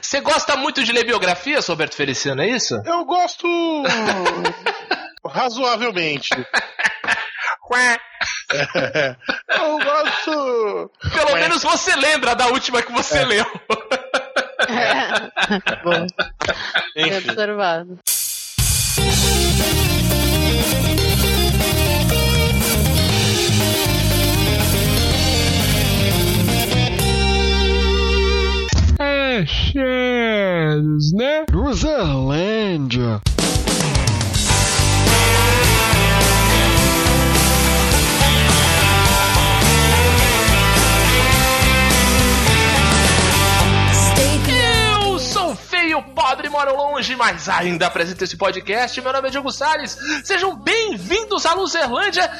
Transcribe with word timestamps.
Você 0.00 0.20
gosta 0.20 0.56
muito 0.56 0.82
de 0.84 0.92
ler 0.92 1.04
biografias, 1.04 1.66
Roberto 1.68 1.94
Feliciano, 1.94 2.42
é 2.42 2.48
isso? 2.48 2.80
Eu 2.84 3.04
gosto 3.04 3.46
razoavelmente. 5.26 6.30
É. 7.72 7.98
Eu 9.48 9.78
gosto. 9.78 10.90
Pelo 11.14 11.34
menos 11.34 11.62
você 11.62 11.94
lembra 11.94 12.34
da 12.34 12.48
última 12.48 12.82
que 12.82 12.90
você 12.92 13.18
É. 13.18 13.24
leu. 13.24 13.46
Bom, 15.84 16.06
bem 16.94 17.08
Enfim. 17.08 17.28
observado. 17.30 17.98
Achados, 29.40 31.12
né? 31.14 31.46
Luzerlândia. 31.50 33.22
Eu 45.02 45.18
sou 45.18 45.56
feio, 45.56 46.02
pobre, 46.02 46.50
moro 46.50 46.76
longe, 46.76 47.16
mas 47.16 47.48
ainda 47.48 47.86
apresento 47.86 48.24
esse 48.24 48.36
podcast. 48.36 49.00
Meu 49.00 49.10
nome 49.10 49.28
é 49.28 49.30
Diogo 49.30 49.50
Salles. 49.50 49.96
Sejam 50.22 50.54
bem-vindos 50.54 51.46
à 51.46 51.54
Luzerlândia 51.54 52.30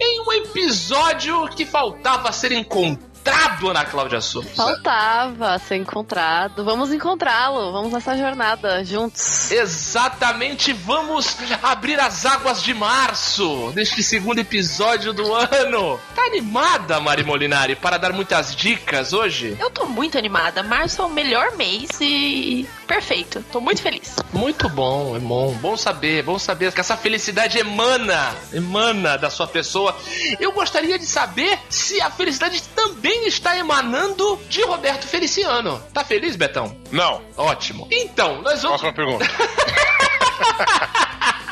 em 0.00 0.22
um 0.22 0.32
episódio 0.32 1.46
que 1.50 1.64
faltava 1.64 2.32
ser 2.32 2.50
encontrado, 2.50 3.08
Ana 3.28 3.84
Cláudia 3.84 4.20
Souza. 4.20 4.48
Faltava 4.54 5.58
ser 5.58 5.76
encontrado. 5.76 6.64
Vamos 6.64 6.92
encontrá-lo. 6.92 7.72
Vamos 7.72 7.92
nessa 7.92 8.16
jornada 8.16 8.84
juntos. 8.84 9.50
Exatamente, 9.50 10.72
vamos 10.72 11.36
abrir 11.62 11.98
as 12.00 12.24
águas 12.24 12.62
de 12.62 12.72
março 12.74 13.72
neste 13.74 14.02
segundo 14.02 14.38
episódio 14.38 15.12
do 15.12 15.34
ano. 15.34 15.98
Tá 16.14 16.24
animada, 16.24 17.00
Mari 17.00 17.24
Molinari, 17.24 17.76
para 17.76 17.98
dar 17.98 18.12
muitas 18.12 18.54
dicas 18.54 19.12
hoje? 19.12 19.56
Eu 19.60 19.70
tô 19.70 19.86
muito 19.86 20.16
animada. 20.16 20.62
Março 20.62 21.02
é 21.02 21.04
o 21.04 21.08
melhor 21.08 21.56
mês 21.56 21.90
e 22.00 22.68
perfeito. 22.88 23.44
Tô 23.52 23.60
muito 23.60 23.82
feliz. 23.82 24.16
Muito 24.32 24.68
bom, 24.70 25.14
é 25.14 25.20
bom. 25.20 25.52
Bom 25.52 25.76
saber, 25.76 26.22
bom 26.22 26.38
saber 26.38 26.72
que 26.72 26.80
essa 26.80 26.96
felicidade 26.96 27.58
emana, 27.58 28.34
emana 28.52 29.16
da 29.18 29.30
sua 29.30 29.46
pessoa. 29.46 29.94
Eu 30.40 30.50
gostaria 30.52 30.98
de 30.98 31.06
saber 31.06 31.58
se 31.68 32.00
a 32.00 32.10
felicidade 32.10 32.62
também 32.74 33.28
está 33.28 33.56
emanando 33.56 34.40
de 34.48 34.62
Roberto 34.62 35.06
Feliciano. 35.06 35.80
Tá 35.92 36.02
feliz, 36.02 36.34
Betão? 36.34 36.76
Não, 36.90 37.22
Ótimo. 37.36 37.86
Então, 37.90 38.42
nós 38.42 38.62
vamos. 38.62 38.80
próxima 38.80 38.92
pergunta. 38.92 39.24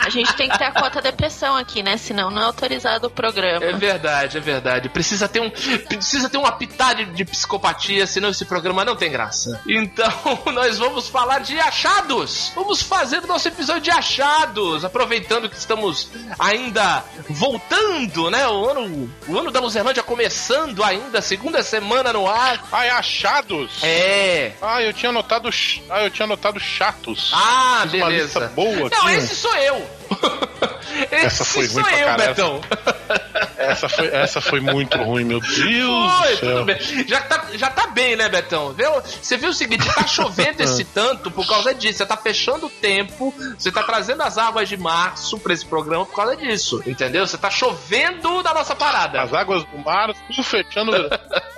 A 0.07 0.09
gente 0.09 0.33
tem 0.37 0.49
que 0.49 0.57
ter 0.57 0.65
a 0.67 0.71
cota 0.71 1.03
depressão 1.03 1.57
aqui, 1.57 1.83
né? 1.83 1.97
Senão 1.97 2.31
não 2.31 2.41
é 2.43 2.45
autorizado 2.45 3.09
o 3.09 3.11
programa. 3.11 3.65
É 3.67 3.73
verdade, 3.73 4.39
é 4.39 4.41
verdade. 4.41 4.89
Precisa 4.89 5.27
ter 5.29 5.41
um, 5.41 5.51
precisa 5.51 6.29
ter 6.31 6.39
uma 6.39 6.53
pitada 6.53 7.05
de 7.05 7.25
psicopatia, 7.25 8.07
senão 8.07 8.29
esse 8.29 8.45
programa 8.45 8.85
não 8.85 8.95
tem 8.95 9.11
graça. 9.11 9.61
Então, 9.69 10.13
nós 10.55 10.79
vamos 10.79 11.09
falar 11.09 11.41
de 11.41 11.59
achados. 11.59 12.53
Vamos 12.55 12.83
fazer 12.83 13.19
o 13.25 13.27
nosso 13.27 13.49
episódio 13.49 13.83
de 13.83 13.91
achados, 13.91 14.85
aproveitando 14.85 15.49
que 15.51 15.57
estamos 15.57 16.09
ainda 16.39 17.03
voltando, 17.29 18.31
né? 18.31 18.47
O 18.47 18.71
ano, 18.71 19.11
o 19.27 19.37
ano 19.39 19.51
da 19.51 19.59
Luzerlândia 19.59 20.03
começando 20.05 20.85
ainda, 20.85 21.21
segunda 21.21 21.63
semana 21.65 22.13
no 22.13 22.29
ar. 22.29 22.65
Ah, 22.71 22.85
é 22.85 22.91
achados? 22.91 23.83
É. 23.83 24.53
Ah, 24.63 24.81
eu 24.83 24.93
tinha 24.93 25.11
anotado. 25.11 25.49
Ah, 25.91 26.05
eu 26.05 26.11
tinha 26.11 26.25
anotado 26.25 26.61
chatos. 26.61 27.33
Ah, 27.35 27.81
Fiz 27.83 27.95
uma 27.95 28.09
lista 28.09 28.41
beleza. 28.41 28.55
boa 28.55 28.89
Não, 28.91 29.07
aqui. 29.07 29.17
esse 29.17 29.35
sou 29.35 29.55
eu. 29.57 29.96
Essa 31.11 31.45
foi 31.45 31.67
ruim 31.67 31.83
pra 31.83 31.99
eu, 31.99 32.07
caralho. 32.07 32.35
Betão. 32.35 32.61
Essa 33.59 33.89
foi, 33.89 34.07
essa 34.09 34.41
foi 34.41 34.61
muito 34.61 34.97
ruim, 34.99 35.25
meu 35.25 35.41
Deus 35.41 36.13
Foi, 36.13 36.37
tudo 36.37 36.65
bem. 36.65 36.79
Já 37.07 37.21
tá, 37.23 37.47
já 37.55 37.71
tá 37.71 37.87
bem, 37.89 38.15
né, 38.15 38.29
Betão? 38.29 38.73
Viu? 38.73 38.91
Você 39.01 39.37
viu 39.37 39.51
o 39.51 39.55
seguinte, 39.55 39.85
tá 39.93 40.07
chovendo 40.07 40.63
esse 40.63 40.85
tanto 40.95 41.31
por 41.31 41.47
causa 41.47 41.75
disso. 41.75 41.99
Você 41.99 42.07
tá 42.07 42.17
fechando 42.17 42.67
o 42.67 42.71
tempo, 42.71 43.35
você 43.59 43.73
tá 43.73 43.83
trazendo 43.83 44.23
as 44.23 44.39
águas 44.39 44.69
de 44.69 44.77
março 44.77 45.39
pra 45.39 45.53
esse 45.53 45.65
programa 45.65 46.07
por 46.07 46.15
causa 46.15 46.37
disso. 46.37 46.83
Entendeu? 46.87 47.27
Você 47.27 47.37
tá 47.37 47.51
chovendo 47.51 48.43
da 48.43 48.55
nossa 48.55 48.77
parada. 48.77 49.21
As 49.21 49.33
águas 49.33 49.65
do 49.65 49.79
mar 49.79 50.15
sulfejando. 50.31 50.93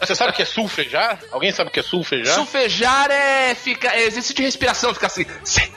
Você 0.01 0.15
sabe 0.15 0.31
o 0.31 0.35
que 0.35 0.43
é 0.43 0.47
sulfejar? 0.47 1.19
Alguém 1.31 1.53
sabe 1.53 1.69
o 1.69 1.73
que 1.73 1.81
é 1.81 1.83
sulfejar? 1.83 2.35
Sulfejar 2.35 3.11
é, 3.11 3.55
fica, 3.55 3.89
é 3.89 4.07
exercício 4.07 4.35
de 4.35 4.43
respiração, 4.43 4.95
fica 4.95 5.07
assim. 5.07 5.27
Sem. 5.45 5.71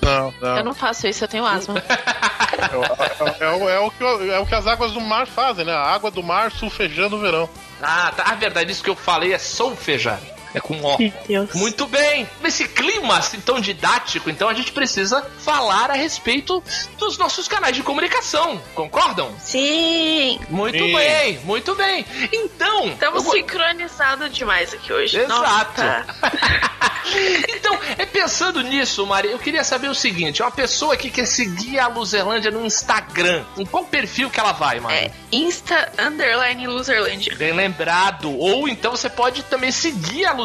Não, 0.00 0.34
não. 0.40 0.56
Eu 0.58 0.64
não 0.64 0.74
faço 0.74 1.06
isso, 1.06 1.24
eu 1.24 1.28
tenho 1.28 1.44
asma. 1.44 1.74
É, 1.78 2.76
o- 2.76 3.28
é 3.44 3.56
o- 3.56 3.68
é 3.68 3.78
o 3.80 3.90
que, 3.90 4.04
é 4.04 4.38
o 4.38 4.46
que 4.46 4.54
as 4.54 4.66
águas 4.66 4.92
do 4.92 5.00
mar 5.00 5.26
fazem, 5.26 5.64
né? 5.64 5.72
A 5.72 5.82
água 5.94 6.10
do 6.10 6.22
mar 6.22 6.50
sulfejando 6.52 7.16
o 7.16 7.20
verão. 7.20 7.48
Ah, 7.82 8.12
tá. 8.16 8.24
A 8.24 8.34
verdade, 8.34 8.70
isso 8.70 8.82
que 8.82 8.90
eu 8.90 8.96
falei 8.96 9.32
é 9.32 9.38
solfejar. 9.38 10.20
É 10.54 10.60
com 10.60 10.74
O. 10.74 10.96
Deus. 11.26 11.54
Muito 11.54 11.86
bem. 11.86 12.28
Nesse 12.42 12.68
clima 12.68 13.18
assim 13.18 13.40
tão 13.40 13.60
didático, 13.60 14.28
então 14.28 14.48
a 14.48 14.54
gente 14.54 14.72
precisa 14.72 15.22
falar 15.38 15.90
a 15.90 15.94
respeito 15.94 16.62
dos 16.98 17.16
nossos 17.16 17.48
canais 17.48 17.74
de 17.74 17.82
comunicação. 17.82 18.60
Concordam? 18.74 19.34
Sim! 19.40 20.38
Muito 20.48 20.78
Sim. 20.78 20.94
bem, 20.94 21.38
muito 21.44 21.74
bem. 21.74 22.04
Então, 22.32 22.88
Estamos 22.88 23.24
eu 23.24 23.30
sincronizados 23.32 24.32
demais 24.34 24.74
aqui 24.74 24.92
hoje. 24.92 25.18
Exato. 25.18 25.82
Nossa. 25.82 26.06
então, 27.48 27.78
é 27.98 28.04
pensando 28.04 28.62
nisso, 28.62 29.06
Mari, 29.06 29.30
eu 29.30 29.38
queria 29.38 29.64
saber 29.64 29.88
o 29.88 29.94
seguinte: 29.94 30.42
uma 30.42 30.50
pessoa 30.50 30.96
que 30.96 31.10
quer 31.10 31.26
seguir 31.26 31.78
a 31.78 31.88
Luzerlândia 31.88 32.50
no 32.50 32.64
Instagram, 32.64 33.44
em 33.56 33.64
qual 33.64 33.84
perfil 33.84 34.30
que 34.30 34.38
ela 34.38 34.52
vai, 34.52 34.80
Mari? 34.80 34.96
É 34.96 35.10
Insta 35.30 35.92
Underline 35.98 36.66
Loserland. 36.66 37.34
Bem 37.36 37.52
lembrado. 37.52 38.36
Ou 38.38 38.68
então 38.68 38.92
você 38.92 39.08
pode 39.08 39.42
também 39.44 39.72
seguir 39.72 40.24
a 40.26 40.32
Luzerlândia 40.32 40.41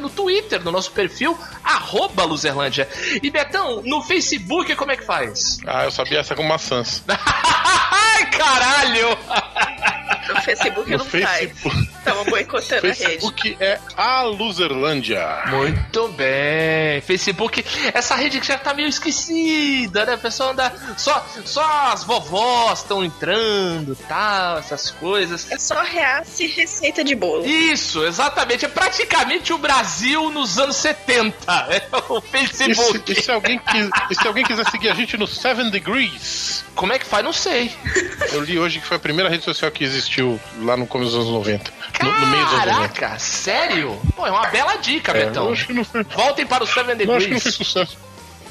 no 0.00 0.10
Twitter, 0.10 0.62
no 0.62 0.70
nosso 0.70 0.90
perfil, 0.92 1.38
arroba 1.64 2.24
Luzerlândia. 2.24 2.88
E 3.22 3.30
Betão, 3.30 3.82
no 3.84 4.02
Facebook, 4.02 4.74
como 4.76 4.92
é 4.92 4.96
que 4.96 5.04
faz? 5.04 5.58
Ah, 5.66 5.84
eu 5.84 5.90
sabia 5.90 6.20
essa 6.20 6.34
com 6.34 6.42
maçãs. 6.42 7.02
Ai, 7.08 8.30
caralho! 8.30 9.18
No 10.28 10.42
Facebook 10.42 10.90
No 10.90 10.98
não 10.98 11.04
faz. 11.04 11.24
Facebook, 11.40 11.88
Tava 12.04 12.24
boicotando 12.24 12.86
a 12.86 12.90
rede. 12.90 13.04
Facebook 13.04 13.56
é 13.60 13.78
a 13.96 14.22
Luzerlândia. 14.22 15.42
Muito 15.48 16.08
bem. 16.08 17.00
Facebook, 17.02 17.64
essa 17.92 18.14
rede 18.14 18.40
que 18.40 18.46
já 18.46 18.58
tá 18.58 18.72
meio 18.74 18.88
esquecida, 18.88 20.04
né? 20.06 20.14
O 20.14 20.18
pessoal 20.18 20.50
anda. 20.50 20.72
Só, 20.96 21.26
só 21.44 21.64
as 21.92 22.04
vovós 22.04 22.80
estão 22.80 23.04
entrando 23.04 23.96
tal, 24.08 24.58
essas 24.58 24.90
coisas. 24.90 25.50
É 25.50 25.58
só 25.58 25.82
reace 25.82 26.44
e 26.44 26.48
receita 26.48 27.02
de 27.04 27.14
bolo. 27.14 27.46
Isso, 27.46 28.04
exatamente. 28.04 28.64
É 28.64 28.68
praticamente 28.68 29.52
o 29.52 29.58
Brasil 29.58 30.30
nos 30.30 30.58
anos 30.58 30.76
70. 30.76 31.38
É 31.68 31.82
o 32.08 32.18
E 32.18 32.46
se, 32.48 32.54
Facebook. 32.64 33.12
e 33.12 33.22
se 33.22 33.30
alguém 33.30 33.58
quis- 33.58 33.90
e 34.10 34.14
se 34.14 34.26
alguém 34.26 34.44
quiser 34.44 34.64
seguir 34.70 34.88
a 34.90 34.94
gente 34.94 35.16
no 35.16 35.26
Seven 35.26 35.70
Degrees? 35.70 36.64
Como 36.74 36.92
é 36.92 36.98
que 36.98 37.04
faz? 37.06 37.24
Não 37.24 37.32
sei. 37.32 37.70
Eu 38.32 38.42
li 38.42 38.58
hoje 38.58 38.78
que 38.80 38.86
foi 38.86 38.96
a 38.96 39.00
primeira 39.00 39.28
rede 39.28 39.44
social 39.44 39.70
que 39.70 39.82
existiu 39.84 40.17
lá 40.60 40.76
no 40.76 40.86
começo 40.86 41.10
dos 41.12 41.20
anos 41.20 41.32
90. 41.32 41.72
No, 42.02 42.12
no 42.20 42.26
meio 42.28 42.44
dos 42.44 42.54
anos 42.54 42.66
90. 42.66 42.88
Caraca, 42.88 43.18
sério? 43.18 44.00
Pô, 44.16 44.26
é 44.26 44.30
uma 44.30 44.46
bela 44.48 44.76
dica, 44.76 45.12
É, 45.12 45.26
Betão. 45.26 45.54
foi, 45.54 46.04
Voltem 46.14 46.46
para 46.46 46.64
o 46.64 46.66
Seven 46.66 46.96
eu 47.00 47.12
acho 47.14 47.26
que 47.26 47.32
não 47.34 47.38
Degrees. 47.38 47.42
fez 47.42 47.54
sucesso. 47.54 47.98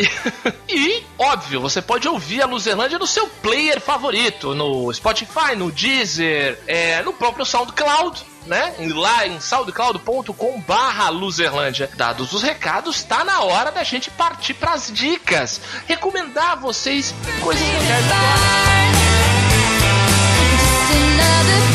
E, 0.69 0.73
e, 0.75 1.05
óbvio, 1.19 1.61
você 1.61 1.81
pode 1.81 2.09
ouvir 2.09 2.43
a 2.43 2.47
Luzerlândia 2.47 2.99
no 2.99 3.07
seu 3.07 3.27
player 3.27 3.81
favorito, 3.81 4.55
no 4.55 4.93
Spotify, 4.93 5.55
no 5.57 5.71
Deezer, 5.71 6.59
é, 6.67 7.03
no 7.03 7.13
próprio 7.13 7.45
SoundCloud. 7.45 8.31
Né? 8.47 8.75
Lá 8.95 9.27
em 9.27 9.39
soundcloud.com 9.39 10.61
barra 10.63 11.11
Luzerlândia. 11.11 11.91
Dados 11.95 12.33
os 12.33 12.43
recados, 12.43 13.03
tá 13.03 13.23
na 13.23 13.43
hora 13.43 13.71
da 13.71 13.85
gente 13.85 14.11
partir 14.11 14.55
pras 14.55 14.91
dicas. 14.91 15.61
Recomendar 15.87 16.53
a 16.53 16.57
vocês 16.57 17.15
coisas 17.43 17.63
legais 17.63 18.05
agora. 18.07 18.70
another 21.21 21.70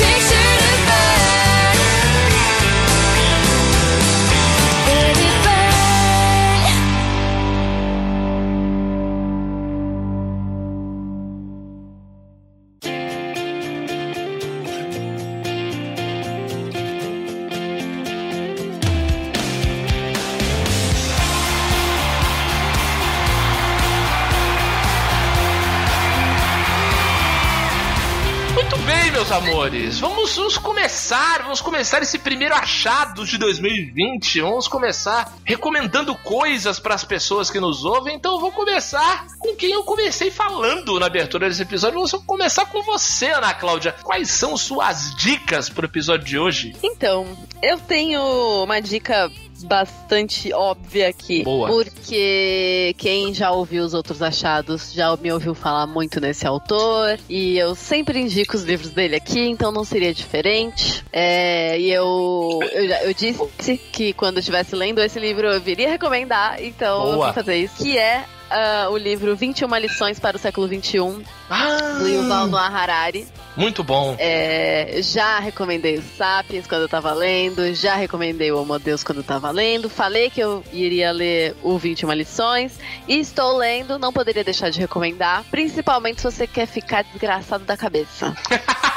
amores. 29.36 30.00
Vamos, 30.00 30.34
vamos 30.36 30.58
começar. 30.58 31.44
Vamos 31.44 31.60
começar 31.60 32.02
esse 32.02 32.18
primeiro 32.18 32.56
achado 32.56 33.26
de 33.26 33.38
2020. 33.38 34.40
Vamos 34.42 34.68
começar 34.68 35.34
recomendando 35.44 36.16
coisas 36.16 36.80
para 36.80 36.96
as 36.96 37.04
pessoas 37.04 37.52
que 37.52 37.60
nos 37.60 37.84
ouvem. 37.84 38.16
Então 38.16 38.36
eu 38.36 38.40
vou 38.40 38.52
começar 38.52 39.28
com 39.38 39.54
quem 39.56 39.72
eu 39.72 39.84
comecei 39.84 40.32
falando 40.32 40.98
na 41.00 41.08
abertura 41.08 41.50
desse 41.50 41.64
episódio. 41.64 42.08
Vou 42.08 42.22
começar 42.22 42.66
com 42.68 42.82
você, 42.84 43.28
Ana 43.28 43.54
Cláudia. 43.54 43.94
Quais 44.04 44.32
são 44.32 44.56
suas 44.56 45.14
dicas 45.16 45.70
pro 45.70 45.86
episódio 45.86 46.26
de 46.26 46.40
hoje? 46.40 46.76
Então, 46.82 47.38
eu 47.66 47.80
tenho 47.80 48.64
uma 48.64 48.80
dica 48.80 49.32
bastante 49.64 50.54
óbvia 50.54 51.10
aqui. 51.10 51.44
Boa. 51.44 51.68
Porque 51.68 52.94
quem 52.98 53.34
já 53.34 53.52
ouviu 53.52 53.84
os 53.84 53.94
outros 53.94 54.22
achados 54.22 54.94
já 54.94 55.16
me 55.18 55.32
ouviu 55.32 55.56
falar 55.56 55.88
muito 55.88 56.20
nesse 56.20 56.46
autor. 56.46 57.18
E 57.30 57.58
eu 57.58 57.74
sempre 57.74 58.20
indico 58.20 58.56
os 58.56 58.64
livros 58.64 58.92
dele 58.92 59.16
aqui, 59.16 59.40
então 59.40 59.72
não 59.72 59.84
seria 59.84 60.14
diferente. 60.14 61.04
É, 61.12 61.80
e 61.80 61.92
eu, 61.92 62.60
eu, 62.72 62.86
eu 62.86 63.14
disse 63.14 63.78
que 63.92 64.14
quando 64.14 64.36
eu 64.36 64.40
estivesse 64.40 64.76
lendo 64.76 65.02
esse 65.02 65.20
livro 65.20 65.48
eu 65.48 65.60
viria 65.60 65.90
recomendar, 65.90 66.62
então 66.62 67.00
eu 67.00 67.14
Boa. 67.14 67.26
vou 67.26 67.34
fazer 67.34 67.56
isso. 67.56 67.78
Que 67.78 67.98
é 67.98 68.26
ah, 68.50 68.88
o 68.92 68.98
livro 68.98 69.36
21 69.36 69.76
lições 69.78 70.20
para 70.20 70.38
o 70.38 70.40
século 70.40 70.68
XXI, 70.68 71.26
Ah, 71.50 71.98
do 72.00 72.08
Yuval 72.08 72.48
Noah 72.48 72.70
Harari. 72.70 73.28
Muito 73.56 73.84
bom. 73.84 74.16
É, 74.20 75.00
já 75.02 75.40
recomendei 75.40 75.98
o 75.98 76.04
Sapiens 76.18 76.68
quando 76.68 76.84
eu 76.84 76.90
tava 76.90 77.14
lendo, 77.14 77.74
já 77.74 77.96
recomendei 77.96 78.52
o 78.52 78.62
Homo 78.62 78.78
Deus 78.80 79.04
quando 79.04 79.20
eu 79.20 79.24
tava 79.24 79.52
lendo, 79.52 79.90
falei 79.90 80.30
que 80.30 80.40
eu 80.40 80.64
iria 80.72 81.12
ler 81.12 81.56
o 81.64 81.78
21 81.78 82.12
lições 82.14 82.80
e 83.08 83.20
estou 83.20 83.58
lendo, 83.58 84.00
não 84.00 84.12
poderia 84.12 84.44
deixar 84.44 84.70
de 84.70 84.80
recomendar, 84.80 85.44
principalmente 85.50 86.22
se 86.22 86.32
você 86.32 86.48
quer 86.48 86.66
ficar 86.66 87.04
desgraçado 87.04 87.64
da 87.64 87.78
cabeça. 87.78 88.36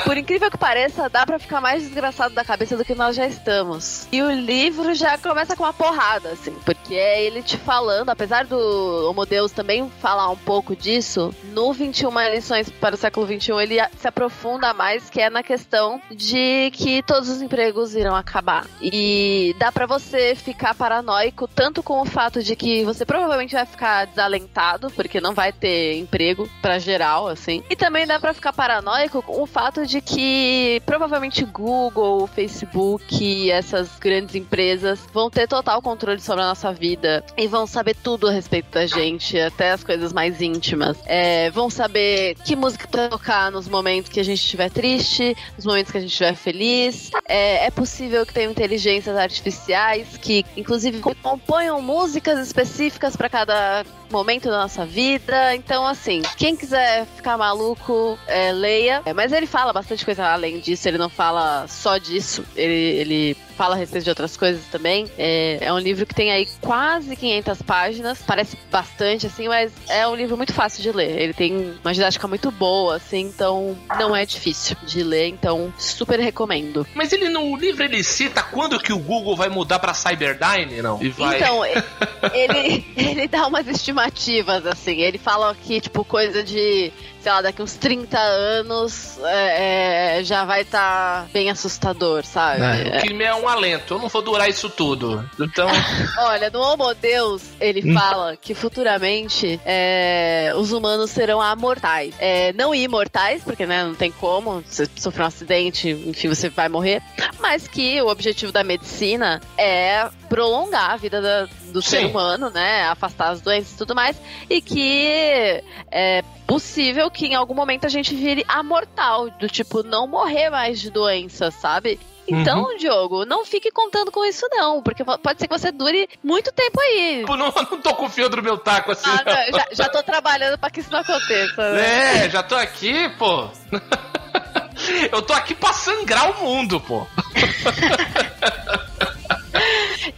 Por 0.00 0.16
incrível 0.16 0.50
que 0.50 0.58
pareça, 0.58 1.08
dá 1.08 1.26
pra 1.26 1.38
ficar 1.38 1.60
mais 1.60 1.82
desgraçado 1.82 2.34
da 2.34 2.44
cabeça 2.44 2.76
do 2.76 2.84
que 2.84 2.94
nós 2.94 3.14
já 3.14 3.26
estamos. 3.26 4.06
E 4.10 4.22
o 4.22 4.30
livro 4.30 4.94
já 4.94 5.18
começa 5.18 5.56
com 5.56 5.64
uma 5.64 5.72
porrada, 5.72 6.30
assim, 6.30 6.54
porque 6.64 6.94
é 6.94 7.22
ele 7.22 7.42
te 7.42 7.56
falando, 7.56 8.10
apesar 8.10 8.44
do 8.44 9.08
Homo 9.08 9.26
Deus 9.26 9.52
também 9.52 9.88
falar 10.00 10.28
um 10.30 10.36
pouco 10.36 10.74
disso, 10.74 11.34
no 11.52 11.72
21 11.72 12.10
lições 12.30 12.70
para 12.70 12.94
o 12.94 12.98
século 12.98 13.26
21 13.26 13.60
ele 13.60 13.76
se 13.96 14.08
aprofunda 14.08 14.72
mais, 14.72 15.10
que 15.10 15.20
é 15.20 15.30
na 15.30 15.42
questão 15.42 16.00
de 16.10 16.70
que 16.72 17.02
todos 17.02 17.28
os 17.28 17.42
empregos 17.42 17.94
irão 17.94 18.14
acabar. 18.14 18.66
E 18.80 19.54
dá 19.58 19.70
pra 19.70 19.86
você 19.86 20.34
ficar 20.34 20.74
paranoico 20.74 21.46
tanto 21.48 21.82
com 21.82 22.00
o 22.00 22.04
fato 22.04 22.42
de 22.42 22.56
que 22.56 22.84
você 22.84 23.04
provavelmente 23.04 23.54
vai 23.54 23.66
ficar 23.66 24.06
desalentado, 24.06 24.90
porque 24.90 25.20
não 25.20 25.34
vai 25.34 25.52
ter 25.52 25.98
emprego 25.98 26.48
pra 26.60 26.78
geral, 26.78 27.28
assim. 27.28 27.62
E 27.68 27.76
também 27.76 28.06
dá 28.06 28.18
pra 28.18 28.34
ficar 28.34 28.52
paranoico 28.52 29.22
com 29.22 29.42
o 29.42 29.46
fato 29.46 29.81
de 29.86 30.00
que 30.00 30.82
provavelmente 30.84 31.44
Google, 31.44 32.26
Facebook, 32.26 33.50
essas 33.50 33.98
grandes 33.98 34.34
empresas 34.34 35.00
vão 35.12 35.30
ter 35.30 35.46
total 35.46 35.80
controle 35.82 36.20
sobre 36.20 36.42
a 36.42 36.46
nossa 36.46 36.72
vida 36.72 37.24
e 37.36 37.46
vão 37.46 37.66
saber 37.66 37.96
tudo 37.96 38.28
a 38.28 38.32
respeito 38.32 38.70
da 38.70 38.86
gente, 38.86 39.38
até 39.38 39.72
as 39.72 39.84
coisas 39.84 40.12
mais 40.12 40.40
íntimas. 40.40 40.96
É, 41.06 41.50
vão 41.50 41.68
saber 41.70 42.34
que 42.44 42.56
música 42.56 42.86
tocar 42.86 43.50
nos 43.50 43.68
momentos 43.68 44.10
que 44.10 44.20
a 44.20 44.24
gente 44.24 44.40
estiver 44.40 44.70
triste, 44.70 45.36
nos 45.56 45.66
momentos 45.66 45.90
que 45.90 45.98
a 45.98 46.00
gente 46.00 46.10
estiver 46.10 46.34
feliz. 46.34 47.10
É, 47.26 47.66
é 47.66 47.70
possível 47.70 48.24
que 48.26 48.32
tenham 48.32 48.50
inteligências 48.50 49.16
artificiais 49.16 50.16
que, 50.16 50.44
inclusive, 50.56 51.00
componham 51.00 51.80
músicas 51.80 52.38
específicas 52.38 53.16
para 53.16 53.28
cada 53.28 53.84
momento 54.12 54.48
da 54.48 54.60
nossa 54.60 54.84
vida. 54.84 55.54
Então, 55.54 55.86
assim, 55.86 56.22
quem 56.36 56.54
quiser 56.54 57.06
ficar 57.16 57.38
maluco, 57.38 58.18
é, 58.26 58.52
leia. 58.52 59.02
É, 59.06 59.12
mas 59.12 59.32
ele 59.32 59.46
fala 59.46 59.71
bastante 59.72 60.04
coisa 60.04 60.26
além 60.26 60.58
disso, 60.58 60.88
ele 60.88 60.98
não 60.98 61.08
fala 61.08 61.66
só 61.68 61.98
disso. 61.98 62.44
Ele, 62.56 63.00
ele 63.00 63.36
fala 63.52 63.74
a 63.74 63.78
respeito 63.78 64.04
de 64.04 64.10
outras 64.10 64.36
coisas 64.36 64.64
também. 64.66 65.08
É, 65.18 65.58
é 65.60 65.72
um 65.72 65.78
livro 65.78 66.06
que 66.06 66.14
tem 66.14 66.32
aí 66.32 66.48
quase 66.60 67.14
500 67.14 67.62
páginas. 67.62 68.22
Parece 68.26 68.58
bastante, 68.70 69.26
assim, 69.26 69.48
mas 69.48 69.72
é 69.88 70.06
um 70.06 70.14
livro 70.14 70.36
muito 70.36 70.52
fácil 70.52 70.82
de 70.82 70.90
ler. 70.90 71.20
Ele 71.20 71.32
tem 71.32 71.74
uma 71.82 71.92
didática 71.92 72.26
muito 72.26 72.50
boa, 72.50 72.96
assim, 72.96 73.20
então 73.20 73.76
não 73.98 74.14
é 74.14 74.24
difícil 74.24 74.76
de 74.84 75.02
ler. 75.02 75.28
Então, 75.28 75.72
super 75.78 76.18
recomendo. 76.18 76.86
Mas 76.94 77.12
ele 77.12 77.28
no 77.28 77.56
livro 77.56 77.84
ele 77.84 78.02
cita 78.02 78.42
quando 78.42 78.78
que 78.78 78.92
o 78.92 78.98
Google 78.98 79.36
vai 79.36 79.48
mudar 79.48 79.78
pra 79.78 79.94
Cyberdyne, 79.94 80.82
não? 80.82 81.02
E 81.02 81.08
vai... 81.10 81.36
Então, 81.36 81.64
ele, 82.32 82.84
ele 82.96 83.28
dá 83.28 83.46
umas 83.46 83.66
estimativas, 83.66 84.66
assim. 84.66 85.00
Ele 85.00 85.18
fala 85.18 85.54
que, 85.54 85.80
tipo, 85.80 86.04
coisa 86.04 86.42
de, 86.42 86.92
sei 87.20 87.32
lá, 87.32 87.42
daqui 87.42 87.62
uns 87.62 87.74
30 87.74 88.18
anos 88.18 89.18
é, 89.24 90.18
é, 90.18 90.24
já 90.24 90.44
vai 90.44 90.62
estar 90.62 91.26
bem 91.32 91.50
assustador, 91.50 92.24
sabe? 92.24 92.62
É, 92.62 92.98
o 92.98 93.02
que 93.02 93.22
é 93.22 93.34
um 93.34 93.41
alento. 93.48 93.94
Eu 93.94 93.98
não 93.98 94.08
vou 94.08 94.22
durar 94.22 94.48
isso 94.48 94.68
tudo. 94.70 95.28
Então, 95.40 95.68
Olha, 96.18 96.50
no 96.50 96.60
Homo 96.60 96.92
Deus, 96.94 97.42
ele 97.60 97.82
Hum. 97.90 97.94
fala 97.94 98.36
que 98.36 98.54
futuramente 98.54 99.60
é, 99.64 100.52
os 100.56 100.72
humanos 100.72 101.10
serão 101.10 101.40
amortais. 101.40 102.14
É, 102.18 102.52
não 102.52 102.74
imortais, 102.74 103.42
porque 103.42 103.66
né, 103.66 103.84
não 103.84 103.94
tem 103.94 104.10
como, 104.12 104.62
você 104.66 104.86
sofrer 104.96 105.22
um 105.24 105.26
acidente, 105.26 105.88
enfim, 105.90 106.28
você 106.28 106.48
vai 106.48 106.68
morrer. 106.68 107.02
Mas 107.40 107.66
que 107.66 108.00
o 108.02 108.08
objetivo 108.08 108.52
da 108.52 108.62
medicina 108.64 109.40
é 109.58 110.08
prolongar 110.28 110.92
a 110.92 110.96
vida 110.96 111.20
da- 111.20 111.48
do 111.72 111.82
ser 111.82 112.00
Sim. 112.00 112.06
humano, 112.06 112.50
né? 112.50 112.82
Afastar 112.84 113.30
as 113.30 113.40
doenças 113.40 113.72
e 113.74 113.78
tudo 113.78 113.94
mais. 113.94 114.16
E 114.48 114.60
que 114.60 115.62
é 115.90 116.22
possível 116.46 117.10
que 117.10 117.26
em 117.26 117.34
algum 117.34 117.54
momento 117.54 117.86
a 117.86 117.88
gente 117.88 118.14
vire 118.14 118.44
amortal, 118.46 119.30
do 119.30 119.48
tipo, 119.48 119.82
não 119.82 120.06
morrer 120.06 120.50
mais 120.50 120.80
de 120.80 120.90
doença, 120.90 121.50
sabe? 121.50 121.98
Então, 122.26 122.76
Diogo, 122.76 123.24
não 123.24 123.44
fique 123.44 123.70
contando 123.70 124.10
com 124.10 124.24
isso, 124.24 124.46
não, 124.50 124.82
porque 124.82 125.04
pode 125.04 125.40
ser 125.40 125.48
que 125.48 125.58
você 125.58 125.72
dure 125.72 126.08
muito 126.22 126.52
tempo 126.52 126.80
aí. 126.80 127.24
eu 127.28 127.36
não, 127.36 127.52
não 127.52 127.80
tô 127.80 127.94
confiando 127.94 128.36
no 128.36 128.42
meu 128.42 128.58
taco 128.58 128.92
assim. 128.92 129.10
Ah, 129.10 129.22
não, 129.24 129.58
já, 129.58 129.66
já 129.72 129.88
tô 129.88 130.02
trabalhando 130.02 130.58
pra 130.58 130.70
que 130.70 130.80
isso 130.80 130.92
não 130.92 131.00
aconteça, 131.00 131.72
né? 131.72 132.26
É, 132.26 132.30
já 132.30 132.42
tô 132.42 132.54
aqui, 132.54 133.08
pô. 133.18 133.48
Eu 135.12 135.22
tô 135.22 135.32
aqui 135.32 135.54
pra 135.54 135.72
sangrar 135.72 136.30
o 136.30 136.44
mundo, 136.44 136.80
pô. 136.80 137.06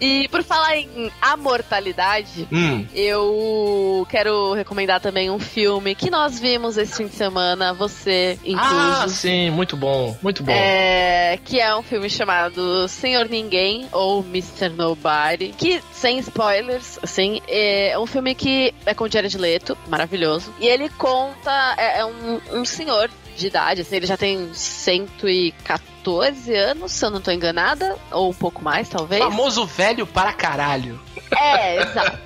E 0.00 0.28
por 0.28 0.42
falar 0.42 0.76
em 0.76 1.10
amortalidade, 1.20 2.48
Hum. 2.52 2.86
eu 2.94 4.06
quero 4.10 4.52
recomendar 4.54 5.00
também 5.00 5.30
um 5.30 5.38
filme 5.38 5.94
que 5.94 6.10
nós 6.10 6.38
vimos 6.38 6.76
esse 6.76 6.96
fim 6.96 7.06
de 7.06 7.14
semana, 7.14 7.72
você 7.72 8.38
incluso. 8.44 9.02
Ah, 9.02 9.06
sim, 9.08 9.50
muito 9.50 9.76
bom, 9.76 10.16
muito 10.22 10.42
bom. 10.42 10.52
É, 10.52 11.38
que 11.44 11.60
é 11.60 11.74
um 11.76 11.82
filme 11.82 12.08
chamado 12.10 12.88
Senhor 12.88 13.28
Ninguém 13.28 13.86
ou 13.92 14.20
Mr. 14.24 14.68
Nobody, 14.70 15.54
que 15.56 15.80
sem 15.92 16.18
spoilers, 16.18 16.98
assim, 17.02 17.40
é 17.48 17.96
um 17.98 18.06
filme 18.06 18.34
que 18.34 18.74
é 18.86 18.94
com 18.94 19.08
Jared 19.08 19.36
Leto, 19.36 19.76
maravilhoso, 19.88 20.52
e 20.60 20.66
ele 20.66 20.88
conta 20.90 21.74
é, 21.76 22.00
é 22.00 22.04
um, 22.04 22.40
um 22.52 22.64
senhor 22.64 23.10
de 23.36 23.46
idade, 23.48 23.80
assim, 23.82 23.96
ele 23.96 24.06
já 24.06 24.16
tem 24.16 24.52
114 24.54 26.54
anos, 26.54 26.92
se 26.92 27.04
eu 27.04 27.10
não 27.10 27.20
tô 27.20 27.30
enganada, 27.30 27.96
ou 28.10 28.30
um 28.30 28.34
pouco 28.34 28.62
mais, 28.62 28.88
talvez. 28.88 29.22
Famoso 29.22 29.66
velho 29.66 30.06
para 30.06 30.32
caralho. 30.32 31.00
É, 31.36 31.82
exato. 31.82 32.18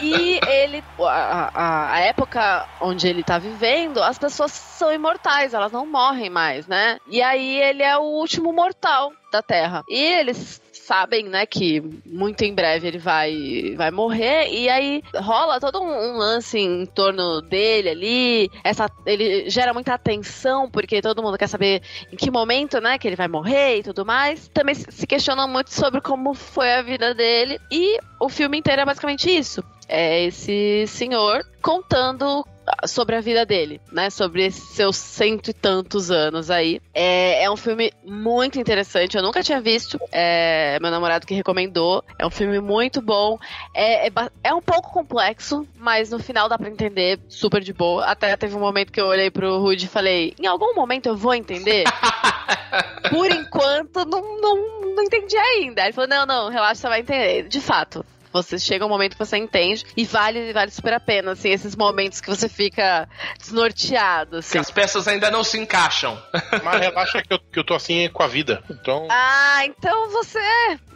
E 0.00 0.40
ele, 0.48 0.82
a, 0.98 1.50
a- 1.54 1.92
a 1.94 2.00
época 2.00 2.66
onde 2.80 3.06
ele 3.06 3.22
tá 3.22 3.38
vivendo, 3.38 4.02
as 4.02 4.18
pessoas 4.18 4.50
são 4.50 4.92
imortais, 4.92 5.54
elas 5.54 5.70
não 5.70 5.86
morrem 5.86 6.28
mais, 6.28 6.66
né? 6.66 6.98
E 7.06 7.22
aí 7.22 7.60
ele 7.62 7.84
é 7.84 7.96
o 7.96 8.02
último 8.02 8.52
mortal 8.52 9.12
da 9.30 9.40
Terra. 9.42 9.84
E 9.88 9.96
eles 9.96 10.60
sabem, 10.92 11.24
né, 11.24 11.46
que 11.46 11.82
muito 12.04 12.44
em 12.44 12.54
breve 12.54 12.86
ele 12.86 12.98
vai, 12.98 13.74
vai 13.78 13.90
morrer, 13.90 14.50
e 14.50 14.68
aí 14.68 15.02
rola 15.14 15.58
todo 15.58 15.80
um, 15.80 15.86
um 15.86 16.18
lance 16.18 16.58
em 16.58 16.84
torno 16.84 17.40
dele 17.40 17.88
ali, 17.88 18.50
essa, 18.62 18.90
ele 19.06 19.48
gera 19.48 19.72
muita 19.72 19.94
atenção, 19.94 20.70
porque 20.70 21.00
todo 21.00 21.22
mundo 21.22 21.38
quer 21.38 21.46
saber 21.46 21.80
em 22.12 22.16
que 22.16 22.30
momento, 22.30 22.78
né, 22.78 22.98
que 22.98 23.08
ele 23.08 23.16
vai 23.16 23.26
morrer 23.26 23.78
e 23.78 23.82
tudo 23.82 24.04
mais. 24.04 24.48
Também 24.48 24.74
se 24.74 25.06
questionam 25.06 25.48
muito 25.48 25.72
sobre 25.72 26.02
como 26.02 26.34
foi 26.34 26.74
a 26.74 26.82
vida 26.82 27.14
dele, 27.14 27.58
e 27.70 27.96
o 28.20 28.28
filme 28.28 28.58
inteiro 28.58 28.82
é 28.82 28.84
basicamente 28.84 29.34
isso. 29.34 29.64
É 29.88 30.26
esse 30.26 30.84
senhor 30.88 31.42
contando 31.62 32.46
sobre 32.86 33.16
a 33.16 33.20
vida 33.20 33.44
dele, 33.44 33.80
né? 33.90 34.10
Sobre 34.10 34.46
esses 34.46 34.62
seus 34.70 34.96
cento 34.96 35.50
e 35.50 35.52
tantos 35.52 36.10
anos 36.10 36.50
aí. 36.50 36.80
É, 36.94 37.44
é 37.44 37.50
um 37.50 37.56
filme 37.56 37.92
muito 38.04 38.58
interessante, 38.58 39.16
eu 39.16 39.22
nunca 39.22 39.42
tinha 39.42 39.60
visto. 39.60 39.98
É 40.10 40.78
meu 40.80 40.90
namorado 40.90 41.26
que 41.26 41.34
recomendou. 41.34 42.04
É 42.18 42.26
um 42.26 42.30
filme 42.30 42.60
muito 42.60 43.00
bom. 43.00 43.38
É, 43.74 44.08
é, 44.08 44.12
é 44.44 44.54
um 44.54 44.62
pouco 44.62 44.92
complexo, 44.92 45.66
mas 45.76 46.10
no 46.10 46.18
final 46.18 46.48
dá 46.48 46.58
pra 46.58 46.68
entender 46.68 47.20
super 47.28 47.60
de 47.60 47.72
boa. 47.72 48.04
Até 48.06 48.36
teve 48.36 48.54
um 48.54 48.60
momento 48.60 48.92
que 48.92 49.00
eu 49.00 49.06
olhei 49.06 49.30
pro 49.30 49.58
Rudy 49.58 49.86
e 49.86 49.88
falei: 49.88 50.34
em 50.38 50.46
algum 50.46 50.74
momento 50.74 51.06
eu 51.06 51.16
vou 51.16 51.34
entender. 51.34 51.84
Por 53.10 53.30
enquanto, 53.30 54.04
não, 54.06 54.40
não, 54.40 54.94
não 54.94 55.02
entendi 55.02 55.36
ainda. 55.36 55.82
Ele 55.82 55.92
falou: 55.92 56.08
não, 56.08 56.26
não, 56.26 56.48
relaxa, 56.50 56.82
você 56.82 56.88
vai 56.88 57.00
entender. 57.00 57.48
De 57.48 57.60
fato. 57.60 58.04
Você 58.32 58.58
chega 58.58 58.86
um 58.86 58.88
momento 58.88 59.12
que 59.12 59.18
você 59.18 59.36
entende 59.36 59.84
e 59.96 60.04
vale, 60.04 60.52
vale 60.52 60.70
super 60.70 60.94
a 60.94 61.00
pena, 61.00 61.32
assim, 61.32 61.50
esses 61.50 61.76
momentos 61.76 62.20
que 62.20 62.28
você 62.28 62.48
fica 62.48 63.08
desnorteado, 63.38 64.38
assim. 64.38 64.52
Que 64.52 64.58
as 64.58 64.70
peças 64.70 65.06
ainda 65.06 65.30
não 65.30 65.44
se 65.44 65.58
encaixam. 65.58 66.20
Mas 66.64 66.80
relaxa 66.80 67.22
que 67.22 67.32
eu, 67.32 67.38
que 67.38 67.58
eu 67.58 67.64
tô 67.64 67.74
assim 67.74 68.08
com 68.08 68.22
a 68.22 68.26
vida. 68.26 68.62
Então. 68.70 69.06
Ah, 69.10 69.64
então 69.64 70.10
você 70.10 70.40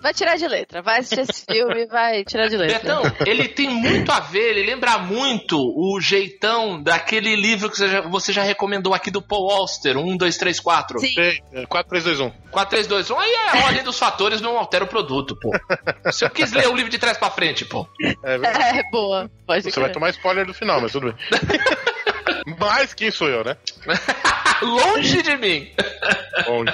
vai 0.07 0.15
tirar 0.15 0.37
de 0.37 0.47
letra. 0.47 0.83
Vai 0.83 0.99
assistir 1.01 1.21
esse 1.21 1.45
filme 1.45 1.83
e 1.83 1.87
vai 1.87 2.25
tirar 2.25 2.49
de 2.49 2.57
letra. 2.57 2.79
Betão, 2.79 3.03
ele 3.27 3.49
tem 3.49 3.69
muito 3.69 4.11
a 4.13 4.21
ver, 4.21 4.51
ele 4.57 4.63
lembra 4.71 4.99
muito 4.99 5.57
o 5.59 6.01
jeitão 6.01 6.81
daquele 6.81 7.35
livro 7.35 7.69
que 7.69 7.77
você 7.77 7.89
já, 7.89 8.01
você 8.03 8.33
já 8.33 8.43
recomendou 8.43 8.95
aqui 8.95 9.11
do 9.11 9.21
Paul 9.21 9.51
Auster, 9.51 9.97
1, 9.97 10.17
2, 10.17 10.37
3, 10.37 10.61
4. 10.61 11.01
Sim. 11.01 11.13
Sei, 11.13 11.43
é 11.53 11.67
4, 11.67 11.89
3, 11.89 12.05
2, 12.05 12.21
1. 12.21 12.31
4, 12.51 12.71
3, 12.71 12.87
2, 12.87 13.11
1. 13.11 13.19
Aí 13.19 13.31
é 13.31 13.51
a 13.59 13.65
ordem 13.65 13.83
dos 13.83 13.99
fatores 13.99 14.41
não 14.41 14.57
altera 14.57 14.85
o 14.85 14.89
produto, 14.89 15.37
pô. 15.41 15.51
Se 16.13 16.25
eu 16.25 16.31
quis 16.31 16.53
ler 16.53 16.69
o 16.69 16.75
livro 16.77 16.91
de 16.91 16.99
trás 16.99 17.19
pra 17.19 17.31
frente, 17.31 17.65
pô. 17.65 17.87
É 18.23 18.39
verdade. 18.39 18.79
É, 18.79 18.91
boa. 18.91 19.29
Pode 19.45 19.63
Você 19.65 19.73
crer. 19.73 19.83
vai 19.85 19.93
tomar 19.93 20.11
spoiler 20.11 20.47
do 20.47 20.55
final, 20.55 20.81
mas 20.81 20.93
tudo 20.93 21.13
bem. 21.13 21.17
Mas 22.59 22.95
quem 22.95 23.11
sou 23.11 23.29
eu, 23.29 23.43
né? 23.43 23.57
Longe 24.63 25.23
de 25.23 25.37
mim. 25.37 25.69
Bom, 26.47 26.65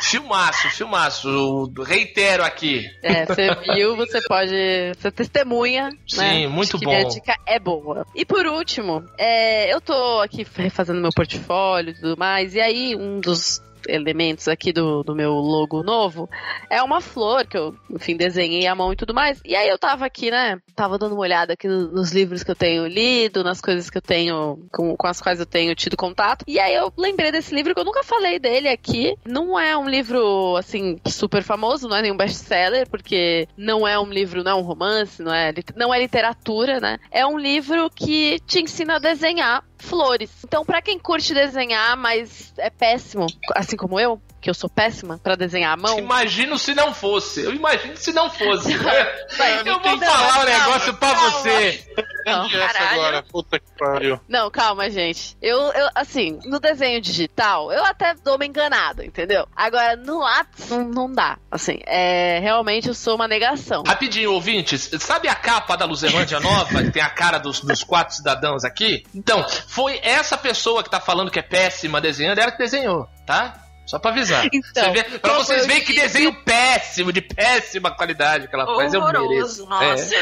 Filmaço, 0.00 0.68
filmaço. 0.70 1.72
Reitero 1.84 2.42
aqui. 2.42 2.88
É, 3.02 3.26
você 3.26 3.54
viu, 3.74 3.96
você 3.96 4.20
pode. 4.26 4.52
Você 4.96 5.10
testemunha. 5.10 5.90
Sim, 6.06 6.18
né? 6.18 6.46
muito 6.48 6.76
Acho 6.76 6.78
que 6.78 6.84
bom. 6.84 6.90
Minha 6.90 7.08
dica 7.08 7.36
é 7.46 7.58
boa. 7.58 8.06
E 8.14 8.24
por 8.24 8.46
último, 8.46 9.04
é, 9.18 9.72
eu 9.72 9.80
tô 9.80 10.20
aqui 10.20 10.46
refazendo 10.56 11.00
meu 11.00 11.10
portfólio 11.14 11.90
e 11.90 11.94
tudo 11.94 12.16
mais, 12.16 12.54
e 12.54 12.60
aí 12.60 12.96
um 12.96 13.20
dos 13.20 13.62
elementos 13.88 14.48
aqui 14.48 14.72
do, 14.72 15.02
do 15.02 15.14
meu 15.14 15.32
logo 15.32 15.82
novo 15.82 16.28
é 16.70 16.82
uma 16.82 17.00
flor 17.00 17.46
que 17.46 17.56
eu, 17.56 17.74
enfim, 17.90 18.16
desenhei 18.16 18.66
à 18.66 18.74
mão 18.74 18.92
e 18.92 18.96
tudo 18.96 19.14
mais. 19.14 19.40
E 19.44 19.54
aí 19.54 19.68
eu 19.68 19.78
tava 19.78 20.04
aqui, 20.06 20.30
né? 20.30 20.58
Tava 20.74 20.98
dando 20.98 21.12
uma 21.12 21.20
olhada 21.22 21.52
aqui 21.52 21.68
no- 21.68 21.90
nos 21.92 22.12
livros 22.12 22.42
que 22.42 22.50
eu 22.50 22.54
tenho 22.56 22.86
lido, 22.86 23.44
nas 23.44 23.60
coisas 23.60 23.90
que 23.90 23.98
eu 23.98 24.02
tenho, 24.02 24.66
com, 24.72 24.96
com 24.96 25.06
as 25.06 25.20
quais 25.20 25.40
eu 25.40 25.46
tenho 25.46 25.74
tido 25.74 25.96
contato. 25.96 26.44
E 26.46 26.58
aí 26.58 26.74
eu 26.74 26.92
lembrei 26.96 27.30
desse 27.32 27.54
livro 27.54 27.74
que 27.74 27.80
eu 27.80 27.84
nunca 27.84 28.02
falei 28.02 28.38
dele 28.38 28.68
aqui. 28.68 29.16
Não 29.26 29.58
é 29.58 29.76
um 29.76 29.88
livro, 29.88 30.56
assim, 30.56 30.98
super 31.06 31.42
famoso, 31.42 31.88
não 31.88 31.96
é 31.96 32.02
nenhum 32.02 32.16
best-seller, 32.16 32.88
porque 32.88 33.46
não 33.56 33.86
é 33.86 33.98
um 33.98 34.06
livro, 34.10 34.42
não 34.42 34.52
é 34.52 34.54
um 34.54 34.62
romance, 34.62 35.22
não 35.22 35.32
é, 35.32 35.52
não 35.76 35.92
é 35.92 35.98
literatura, 35.98 36.80
né? 36.80 36.98
É 37.10 37.26
um 37.26 37.38
livro 37.38 37.90
que 37.90 38.38
te 38.46 38.60
ensina 38.60 38.96
a 38.96 38.98
desenhar 38.98 39.64
flores. 39.82 40.30
Então, 40.44 40.64
pra 40.64 40.80
quem 40.80 40.98
curte 40.98 41.34
desenhar, 41.34 41.96
mas 41.96 42.52
é 42.58 42.70
péssimo, 42.70 43.26
assim 43.54 43.76
como 43.76 43.98
eu, 43.98 44.20
que 44.40 44.48
eu 44.48 44.54
sou 44.54 44.70
péssima 44.70 45.18
pra 45.22 45.34
desenhar 45.34 45.72
à 45.72 45.76
mão. 45.76 45.98
Imagino 45.98 46.58
se 46.58 46.74
não 46.74 46.94
fosse. 46.94 47.42
Eu 47.42 47.52
imagino 47.54 47.96
se 47.96 48.12
não 48.12 48.30
fosse. 48.30 48.74
Vai, 49.36 49.60
Eu 49.60 49.80
vou 49.80 49.98
falar 49.98 50.40
um 50.40 50.44
negócio 50.44 50.94
pra 50.94 51.14
calma. 51.14 51.30
você. 51.30 51.84
Não, 52.26 52.46
entendi 52.46 52.60
essa 52.60 52.72
caralho. 52.72 53.00
agora. 53.00 53.22
Puta 53.22 53.58
que 53.58 53.66
pariu. 53.78 54.20
Não, 54.28 54.50
calma, 54.50 54.90
gente. 54.90 55.36
Eu, 55.40 55.58
eu, 55.72 55.88
assim, 55.94 56.38
no 56.44 56.60
desenho 56.60 57.00
digital, 57.00 57.72
eu 57.72 57.84
até 57.84 58.14
dou 58.14 58.36
uma 58.36 58.46
enganada, 58.46 59.04
entendeu? 59.04 59.46
Agora, 59.54 59.96
no 59.96 60.20
lápis, 60.20 60.70
não, 60.70 60.84
não 60.84 61.12
dá. 61.12 61.38
Assim, 61.50 61.80
é, 61.86 62.38
realmente 62.40 62.88
eu 62.88 62.94
sou 62.94 63.14
uma 63.14 63.28
negação. 63.28 63.82
Rapidinho, 63.86 64.32
ouvintes, 64.32 64.90
sabe 65.00 65.28
a 65.28 65.34
capa 65.34 65.76
da 65.76 65.84
Luzerlândia 65.84 66.40
Nova, 66.40 66.82
que 66.82 66.90
tem 66.90 67.02
a 67.02 67.10
cara 67.10 67.38
dos, 67.38 67.60
dos 67.60 67.82
quatro 67.84 68.14
cidadãos 68.14 68.64
aqui? 68.64 69.04
Então, 69.14 69.44
foi 69.66 70.00
essa 70.02 70.36
pessoa 70.36 70.82
que 70.82 70.90
tá 70.90 71.00
falando 71.00 71.30
que 71.30 71.38
é 71.38 71.42
péssima 71.42 72.00
desenhando, 72.00 72.38
ela 72.38 72.52
que 72.52 72.58
desenhou, 72.58 73.08
tá? 73.26 73.61
Só 73.92 73.98
pra 73.98 74.10
avisar. 74.10 74.46
Então, 74.50 74.84
Você 74.84 74.90
vê- 74.90 75.18
pra 75.18 75.34
vocês 75.34 75.66
verem 75.66 75.84
que 75.84 75.92
desenho 75.92 76.34
péssimo, 76.44 77.12
de 77.12 77.20
péssima 77.20 77.90
qualidade 77.94 78.48
que 78.48 78.54
ela 78.54 78.64
faz, 78.74 78.94
eu 78.94 79.02
mereço. 79.04 79.22
Horroroso, 79.24 79.66
nossa. 79.66 80.14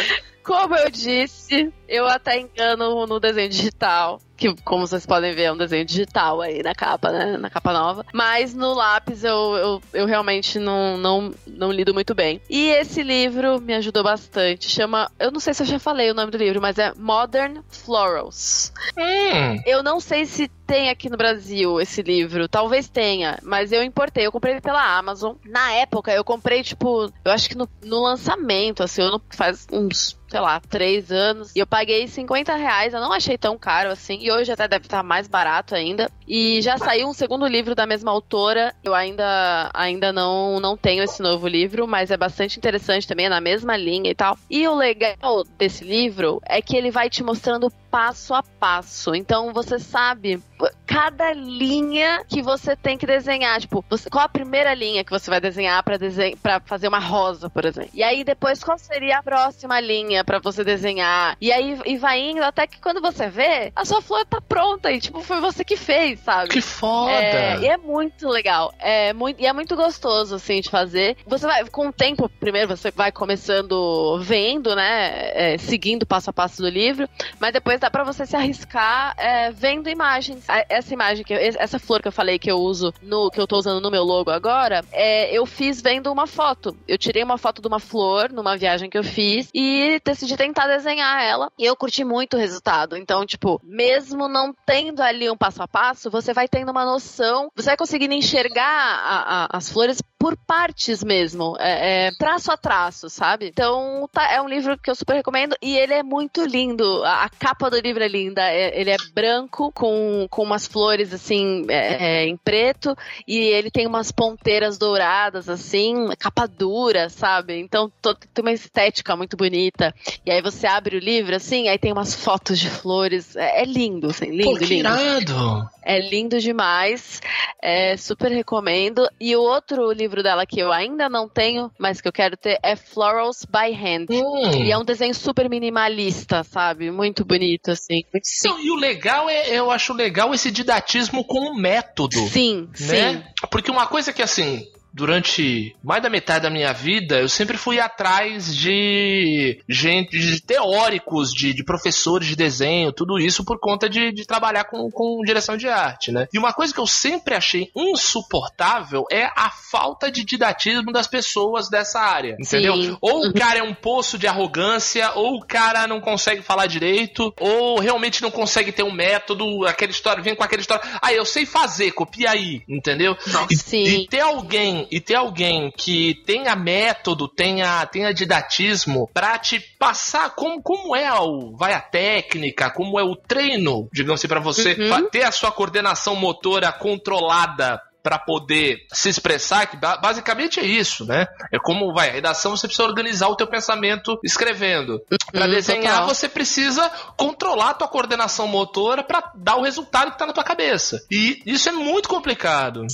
Como 0.43 0.75
eu 0.75 0.91
disse, 0.91 1.71
eu 1.87 2.09
até 2.09 2.41
engano 2.41 3.07
no 3.07 3.21
desenho 3.21 3.49
digital. 3.49 4.21
Que, 4.37 4.55
como 4.65 4.87
vocês 4.87 5.05
podem 5.05 5.35
ver, 5.35 5.43
é 5.43 5.53
um 5.53 5.57
desenho 5.57 5.85
digital 5.85 6.41
aí 6.41 6.62
na 6.62 6.75
capa, 6.75 7.12
né? 7.12 7.37
Na 7.37 7.50
capa 7.50 7.75
nova. 7.75 8.07
Mas 8.12 8.55
no 8.55 8.73
lápis 8.73 9.23
eu, 9.23 9.55
eu, 9.57 9.83
eu 9.93 10.07
realmente 10.07 10.59
não, 10.59 10.97
não, 10.97 11.35
não 11.47 11.71
lido 11.71 11.93
muito 11.93 12.15
bem. 12.15 12.41
E 12.49 12.71
esse 12.71 13.03
livro 13.03 13.61
me 13.61 13.75
ajudou 13.75 14.03
bastante. 14.03 14.69
Chama. 14.71 15.12
Eu 15.19 15.31
não 15.31 15.39
sei 15.41 15.53
se 15.53 15.62
eu 15.62 15.67
já 15.67 15.79
falei 15.79 16.11
o 16.11 16.15
nome 16.15 16.31
do 16.33 16.39
livro, 16.39 16.59
mas 16.61 16.79
é 16.79 16.91
Modern 16.97 17.59
Florals. 17.69 18.73
Hum, 18.99 19.61
Eu 19.67 19.83
não 19.83 20.00
sei 20.00 20.25
se 20.25 20.50
tem 20.71 20.89
aqui 20.89 21.11
no 21.11 21.17
Brasil 21.17 21.81
esse 21.81 22.00
livro. 22.00 22.49
Talvez 22.49 22.89
tenha, 22.89 23.41
mas 23.43 23.73
eu 23.73 23.83
importei. 23.83 24.25
Eu 24.25 24.31
comprei 24.31 24.55
ele 24.55 24.61
pela 24.61 24.97
Amazon. 24.97 25.35
Na 25.45 25.73
época, 25.73 26.12
eu 26.12 26.23
comprei, 26.23 26.62
tipo, 26.62 27.12
eu 27.25 27.33
acho 27.33 27.49
que 27.49 27.57
no, 27.57 27.69
no 27.83 28.05
lançamento, 28.05 28.81
assim, 28.81 29.03
eu 29.03 29.11
não, 29.11 29.21
faz 29.31 29.67
uns, 29.73 30.17
sei 30.29 30.39
lá, 30.39 30.61
três 30.61 31.11
anos. 31.11 31.50
E 31.57 31.59
eu 31.59 31.67
paguei 31.67 32.07
50 32.07 32.55
reais. 32.55 32.95
Eu 32.95 33.00
não 33.00 33.12
achei 33.12 33.37
tão 33.37 33.59
caro 33.59 33.91
assim. 33.91 34.19
E 34.21 34.31
hoje 34.31 34.53
até 34.53 34.69
deve 34.69 34.85
estar 34.87 35.03
mais 35.03 35.27
barato 35.27 35.75
ainda. 35.75 36.09
E 36.29 36.62
já 36.62 36.79
saiu 36.79 37.09
um 37.09 37.12
segundo 37.12 37.49
livro 37.49 37.75
da 37.75 37.85
mesma 37.85 38.12
autora. 38.12 38.73
Eu 38.85 38.95
ainda, 38.95 39.73
ainda 39.75 40.12
não, 40.12 40.61
não 40.61 40.77
tenho 40.77 41.03
esse 41.03 41.21
novo 41.21 41.49
livro, 41.49 41.89
mas 41.89 42.12
é 42.12 42.17
bastante 42.17 42.59
interessante 42.59 43.09
também, 43.09 43.27
é 43.27 43.29
na 43.29 43.41
mesma 43.41 43.77
linha 43.77 44.09
e 44.09 44.15
tal. 44.15 44.39
E 44.49 44.69
o 44.69 44.77
legal 44.77 45.43
desse 45.59 45.83
livro 45.83 46.41
é 46.47 46.62
que 46.62 46.77
ele 46.77 46.93
vai 46.93 47.11
te 47.11 47.25
mostrando 47.25 47.73
passo 47.91 48.35
a 48.35 48.43
passo. 48.43 49.15
Então 49.15 49.53
você 49.53 49.79
sabe 49.79 50.41
cada 50.87 51.33
linha 51.33 52.23
que 52.29 52.43
você 52.43 52.77
tem 52.77 52.99
que 52.99 53.07
desenhar. 53.07 53.61
Tipo, 53.61 53.85
você- 53.89 54.11
qual 54.11 54.25
a 54.25 54.29
primeira 54.29 54.75
linha 54.75 55.03
que 55.05 55.11
você 55.11 55.31
vai 55.31 55.41
desenhar 55.41 55.83
desen 55.99 56.37
para 56.37 56.61
fazer 56.61 56.89
uma 56.89 56.99
rosa, 56.99 57.49
por 57.49 57.65
exemplo. 57.65 57.91
E 57.95 58.03
aí 58.03 58.23
depois 58.25 58.63
qual 58.63 58.79
seria 58.79 59.19
a 59.19 59.23
próxima 59.23 59.81
linha 59.81 60.25
pra 60.25 60.39
você 60.39 60.63
desenhar. 60.65 61.37
E 61.41 61.51
aí 61.53 61.79
e 61.87 61.97
vai 61.97 62.21
indo 62.21 62.43
até 62.43 62.67
que 62.67 62.81
quando 62.81 63.01
você 63.01 63.29
vê, 63.29 63.73
a 63.75 63.85
sua 63.85 64.01
flor 64.03 64.25
tá 64.27 64.41
pronta 64.41 64.91
e 64.93 65.01
tipo 65.01 65.21
foi 65.23 65.41
você 65.41 65.65
que 65.65 65.77
fez, 65.77 66.21
sabe? 66.21 66.51
que 66.51 66.61
foda. 66.61 67.13
É, 67.13 67.59
e 67.61 67.67
é 67.67 67.77
muito 67.77 68.29
legal. 68.29 68.73
É 68.79 69.13
muito, 69.13 69.41
e 69.41 69.47
é 69.47 69.53
muito 69.53 69.75
gostoso, 69.77 70.35
assim, 70.35 70.61
de 70.61 70.69
fazer. 70.71 71.17
Você 71.27 71.47
vai, 71.47 71.65
com 71.67 71.89
o 71.89 71.93
tempo, 71.93 72.29
primeiro 72.41 72.69
você 72.77 72.91
vai 72.91 73.11
começando 73.13 74.19
vendo, 74.21 74.75
né? 74.77 75.31
é, 75.55 75.59
seguindo 75.59 76.07
passo 76.07 76.31
a 76.31 76.33
passo 76.33 76.63
do 76.63 76.69
livro. 76.69 77.09
Mas 77.39 77.53
depois 77.53 77.80
dá 77.81 77.91
pra 77.91 78.05
você 78.05 78.25
se 78.27 78.37
arriscar 78.37 79.15
é, 79.17 79.51
vendo 79.51 79.89
imagens. 79.89 80.45
Essa 80.69 80.93
imagem, 80.95 81.25
que 81.25 81.33
eu- 81.33 81.39
essa 81.39 81.79
flor 81.79 82.01
que 82.03 82.09
eu 82.09 82.13
falei 82.13 82.39
que 82.39 82.51
eu 82.51 82.57
uso, 82.59 82.93
no 83.03 83.31
que 83.31 83.41
eu 83.41 83.47
tô 83.47 83.57
usando 83.57 83.81
no 83.81 83.91
meu 83.91 84.05
logo 84.05 84.31
agora, 84.31 84.85
é, 84.93 85.33
eu 85.37 85.45
fiz 85.47 85.81
vendo 85.81 86.13
uma 86.13 86.27
foto. 86.27 86.77
Eu 86.87 86.99
tirei 86.99 87.23
uma 87.23 87.39
foto 87.39 87.61
de 87.61 87.69
uma 87.69 87.81
flor 87.81 88.31
numa 88.33 88.57
viagem 88.57 88.89
que 88.91 88.99
eu 88.99 89.05
fiz 89.05 89.49
e 89.55 90.01
decidi 90.05 90.37
tentar 90.37 90.67
desenhar 90.67 91.23
ela. 91.23 91.51
E 91.59 91.65
eu 91.65 91.77
curti 91.77 92.05
muito 92.05 92.37
o 92.37 92.41
resultado. 92.41 92.97
Então, 92.97 93.25
tipo, 93.27 93.61
mesmo 93.65 94.29
não 94.29 94.55
tendo 94.67 95.01
ali 95.03 95.31
um 95.31 95.37
passo 95.37 95.63
a 95.63 95.69
passo, 95.69 96.11
você 96.11 96.33
vai 96.33 96.47
tendo 96.49 96.71
uma 96.71 96.85
noção, 96.85 97.51
você 97.57 97.67
vai 97.67 97.77
conseguindo 97.77 98.15
enxergar 98.15 98.65
a- 98.65 99.45
a- 99.45 99.49
as 99.53 99.69
flores 99.71 100.03
por 100.19 100.37
partes 100.37 101.03
mesmo, 101.03 101.57
é, 101.59 102.09
é, 102.09 102.11
traço 102.19 102.53
a 102.53 102.57
traço, 102.57 103.09
sabe? 103.09 103.47
Então, 103.49 104.07
tá- 104.13 104.31
é 104.31 104.41
um 104.43 104.49
livro 104.49 104.77
que 104.79 104.91
eu 104.91 104.95
super 104.95 105.15
recomendo 105.15 105.57
e 105.63 105.77
ele 105.79 105.95
é 105.95 106.03
muito 106.03 106.45
lindo. 106.45 107.03
A, 107.05 107.25
a 107.25 107.29
capa 107.31 107.70
do 107.71 107.81
livro 107.81 108.03
é 108.03 108.09
linda, 108.09 108.43
é- 108.43 108.79
ele 108.79 108.91
é 108.91 108.97
branco 109.15 109.73
com, 109.73 110.27
com 110.31 110.43
umas 110.43 110.67
flores 110.67 111.12
assim 111.15 111.65
é, 111.69 112.23
é, 112.23 112.27
em 112.27 112.37
preto 112.37 112.97
e 113.27 113.39
ele 113.39 113.71
tem 113.71 113.87
umas 113.87 114.11
ponteiras 114.11 114.79
douradas 114.79 115.49
assim, 115.49 116.09
capa 116.19 116.47
dura, 116.47 117.09
sabe? 117.09 117.59
Então 117.59 117.91
tem 118.35 118.43
uma 118.43 118.53
estética 118.53 119.17
muito 119.17 119.37
bonita. 119.37 119.95
E 120.25 120.31
aí 120.31 120.43
você 120.43 120.67
abre 120.67 120.97
o 120.97 121.00
livro 121.00 121.35
assim, 121.35 121.69
aí 121.69 121.79
tem 121.79 121.93
umas 121.93 122.15
fotos 122.15 122.59
de 122.59 122.69
flores, 122.69 123.37
é, 123.37 123.62
é 123.62 123.65
lindo, 123.65 124.09
assim, 124.09 124.31
lindo, 124.31 124.53
Pô, 124.53 124.59
que 124.59 124.65
lindo. 124.67 124.89
irado. 124.89 125.69
É 125.83 125.99
lindo 125.99 126.39
demais. 126.39 127.21
É, 127.62 127.97
super 127.97 128.31
recomendo. 128.31 129.09
E 129.21 129.35
o 129.37 129.43
outro 129.43 129.91
livro 129.93 130.23
dela 130.23 130.47
que 130.47 130.61
eu 130.61 130.73
ainda 130.73 131.09
não 131.09 131.29
tenho, 131.29 131.71
mas 131.79 132.00
que 132.00 132.09
eu 132.09 132.12
quero 132.12 132.37
ter, 132.37 132.59
é 132.62 132.77
Florals 132.77 133.45
by 133.45 133.73
Hand. 133.75 134.07
Hum. 134.11 134.65
E 134.65 134.71
é 134.71 134.79
um 134.79 134.85
desenho 134.85 135.15
super 135.15 135.49
minimalista, 135.49 136.43
sabe? 136.43 136.91
Muito 136.91 137.25
bonito, 137.25 137.60
assim. 137.69 138.02
Muito. 138.12 138.26
Não, 138.45 138.61
e 138.61 138.71
o 138.71 138.76
legal 138.76 139.29
é, 139.29 139.50
eu 139.50 139.71
acho 139.71 139.93
legal 139.93 140.33
esse 140.35 140.50
didatismo 140.50 141.25
com 141.25 141.38
o 141.50 141.57
método. 141.57 142.19
Sim, 142.29 142.69
sim. 142.75 142.87
né? 142.87 143.26
Porque 143.50 143.71
uma 143.71 143.87
coisa 143.87 144.12
que 144.12 144.23
assim, 144.23 144.67
durante 144.93 145.77
mais 145.83 146.03
da 146.03 146.11
metade 146.11 146.43
da 146.43 146.51
minha 146.51 146.73
vida, 146.73 147.21
eu 147.21 147.29
sempre 147.29 147.57
fui 147.57 147.79
atrás 147.79 148.55
de 148.55 149.61
gente, 149.69 150.19
de 150.19 150.41
teóricos, 150.41 151.33
de, 151.33 151.55
de 151.55 151.65
professores 151.65 152.29
de 152.29 152.37
desenho, 152.37 152.93
tudo 152.93 153.19
isso 153.19 153.45
por 153.45 153.59
conta 153.59 153.89
de, 153.89 154.13
de 154.13 154.27
trabalhar 154.27 154.65
com, 154.65 154.91
com 154.91 155.23
direção 155.25 155.57
de 155.57 155.69
arte, 155.69 156.11
né? 156.11 156.27
E 156.33 156.39
uma 156.39 156.53
coisa 156.53 156.73
que 156.73 156.81
eu 156.81 156.87
sempre 156.87 157.35
achei 157.35 157.71
insuportável 157.75 159.05
é 159.11 159.25
a 159.37 159.51
falta 159.51 160.11
de 160.11 160.25
didatismo 160.25 160.93
das 160.93 161.07
pessoas 161.07 161.69
dessa 161.69 162.01
área, 162.01 162.37
entendeu? 162.39 162.75
Sim. 162.75 162.97
Ou 163.01 163.29
o 163.29 163.33
cara 163.33 163.59
é 163.59 163.63
um 163.63 163.75
poço 163.75 164.19
de 164.19 164.27
arrogância, 164.27 165.13
ou 165.15 165.37
o 165.37 165.47
cara 165.47 165.87
não 165.87 166.01
consegue 166.01 166.43
falar 166.43 166.67
direito, 166.67 167.33
ou 167.39 167.79
realmente 167.79 168.23
não 168.23 168.31
consegue 168.31 168.73
ter 168.73 168.83
um 168.83 168.93
método, 168.93 169.67
aquela 169.67 169.91
história, 169.91 170.23
vem 170.23 170.35
com 170.35 170.43
aquela 170.43 170.61
história, 170.61 170.83
ah, 171.01 171.13
eu 171.13 171.25
sei 171.25 171.47
fazer, 171.47 171.93
copia 171.93 172.31
aí, 172.31 172.63
entendeu? 172.69 173.17
E, 173.51 173.57
Sim. 173.57 173.83
e 173.83 174.07
ter 174.09 174.21
alguém 174.21 174.80
e 174.91 175.01
ter 175.01 175.15
alguém 175.17 175.71
que 175.77 176.15
tenha 176.27 176.55
método, 176.57 177.27
tenha, 177.29 177.85
tenha 177.87 178.13
didatismo 178.13 179.09
pra 179.13 179.39
te 179.39 179.61
passar 179.79 180.31
como, 180.35 180.63
como 180.63 180.95
é 180.95 181.13
o, 181.21 181.57
vai 181.57 181.73
a 181.73 181.81
técnica, 181.81 182.71
como 182.71 182.99
é 182.99 183.03
o 183.05 183.17
treino, 183.17 183.89
digamos 183.93 184.21
assim, 184.21 184.29
pra 184.29 184.41
você 184.41 184.73
Uhum. 184.75 184.89
fa- 184.89 185.03
ter 185.11 185.25
a 185.25 185.33
sua 185.33 185.51
coordenação 185.53 186.15
motora 186.17 186.71
controlada 186.73 187.81
pra 188.02 188.19
poder 188.19 188.78
se 188.92 189.09
expressar, 189.09 189.66
que 189.66 189.76
ba- 189.76 189.97
basicamente 189.99 190.59
é 190.61 190.64
isso, 190.64 191.04
né? 191.04 191.26
É 191.52 191.59
como 191.59 191.92
vai, 191.92 192.09
a 192.11 192.12
redação 192.12 192.57
você 192.57 192.66
precisa 192.66 192.88
organizar 192.88 193.28
o 193.28 193.37
teu 193.37 193.47
pensamento 193.47 194.19
escrevendo. 194.25 195.00
Pra 195.33 195.45
Uhum, 195.45 195.50
desenhar 195.50 196.00
total. 196.00 196.09
você 196.14 196.28
precisa 196.28 196.88
controlar 197.16 197.71
a 197.71 197.75
tua 197.75 197.88
coordenação 197.88 198.47
motora 198.49 199.02
pra 199.02 199.30
dar 199.35 199.57
o 199.57 199.62
resultado 199.62 200.12
que 200.12 200.19
tá 200.19 200.26
na 200.26 200.33
tua 200.33 200.45
cabeça. 200.45 201.00
E 201.11 201.42
isso 201.47 201.69
é 201.69 201.73
muito 201.73 202.09
complicado. 202.09 202.87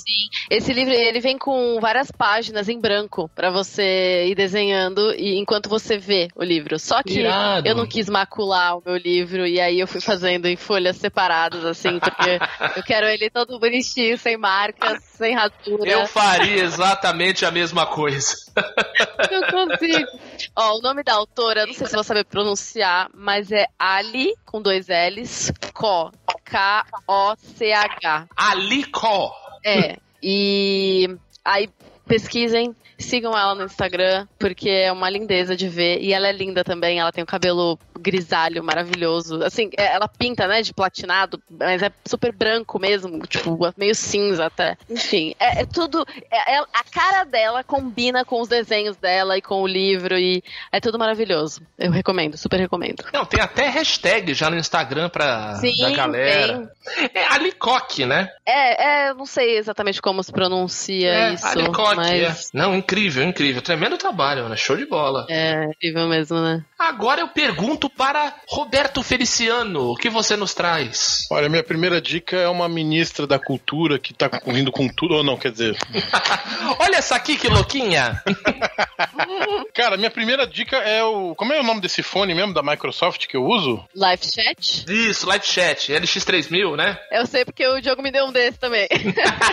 Esse 0.50 0.72
livro 0.72 0.92
ele 0.92 1.20
vem 1.20 1.38
com 1.38 1.78
várias 1.80 2.10
páginas 2.10 2.68
em 2.68 2.78
branco 2.80 3.30
pra 3.34 3.50
você 3.50 4.26
ir 4.28 4.34
desenhando 4.34 5.12
e 5.14 5.38
enquanto 5.38 5.68
você 5.68 5.96
vê 5.98 6.28
o 6.34 6.42
livro. 6.42 6.78
Só 6.78 7.02
que 7.02 7.20
Irado. 7.20 7.66
eu 7.68 7.74
não 7.74 7.86
quis 7.86 8.08
macular 8.08 8.76
o 8.78 8.82
meu 8.84 8.96
livro 8.96 9.46
e 9.46 9.60
aí 9.60 9.80
eu 9.80 9.86
fui 9.86 10.00
fazendo 10.00 10.46
em 10.46 10.56
folhas 10.56 10.96
separadas 10.96 11.64
assim, 11.64 11.98
porque 11.98 12.38
eu 12.76 12.82
quero 12.82 13.06
ele 13.06 13.30
todo 13.30 13.58
bonitinho, 13.58 14.18
sem 14.18 14.36
marcas, 14.36 14.95
sem 15.00 15.34
rasura. 15.34 15.90
Eu 15.90 16.06
faria 16.06 16.62
exatamente 16.62 17.44
a 17.44 17.50
mesma 17.50 17.86
coisa. 17.86 18.34
Eu 19.30 19.42
consigo. 19.50 20.08
Ó, 20.54 20.78
o 20.78 20.82
nome 20.82 21.02
da 21.02 21.14
autora, 21.14 21.66
não 21.66 21.74
sei 21.74 21.86
se 21.86 21.92
eu 21.92 21.98
vou 21.98 22.04
saber 22.04 22.24
pronunciar, 22.24 23.10
mas 23.14 23.50
é 23.52 23.66
Ali, 23.78 24.34
com 24.44 24.62
dois 24.62 24.86
L's, 24.88 25.52
Ko. 25.74 26.10
K-O-C-H. 26.44 28.26
Alicó. 28.36 29.34
É. 29.64 29.96
E 30.22 31.16
aí 31.44 31.68
pesquisem, 32.06 32.74
sigam 32.98 33.36
ela 33.36 33.54
no 33.54 33.64
Instagram, 33.64 34.26
porque 34.38 34.70
é 34.70 34.90
uma 34.90 35.10
lindeza 35.10 35.54
de 35.56 35.68
ver. 35.68 36.00
E 36.00 36.12
ela 36.12 36.28
é 36.28 36.32
linda 36.32 36.64
também, 36.64 36.98
ela 36.98 37.12
tem 37.12 37.22
o 37.22 37.26
cabelo 37.26 37.78
grisalho, 37.98 38.62
maravilhoso. 38.64 39.42
Assim, 39.42 39.70
é- 39.76 39.94
ela 39.94 40.08
pinta, 40.08 40.46
né, 40.46 40.62
de 40.62 40.72
platinado, 40.72 41.42
mas 41.50 41.82
é 41.82 41.90
super 42.06 42.32
branco 42.32 42.78
mesmo, 42.78 43.26
tipo, 43.26 43.58
meio 43.76 43.94
cinza 43.94 44.46
até. 44.46 44.76
Enfim, 44.88 45.34
é, 45.38 45.62
é 45.62 45.66
tudo. 45.66 46.06
é- 46.30 46.56
é- 46.56 46.60
a 46.72 46.84
cara 46.90 47.24
dela 47.24 47.62
combina 47.64 48.24
com 48.24 48.40
os 48.40 48.48
desenhos 48.48 48.96
dela 48.96 49.36
e 49.36 49.42
com 49.42 49.62
o 49.62 49.66
livro, 49.66 50.16
e 50.18 50.42
é 50.72 50.80
tudo 50.80 50.98
maravilhoso. 50.98 51.60
Eu 51.78 51.90
recomendo, 51.90 52.36
super 52.36 52.58
recomendo. 52.60 53.04
Não, 53.12 53.24
tem 53.24 53.40
até 53.40 53.68
hashtag 53.68 54.32
já 54.34 54.48
no 54.48 54.56
Instagram 54.56 55.08
pra, 55.08 55.54
Sim, 55.56 55.82
da 55.82 55.90
galera. 55.90 56.70
É 57.12 57.26
Alicoque, 57.34 58.06
né? 58.06 58.30
É, 58.46 59.08
é, 59.08 59.14
não 59.14 59.26
sei 59.26 59.58
exatamente 59.58 60.00
como 60.00 60.22
se 60.22 60.32
pronuncia 60.32 61.32
isso, 61.32 61.46
Alicoque, 61.46 61.95
mas 61.96 62.50
é. 62.54 62.58
Não, 62.58 62.74
incrível, 62.74 63.24
incrível. 63.24 63.62
Tremendo 63.62 63.96
trabalho, 63.96 64.48
né? 64.48 64.56
Show 64.56 64.76
de 64.76 64.86
bola. 64.86 65.26
é 65.28 65.64
incrível 65.64 66.06
mesmo, 66.08 66.40
né? 66.40 66.64
Agora 66.78 67.22
eu 67.22 67.28
pergunto 67.28 67.88
para 67.88 68.34
Roberto 68.48 69.02
Feliciano, 69.02 69.92
o 69.92 69.96
que 69.96 70.10
você 70.10 70.36
nos 70.36 70.52
traz? 70.52 71.26
Olha, 71.30 71.48
minha 71.48 71.62
primeira 71.62 72.00
dica 72.02 72.36
é 72.36 72.48
uma 72.48 72.68
ministra 72.68 73.26
da 73.26 73.38
cultura 73.38 73.98
que 73.98 74.12
tá 74.12 74.28
vindo 74.46 74.70
com 74.70 74.86
tudo, 74.86 75.14
ou 75.14 75.24
não, 75.24 75.38
quer 75.38 75.50
dizer. 75.52 75.74
Olha 76.78 76.96
essa 76.96 77.16
aqui 77.16 77.36
que 77.36 77.48
louquinha! 77.48 78.22
Cara, 79.74 79.96
minha 79.96 80.10
primeira 80.10 80.46
dica 80.46 80.76
é 80.76 81.02
o. 81.02 81.34
Como 81.34 81.52
é 81.52 81.60
o 81.60 81.64
nome 81.64 81.80
desse 81.80 82.02
fone 82.02 82.34
mesmo 82.34 82.52
da 82.54 82.62
Microsoft 82.62 83.26
que 83.26 83.36
eu 83.36 83.44
uso? 83.44 83.82
Live 83.94 84.22
chat? 84.24 84.84
Isso, 84.88 85.26
live 85.26 85.44
chat, 85.46 85.92
LX3000, 85.92 86.76
né? 86.76 86.98
Eu 87.10 87.26
sei 87.26 87.44
porque 87.44 87.66
o 87.66 87.80
Diogo 87.80 88.02
me 88.02 88.10
deu 88.10 88.26
um 88.26 88.32
desse 88.32 88.58
também. 88.58 88.86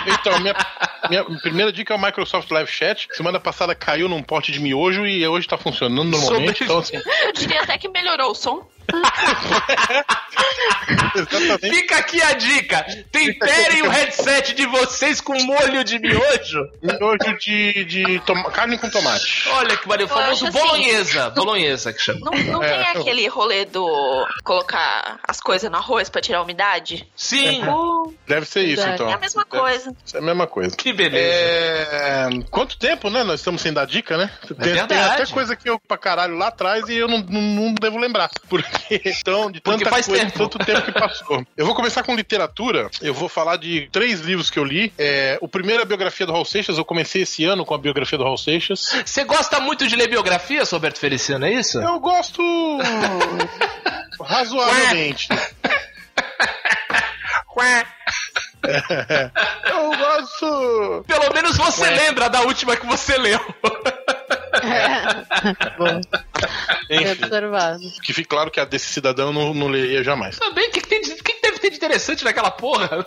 Então, 0.05 0.39
minha, 0.39 0.55
minha 1.09 1.23
primeira 1.41 1.71
dica 1.71 1.93
é 1.93 1.97
o 1.97 2.01
Microsoft 2.01 2.49
Live 2.51 2.69
Chat. 2.71 3.07
Semana 3.13 3.39
passada 3.39 3.73
caiu 3.75 4.07
num 4.09 4.21
pote 4.21 4.51
de 4.51 4.59
miojo 4.59 5.05
e 5.05 5.25
hoje 5.27 5.47
tá 5.47 5.57
funcionando 5.57 6.03
normalmente. 6.09 6.59
Sobre- 6.59 6.63
Então, 6.65 6.77
assim, 6.79 6.97
diria 7.33 7.61
até 7.61 7.77
que 7.77 7.89
melhorou 7.89 8.31
o 8.31 8.35
som. 8.35 8.67
Fica 11.59 11.97
aqui 11.97 12.21
a 12.21 12.33
dica: 12.33 12.85
temperem 13.11 13.83
o 13.83 13.89
headset 13.89 14.53
de 14.53 14.65
vocês 14.65 15.21
com 15.21 15.33
molho 15.43 15.83
de 15.83 15.99
miojo. 15.99 16.69
Miojo 16.81 17.37
de, 17.39 17.85
de 17.85 18.19
toma- 18.25 18.49
carne 18.51 18.77
com 18.77 18.89
tomate. 18.89 19.47
Olha 19.49 19.77
que 19.77 19.87
valeu, 19.87 20.05
o 20.05 20.09
famoso 20.09 20.31
acho 20.31 20.47
assim, 20.47 20.57
bolonhesa. 20.59 21.29
Bolonhesa 21.31 21.93
que 21.93 22.01
chama. 22.01 22.19
Não, 22.23 22.31
não 22.53 22.63
É. 22.63 22.69
tem 22.93 23.01
aquele 23.01 23.27
rolê 23.27 23.65
do 23.65 24.27
colocar 24.43 25.19
as 25.27 25.39
coisas 25.39 25.69
no 25.69 25.77
arroz 25.77 26.09
pra 26.09 26.21
tirar 26.21 26.39
a 26.39 26.43
umidade? 26.43 27.07
Sim, 27.15 27.61
Deve 28.27 28.45
ser 28.45 28.63
isso, 28.63 28.87
então. 28.87 29.09
É 29.09 29.13
a 29.13 29.17
mesma 29.17 29.45
coisa. 29.45 29.95
É 30.13 30.17
a 30.17 30.21
mesma 30.21 30.47
coisa. 30.47 30.75
que 30.75 30.91
beleza. 30.93 31.23
É... 31.25 32.29
Quanto 32.49 32.77
tempo, 32.77 33.09
né? 33.09 33.23
Nós 33.23 33.39
estamos 33.39 33.61
sem 33.61 33.71
dar 33.73 33.85
dica, 33.85 34.17
né? 34.17 34.29
Tem, 34.47 34.55
tem 34.57 34.73
verdade. 34.73 35.21
até 35.21 35.25
coisa 35.27 35.55
que 35.55 35.69
eu 35.69 35.79
pra 35.79 35.97
caralho 35.97 36.35
lá 36.37 36.47
atrás 36.47 36.87
e 36.89 36.95
eu 36.95 37.07
não, 37.07 37.19
não, 37.19 37.41
não 37.41 37.73
devo 37.75 37.97
lembrar. 37.97 38.29
Porque 38.49 38.69
então, 38.89 39.51
de 39.51 39.59
tanta 39.59 39.89
faz 39.89 40.05
coisa, 40.05 40.25
tempo. 40.25 40.37
tanto 40.37 40.57
tempo 40.59 40.81
que 40.81 40.91
passou. 40.91 41.45
Eu 41.55 41.65
vou 41.65 41.75
começar 41.75 42.03
com 42.03 42.15
literatura. 42.15 42.89
Eu 43.01 43.13
vou 43.13 43.29
falar 43.29 43.57
de 43.57 43.87
três 43.91 44.21
livros 44.21 44.49
que 44.49 44.59
eu 44.59 44.63
li. 44.63 44.93
É, 44.97 45.37
o 45.41 45.47
primeiro 45.47 45.81
é 45.81 45.83
a 45.83 45.87
biografia 45.87 46.25
do 46.25 46.31
Raul 46.31 46.45
Seixas. 46.45 46.77
Eu 46.77 46.85
comecei 46.85 47.23
esse 47.23 47.43
ano 47.45 47.65
com 47.65 47.73
a 47.73 47.77
biografia 47.77 48.17
do 48.17 48.23
Raul 48.23 48.37
Seixas. 48.37 48.95
Você 49.05 49.23
gosta 49.23 49.59
muito 49.59 49.87
de 49.87 49.95
ler 49.95 50.07
biografias, 50.09 50.71
Roberto 50.71 50.99
Feliciano, 50.99 51.45
é 51.45 51.53
isso? 51.53 51.79
Eu 51.79 51.99
gosto 51.99 52.41
razoavelmente. 54.21 55.27
Eu 59.65 59.97
gosto. 59.97 61.05
Pelo 61.05 61.33
menos 61.33 61.57
você 61.57 61.89
lembra 61.89 62.29
da 62.29 62.41
última 62.41 62.75
que 62.75 62.85
você 62.85 63.17
leu. 63.17 63.39
Bom, 65.77 66.01
bem 66.87 67.03
Enfim, 67.03 67.23
observado. 67.23 67.81
que 68.03 68.13
fique 68.13 68.27
claro 68.27 68.49
que 68.51 68.59
a 68.59 68.65
desse 68.65 68.87
cidadão 68.87 69.27
eu 69.27 69.33
não, 69.33 69.53
não 69.53 69.67
leria 69.67 70.03
jamais. 70.03 70.37
Também, 70.37 70.67
o 70.69 70.71
que, 70.71 70.81
que, 70.81 70.87
tem 70.87 71.01
de- 71.01 71.11
o 71.13 71.23
que 71.23 71.33
que 71.33 71.41
deve 71.41 71.59
ter 71.59 71.69
de 71.71 71.75
interessante 71.77 72.23
naquela 72.23 72.51
porra? 72.51 73.03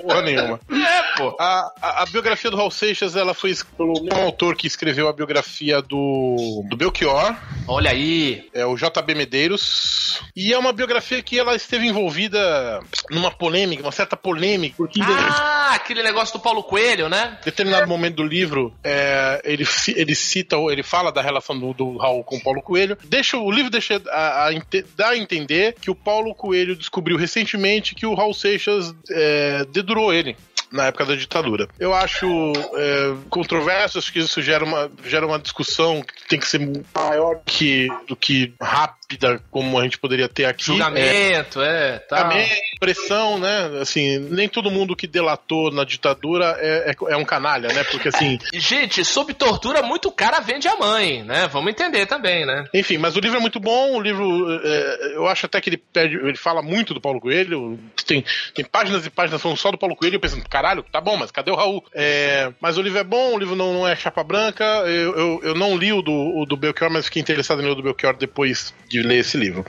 Porra 0.00 0.22
nenhuma. 0.22 0.60
É, 0.70 1.03
pô. 1.16 1.36
A, 1.38 1.72
a, 1.80 2.02
a 2.02 2.06
biografia 2.06 2.50
do 2.50 2.56
Raul 2.56 2.70
Seixas, 2.70 3.16
ela 3.16 3.34
foi 3.34 3.54
pelo 3.76 4.02
mesmo 4.02 4.20
autor 4.20 4.56
que 4.56 4.66
escreveu 4.66 5.08
a 5.08 5.12
biografia 5.12 5.80
do, 5.80 6.64
do 6.68 6.76
Belchior, 6.76 7.36
Olha 7.66 7.90
aí. 7.90 8.48
é 8.52 8.64
o 8.66 8.76
JB 8.76 9.14
Medeiros. 9.14 10.20
E 10.34 10.52
é 10.52 10.58
uma 10.58 10.72
biografia 10.72 11.22
que 11.22 11.38
ela 11.38 11.54
esteve 11.54 11.86
envolvida 11.86 12.80
numa 13.10 13.30
polêmica, 13.30 13.82
uma 13.82 13.92
certa 13.92 14.16
polêmica, 14.16 14.74
porque 14.76 15.00
em 15.00 15.04
Ah, 15.04 15.72
aquele 15.74 16.02
negócio 16.02 16.38
do 16.38 16.42
Paulo 16.42 16.62
Coelho, 16.62 17.08
né? 17.08 17.38
determinado 17.44 17.86
momento 17.86 18.16
do 18.16 18.24
livro, 18.24 18.74
é, 18.82 19.40
ele, 19.44 19.64
ele 19.94 20.14
cita, 20.14 20.56
ele 20.56 20.82
fala 20.82 21.10
da 21.10 21.22
relação 21.22 21.58
do, 21.58 21.72
do 21.72 21.96
Raul 21.96 22.24
com 22.24 22.36
o 22.36 22.42
Paulo 22.42 22.62
Coelho. 22.62 22.96
Deixa, 23.04 23.36
o 23.36 23.50
livro 23.50 23.70
deixa 23.70 24.00
a, 24.10 24.48
a 24.48 24.50
dá 24.96 25.10
a 25.10 25.16
entender 25.16 25.74
que 25.80 25.90
o 25.90 25.94
Paulo 25.94 26.34
Coelho 26.34 26.76
descobriu 26.76 27.16
recentemente 27.16 27.94
que 27.94 28.06
o 28.06 28.14
Raul 28.14 28.34
Seixas 28.34 28.94
é, 29.10 29.64
dedurou 29.72 30.12
ele. 30.12 30.36
Na 30.74 30.86
época 30.86 31.06
da 31.06 31.14
ditadura. 31.14 31.68
Eu 31.78 31.94
acho 31.94 32.26
é, 32.74 33.14
controverso, 33.30 33.98
acho 33.98 34.12
que 34.12 34.18
isso 34.18 34.42
gera 34.42 34.64
uma, 34.64 34.90
gera 35.04 35.26
uma 35.26 35.38
discussão 35.38 36.02
que 36.02 36.28
tem 36.28 36.38
que 36.38 36.48
ser 36.48 36.60
maior 36.94 37.40
que, 37.46 37.88
do 38.08 38.16
que 38.16 38.52
rápida, 38.60 39.40
como 39.50 39.78
a 39.78 39.84
gente 39.84 39.98
poderia 39.98 40.28
ter 40.28 40.46
aqui. 40.46 40.64
É, 40.64 40.66
Julgamento, 40.66 41.62
é, 41.62 41.98
tá. 42.00 42.24
também 42.24 42.48
pressão, 42.80 43.38
né? 43.38 43.80
Assim, 43.80 44.18
nem 44.18 44.48
todo 44.48 44.70
mundo 44.70 44.96
que 44.96 45.06
delatou 45.06 45.70
na 45.70 45.84
ditadura 45.84 46.56
é, 46.58 46.90
é, 46.90 47.12
é 47.12 47.16
um 47.16 47.24
canalha, 47.24 47.68
né? 47.72 47.84
Porque 47.84 48.08
assim, 48.08 48.38
Gente, 48.52 49.04
sob 49.04 49.32
tortura, 49.32 49.82
muito 49.82 50.10
cara 50.10 50.40
vende 50.40 50.68
a 50.68 50.76
mãe, 50.76 51.22
né? 51.22 51.48
Vamos 51.48 51.70
entender 51.70 52.06
também, 52.06 52.44
né? 52.44 52.64
enfim, 52.74 52.98
mas 52.98 53.16
o 53.16 53.20
livro 53.20 53.38
é 53.38 53.40
muito 53.40 53.60
bom. 53.60 53.96
O 53.96 54.00
livro, 54.00 54.60
é, 54.62 55.12
eu 55.14 55.26
acho 55.26 55.46
até 55.46 55.60
que 55.60 55.70
ele 55.70 55.76
pede, 55.76 56.16
ele 56.16 56.36
fala 56.36 56.60
muito 56.62 56.92
do 56.92 57.00
Paulo 57.00 57.20
Coelho. 57.20 57.78
Tem, 58.06 58.24
tem 58.54 58.64
páginas 58.64 59.06
e 59.06 59.10
páginas 59.10 59.40
falando 59.40 59.58
só 59.58 59.70
do 59.70 59.78
Paulo 59.78 59.96
Coelho. 59.96 60.16
Eu 60.16 60.20
pensando, 60.20 60.44
caralho, 60.64 60.82
tá 60.90 60.98
bom, 61.00 61.16
mas 61.16 61.30
cadê 61.30 61.50
o 61.50 61.54
Raul? 61.54 61.84
É, 61.94 62.50
mas 62.58 62.78
o 62.78 62.82
livro 62.82 62.98
é 62.98 63.04
bom, 63.04 63.34
o 63.34 63.38
livro 63.38 63.54
não, 63.54 63.74
não 63.74 63.86
é 63.86 63.94
chapa 63.94 64.24
branca. 64.24 64.64
Eu, 64.86 65.14
eu, 65.14 65.40
eu 65.42 65.54
não 65.54 65.76
li 65.76 65.92
o 65.92 66.00
do, 66.00 66.12
o 66.12 66.46
do 66.46 66.56
Belchior, 66.56 66.90
mas 66.90 67.04
fiquei 67.04 67.20
interessado 67.20 67.60
em 67.60 67.64
ler 67.66 67.72
o 67.72 67.74
do 67.74 67.82
Belchior 67.82 68.16
depois 68.16 68.72
de 68.88 69.02
ler 69.02 69.18
esse 69.18 69.36
livro. 69.36 69.64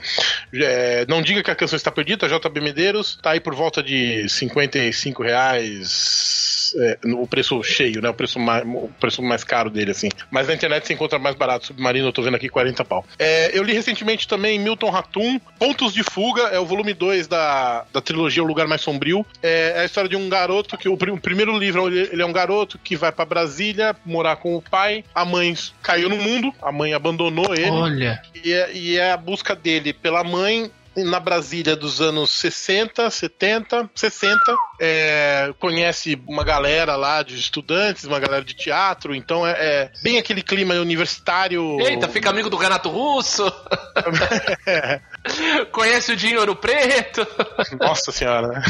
É, 0.54 1.04
não 1.06 1.20
diga 1.20 1.42
que 1.42 1.50
a 1.50 1.54
canção 1.54 1.76
está 1.76 1.90
perdida, 1.90 2.26
JB 2.28 2.60
Medeiros, 2.62 3.18
tá 3.22 3.32
aí 3.32 3.40
por 3.40 3.54
volta 3.54 3.82
de 3.82 4.26
55 4.28 5.22
reais. 5.22 6.56
é, 6.78 6.98
no- 7.04 7.22
o 7.22 7.26
preço 7.28 7.62
cheio, 7.62 8.00
né? 8.02 8.08
O 8.08 8.14
preço, 8.14 8.38
mais, 8.40 8.64
o 8.66 8.90
preço 9.00 9.22
mais 9.22 9.44
caro 9.44 9.70
dele, 9.70 9.90
assim. 9.92 10.08
Mas 10.30 10.48
na 10.48 10.54
internet 10.54 10.86
você 10.86 10.94
encontra 10.94 11.18
mais 11.18 11.34
barato. 11.36 11.66
Submarino, 11.66 12.08
eu 12.08 12.12
tô 12.12 12.22
vendo 12.22 12.34
aqui 12.34 12.48
40 12.48 12.84
pau. 12.84 13.04
É, 13.18 13.56
eu 13.56 13.62
li 13.62 13.72
recentemente 13.72 14.26
também 14.26 14.58
Milton 14.58 14.90
Ratum, 14.90 15.38
Pontos 15.58 15.92
de 15.92 16.02
Fuga, 16.02 16.42
é 16.48 16.58
o 16.58 16.66
volume 16.66 16.92
2 16.92 17.28
da, 17.28 17.84
da 17.92 18.00
trilogia 18.00 18.42
O 18.42 18.46
Lugar 18.46 18.66
Mais 18.66 18.80
Sombrio. 18.80 19.24
É, 19.42 19.74
é 19.76 19.80
a 19.80 19.84
história 19.84 20.08
de 20.10 20.16
um 20.16 20.28
garoto 20.28 20.76
que. 20.76 20.85
O, 20.88 20.96
pri- 20.96 21.10
o 21.10 21.18
primeiro 21.20 21.56
livro, 21.58 21.88
ele, 21.88 22.20
é 22.22 22.26
um 22.26 22.32
garoto 22.32 22.78
que 22.78 22.96
vai 22.96 23.12
pra 23.12 23.24
Brasília 23.24 23.94
morar 24.04 24.36
com 24.36 24.56
o 24.56 24.62
pai. 24.62 25.04
A 25.14 25.24
mãe 25.24 25.54
caiu 25.82 26.08
no 26.08 26.16
mundo, 26.16 26.52
a 26.62 26.70
mãe 26.72 26.92
abandonou 26.94 27.54
ele. 27.54 27.70
Olha. 27.70 28.22
E 28.44 28.52
é, 28.52 28.70
e 28.72 28.96
é 28.98 29.12
a 29.12 29.16
busca 29.16 29.54
dele 29.54 29.92
pela 29.92 30.22
mãe 30.24 30.70
na 30.96 31.20
Brasília 31.20 31.76
dos 31.76 32.00
anos 32.00 32.30
60, 32.30 33.10
70, 33.10 33.90
60. 33.94 34.40
É, 34.80 35.52
conhece 35.58 36.18
uma 36.26 36.42
galera 36.42 36.96
lá 36.96 37.22
de 37.22 37.34
estudantes, 37.38 38.04
uma 38.04 38.18
galera 38.18 38.42
de 38.42 38.54
teatro, 38.54 39.14
então 39.14 39.46
é, 39.46 39.52
é 39.58 39.90
bem 40.02 40.16
aquele 40.16 40.40
clima 40.42 40.72
universitário. 40.76 41.78
Eita, 41.82 42.08
fica 42.08 42.30
amigo 42.30 42.48
do 42.48 42.56
Renato 42.56 42.88
Russo. 42.88 43.46
É. 44.66 45.00
Conhece 45.70 46.12
o 46.12 46.16
Dinho 46.16 46.40
Ouro 46.40 46.56
Preto. 46.56 47.26
Nossa 47.78 48.10
senhora, 48.10 48.48
né? 48.48 48.62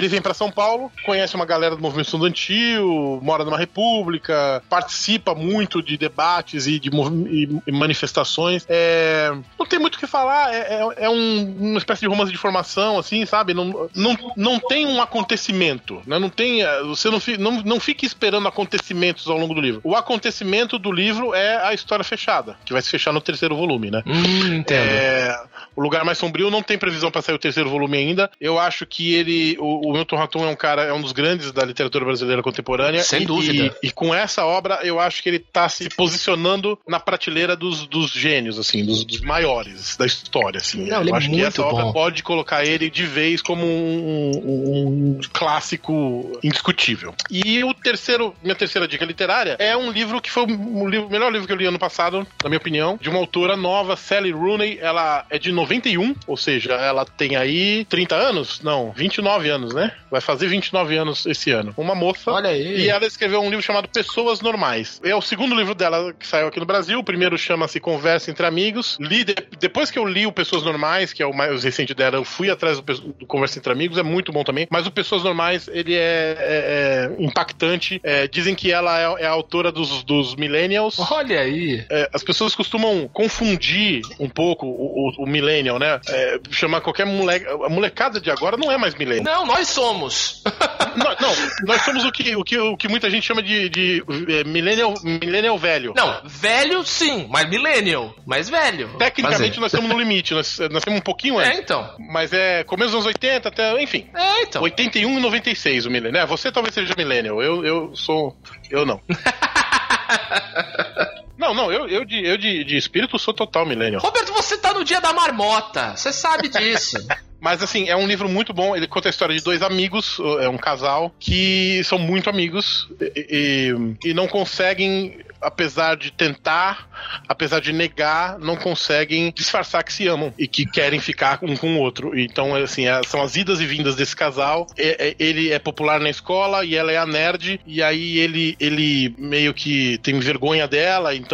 Ele 0.00 0.08
vem 0.08 0.22
pra 0.22 0.32
São 0.32 0.50
Paulo, 0.50 0.90
conhece 1.04 1.34
uma 1.34 1.44
galera 1.44 1.76
do 1.76 1.82
movimento 1.82 2.06
estudantil, 2.06 3.20
mora 3.22 3.44
numa 3.44 3.58
república, 3.58 4.62
participa 4.68 5.34
muito 5.34 5.82
de 5.82 5.98
debates 5.98 6.66
e 6.66 6.78
de 6.80 6.88
e- 6.88 7.70
manifestações. 7.70 8.64
É, 8.68 9.30
não 9.58 9.66
tem 9.66 9.78
muito 9.78 9.96
o 9.96 9.98
que 9.98 10.06
falar, 10.06 10.54
é, 10.54 10.58
é- 10.80 11.04
é 11.04 11.10
um- 11.10 11.56
uma 11.72 11.78
espécie 11.78 12.00
de 12.00 12.06
romance 12.08 12.32
de 12.32 12.38
formação, 12.38 12.98
assim, 12.98 13.26
sabe? 13.26 13.52
Não, 13.52 13.90
não, 13.94 14.16
não 14.36 14.58
tem 14.58 14.86
um 14.86 15.02
acontecimento, 15.02 16.00
né? 16.06 16.18
Não 16.18 16.30
tem. 16.30 16.62
é, 16.62 16.82
Você 16.84 17.10
não, 17.10 17.20
não, 17.38 17.62
não 17.62 17.80
fique 17.80 18.06
esperando 18.06 18.48
acontecimentos 18.48 19.28
ao 19.28 19.36
longo 19.36 19.52
do 19.54 19.60
livro. 19.60 19.80
O 19.84 19.94
acontecimento 19.94 20.78
do 20.78 20.90
livro 20.90 21.34
é 21.34 21.56
a 21.62 21.74
história 21.74 22.04
fechada, 22.04 22.56
que 22.64 22.72
vai 22.72 22.80
se 22.80 22.88
fechar 22.90 23.12
no 23.12 23.20
terceiro 23.20 23.54
volume, 23.54 23.90
né? 23.90 24.02
Hum, 24.06 24.54
entendo. 24.54 24.88
É, 24.90 25.38
o 25.76 25.82
Lugar 25.82 26.04
Mais 26.04 26.16
Sombrio 26.18 26.50
não 26.50 26.62
tem 26.62 26.78
previsão 26.78 27.10
para 27.10 27.20
sair 27.22 27.34
o 27.34 27.38
terceiro 27.38 27.68
volume 27.68 27.98
ainda. 27.98 28.30
Eu 28.40 28.58
acho 28.58 28.86
que 28.86 29.12
ele. 29.14 29.56
O, 29.58 29.89
o 29.90 29.92
Milton 29.92 30.16
Raton 30.16 30.44
é 30.44 30.48
um 30.48 30.56
cara, 30.56 30.82
é 30.84 30.92
um 30.92 31.00
dos 31.00 31.12
grandes 31.12 31.52
da 31.52 31.64
literatura 31.64 32.04
brasileira 32.04 32.42
contemporânea. 32.42 33.02
Sem 33.02 33.22
E- 33.22 33.26
dúvida. 33.26 33.76
E, 33.82 33.88
e 33.88 33.90
com 33.90 34.14
essa 34.14 34.44
obra, 34.44 34.80
eu 34.82 34.98
acho 35.00 35.22
que 35.22 35.28
ele 35.28 35.38
tá 35.38 35.68
se 35.68 35.88
posicionando 35.90 36.78
na 36.86 36.98
prateleira 37.00 37.56
dos, 37.56 37.86
dos 37.86 38.10
gênios, 38.12 38.58
assim, 38.58 38.84
dos, 38.84 39.04
dos 39.04 39.20
maiores 39.20 39.96
da 39.96 40.06
história, 40.06 40.58
assim. 40.58 40.86
Não, 40.86 41.02
eu 41.02 41.14
é 41.14 41.16
acho 41.18 41.26
que 41.28 41.32
muito 41.34 41.46
essa 41.46 41.62
obra 41.62 41.84
bom. 41.84 41.92
pode 41.92 42.22
colocar 42.22 42.64
ele 42.64 42.88
de 42.90 43.04
vez 43.04 43.42
como 43.42 43.64
um, 43.64 44.30
um- 44.44 45.18
um 45.18 45.20
clássico 45.32 46.38
indiscutível. 46.42 47.14
E 47.30 47.62
o 47.64 47.74
terceiro, 47.74 48.34
minha 48.42 48.54
terceira 48.54 48.86
dica 48.88 49.04
literária 49.04 49.56
é 49.58 49.76
um 49.76 49.90
livro 49.90 50.20
que 50.20 50.30
foi 50.30 50.44
o 50.44 50.88
livro- 50.88 51.06
o 51.06 51.10
melhor 51.10 51.30
livro 51.32 51.46
que 51.46 51.52
eu 51.52 51.56
li 51.56 51.66
ano 51.66 51.78
passado, 51.78 52.26
na 52.42 52.48
minha 52.48 52.58
opinião, 52.58 52.98
de 53.00 53.08
uma 53.08 53.18
autora 53.18 53.56
nova, 53.56 53.96
Sally 53.96 54.30
Rooney. 54.30 54.78
Ela 54.80 55.24
é 55.28 55.38
de 55.38 55.52
91, 55.52 56.14
ou 56.26 56.36
seja, 56.36 56.72
ela 56.74 57.04
tem 57.04 57.36
aí 57.36 57.84
30 57.86 58.14
anos? 58.14 58.60
Não, 58.62 58.92
29 58.92 59.48
anos, 59.48 59.69
né? 59.74 59.92
Vai 60.10 60.20
fazer 60.20 60.48
29 60.48 60.96
anos 60.96 61.26
esse 61.26 61.50
ano. 61.50 61.72
Uma 61.76 61.94
moça. 61.94 62.30
Olha 62.30 62.50
aí. 62.50 62.80
E 62.82 62.88
ela 62.88 63.06
escreveu 63.06 63.40
um 63.40 63.48
livro 63.50 63.62
chamado 63.62 63.88
Pessoas 63.88 64.40
Normais. 64.40 65.00
É 65.04 65.14
o 65.14 65.20
segundo 65.22 65.54
livro 65.54 65.74
dela 65.74 66.12
que 66.12 66.26
saiu 66.26 66.48
aqui 66.48 66.58
no 66.60 66.66
Brasil. 66.66 66.98
O 66.98 67.04
primeiro 67.04 67.36
chama-se 67.38 67.78
Conversa 67.80 68.30
entre 68.30 68.46
Amigos. 68.46 68.96
Li 69.00 69.24
de- 69.24 69.34
depois 69.58 69.90
que 69.90 69.98
eu 69.98 70.04
li 70.06 70.26
o 70.26 70.32
Pessoas 70.32 70.62
Normais, 70.62 71.12
que 71.12 71.22
é 71.22 71.26
o 71.26 71.32
mais 71.34 71.62
recente 71.64 71.94
dela, 71.94 72.16
eu 72.16 72.24
fui 72.24 72.50
atrás 72.50 72.80
do, 72.80 72.82
do 73.12 73.26
Conversa 73.26 73.58
entre 73.58 73.72
Amigos. 73.72 73.98
É 73.98 74.02
muito 74.02 74.32
bom 74.32 74.42
também. 74.44 74.66
Mas 74.70 74.86
o 74.86 74.90
Pessoas 74.90 75.22
Normais, 75.22 75.68
ele 75.72 75.94
é, 75.94 76.36
é- 76.38 77.10
é 77.20 77.22
impactante. 77.24 78.00
É, 78.02 78.26
dizem 78.26 78.54
que 78.54 78.72
ela 78.72 78.98
é, 79.18 79.22
é 79.24 79.26
a 79.26 79.30
autora 79.30 79.70
dos, 79.72 80.02
dos 80.04 80.34
Millennials. 80.36 80.98
Olha 81.10 81.40
aí. 81.40 81.84
É, 81.90 82.08
as 82.12 82.22
pessoas 82.22 82.54
costumam 82.54 83.08
confundir 83.12 84.02
um 84.18 84.28
pouco 84.28 84.66
o, 84.66 85.08
o, 85.20 85.24
o 85.24 85.26
millennial, 85.26 85.78
né? 85.78 86.00
É, 86.08 86.38
chamar 86.50 86.80
qualquer 86.80 87.06
moleque. 87.06 87.46
A 87.46 87.68
molecada 87.68 88.20
de 88.20 88.30
agora 88.30 88.56
não 88.56 88.70
é 88.70 88.76
mais 88.76 88.94
millennial. 88.94 89.24
Não, 89.24 89.46
nós 89.46 89.59
somos. 89.68 90.42
Não, 90.96 91.14
não, 91.20 91.32
nós 91.66 91.82
somos 91.82 92.04
o 92.04 92.10
que, 92.10 92.34
o 92.34 92.42
que, 92.42 92.58
o 92.58 92.76
que 92.76 92.88
muita 92.88 93.08
gente 93.08 93.24
chama 93.24 93.40
de, 93.40 93.68
de 93.68 94.04
é, 94.28 94.42
millennial, 94.42 94.92
millennial 95.04 95.56
velho. 95.56 95.92
Não, 95.94 96.20
velho 96.24 96.84
sim, 96.84 97.28
mas 97.30 97.48
millennial, 97.48 98.12
mais 98.26 98.50
velho. 98.50 98.88
Tecnicamente 98.98 99.60
Mas 99.60 99.68
nós 99.72 99.72
estamos 99.72 99.88
no 99.88 99.96
limite, 99.96 100.34
nós, 100.34 100.58
nós 100.68 100.82
temos 100.82 100.98
um 100.98 101.02
pouquinho 101.02 101.40
é. 101.40 101.44
antes. 101.44 101.58
É, 101.58 101.62
então. 101.62 101.94
Mas 101.96 102.32
é 102.32 102.64
começo 102.64 102.88
dos 102.88 102.94
anos 102.96 103.06
80 103.06 103.48
até, 103.48 103.80
enfim. 103.80 104.08
É, 104.12 104.42
então. 104.42 104.62
81 104.62 105.18
e 105.18 105.22
96 105.22 105.86
o 105.86 105.90
millennial. 105.90 106.24
É, 106.24 106.26
Você 106.26 106.50
talvez 106.50 106.74
seja 106.74 106.92
millennial, 106.96 107.40
eu, 107.40 107.64
eu 107.64 107.94
sou. 107.94 108.36
Eu 108.68 108.84
não. 108.84 109.00
Não, 111.40 111.54
não, 111.54 111.72
eu, 111.72 111.88
eu, 111.88 112.04
de, 112.04 112.22
eu 112.24 112.36
de, 112.36 112.62
de 112.64 112.76
espírito 112.76 113.18
sou 113.18 113.32
total 113.32 113.64
millennial. 113.64 114.02
Roberto, 114.02 114.32
você 114.32 114.58
tá 114.58 114.72
no 114.74 114.84
dia 114.84 115.00
da 115.00 115.12
marmota. 115.12 115.96
Você 115.96 116.12
sabe 116.12 116.48
disso. 116.48 116.96
Mas 117.40 117.62
assim, 117.62 117.88
é 117.88 117.96
um 117.96 118.06
livro 118.06 118.28
muito 118.28 118.52
bom. 118.52 118.76
Ele 118.76 118.86
conta 118.86 119.08
a 119.08 119.10
história 119.10 119.34
de 119.34 119.42
dois 119.42 119.62
amigos, 119.62 120.18
é 120.42 120.48
um 120.50 120.58
casal, 120.58 121.10
que 121.18 121.80
são 121.84 121.98
muito 121.98 122.28
amigos 122.28 122.86
e, 123.00 123.72
e- 124.04 124.10
e 124.10 124.12
não 124.14 124.28
conseguem, 124.28 125.16
apesar 125.40 125.96
de 125.96 126.10
tentar, 126.10 126.86
apesar 127.26 127.60
de 127.60 127.72
negar, 127.72 128.38
não 128.38 128.56
conseguem 128.56 129.32
disfarçar 129.34 129.82
que 129.82 129.90
se 129.90 130.06
amam 130.06 130.34
e 130.38 130.46
que 130.46 130.66
querem 130.66 131.00
ficar 131.00 131.38
um 131.40 131.56
com 131.56 131.76
o 131.76 131.78
outro. 131.78 132.18
Então, 132.18 132.54
assim, 132.54 132.86
é- 132.86 133.00
são 133.06 133.22
as 133.22 133.34
idas 133.36 133.58
e 133.58 133.64
vindas 133.64 133.96
desse 133.96 134.14
casal. 134.14 134.66
É- 134.76 135.08
é- 135.08 135.14
ele 135.18 135.50
é 135.50 135.58
popular 135.58 135.98
na 135.98 136.10
escola 136.10 136.62
e 136.62 136.76
ela 136.76 136.92
é 136.92 136.98
a 136.98 137.06
nerd, 137.06 137.58
e 137.66 137.82
aí 137.82 138.18
ele, 138.18 138.54
ele 138.60 139.14
meio 139.16 139.54
que 139.54 139.96
tem 140.02 140.20
vergonha 140.20 140.68
dela, 140.68 141.14
então 141.14 141.29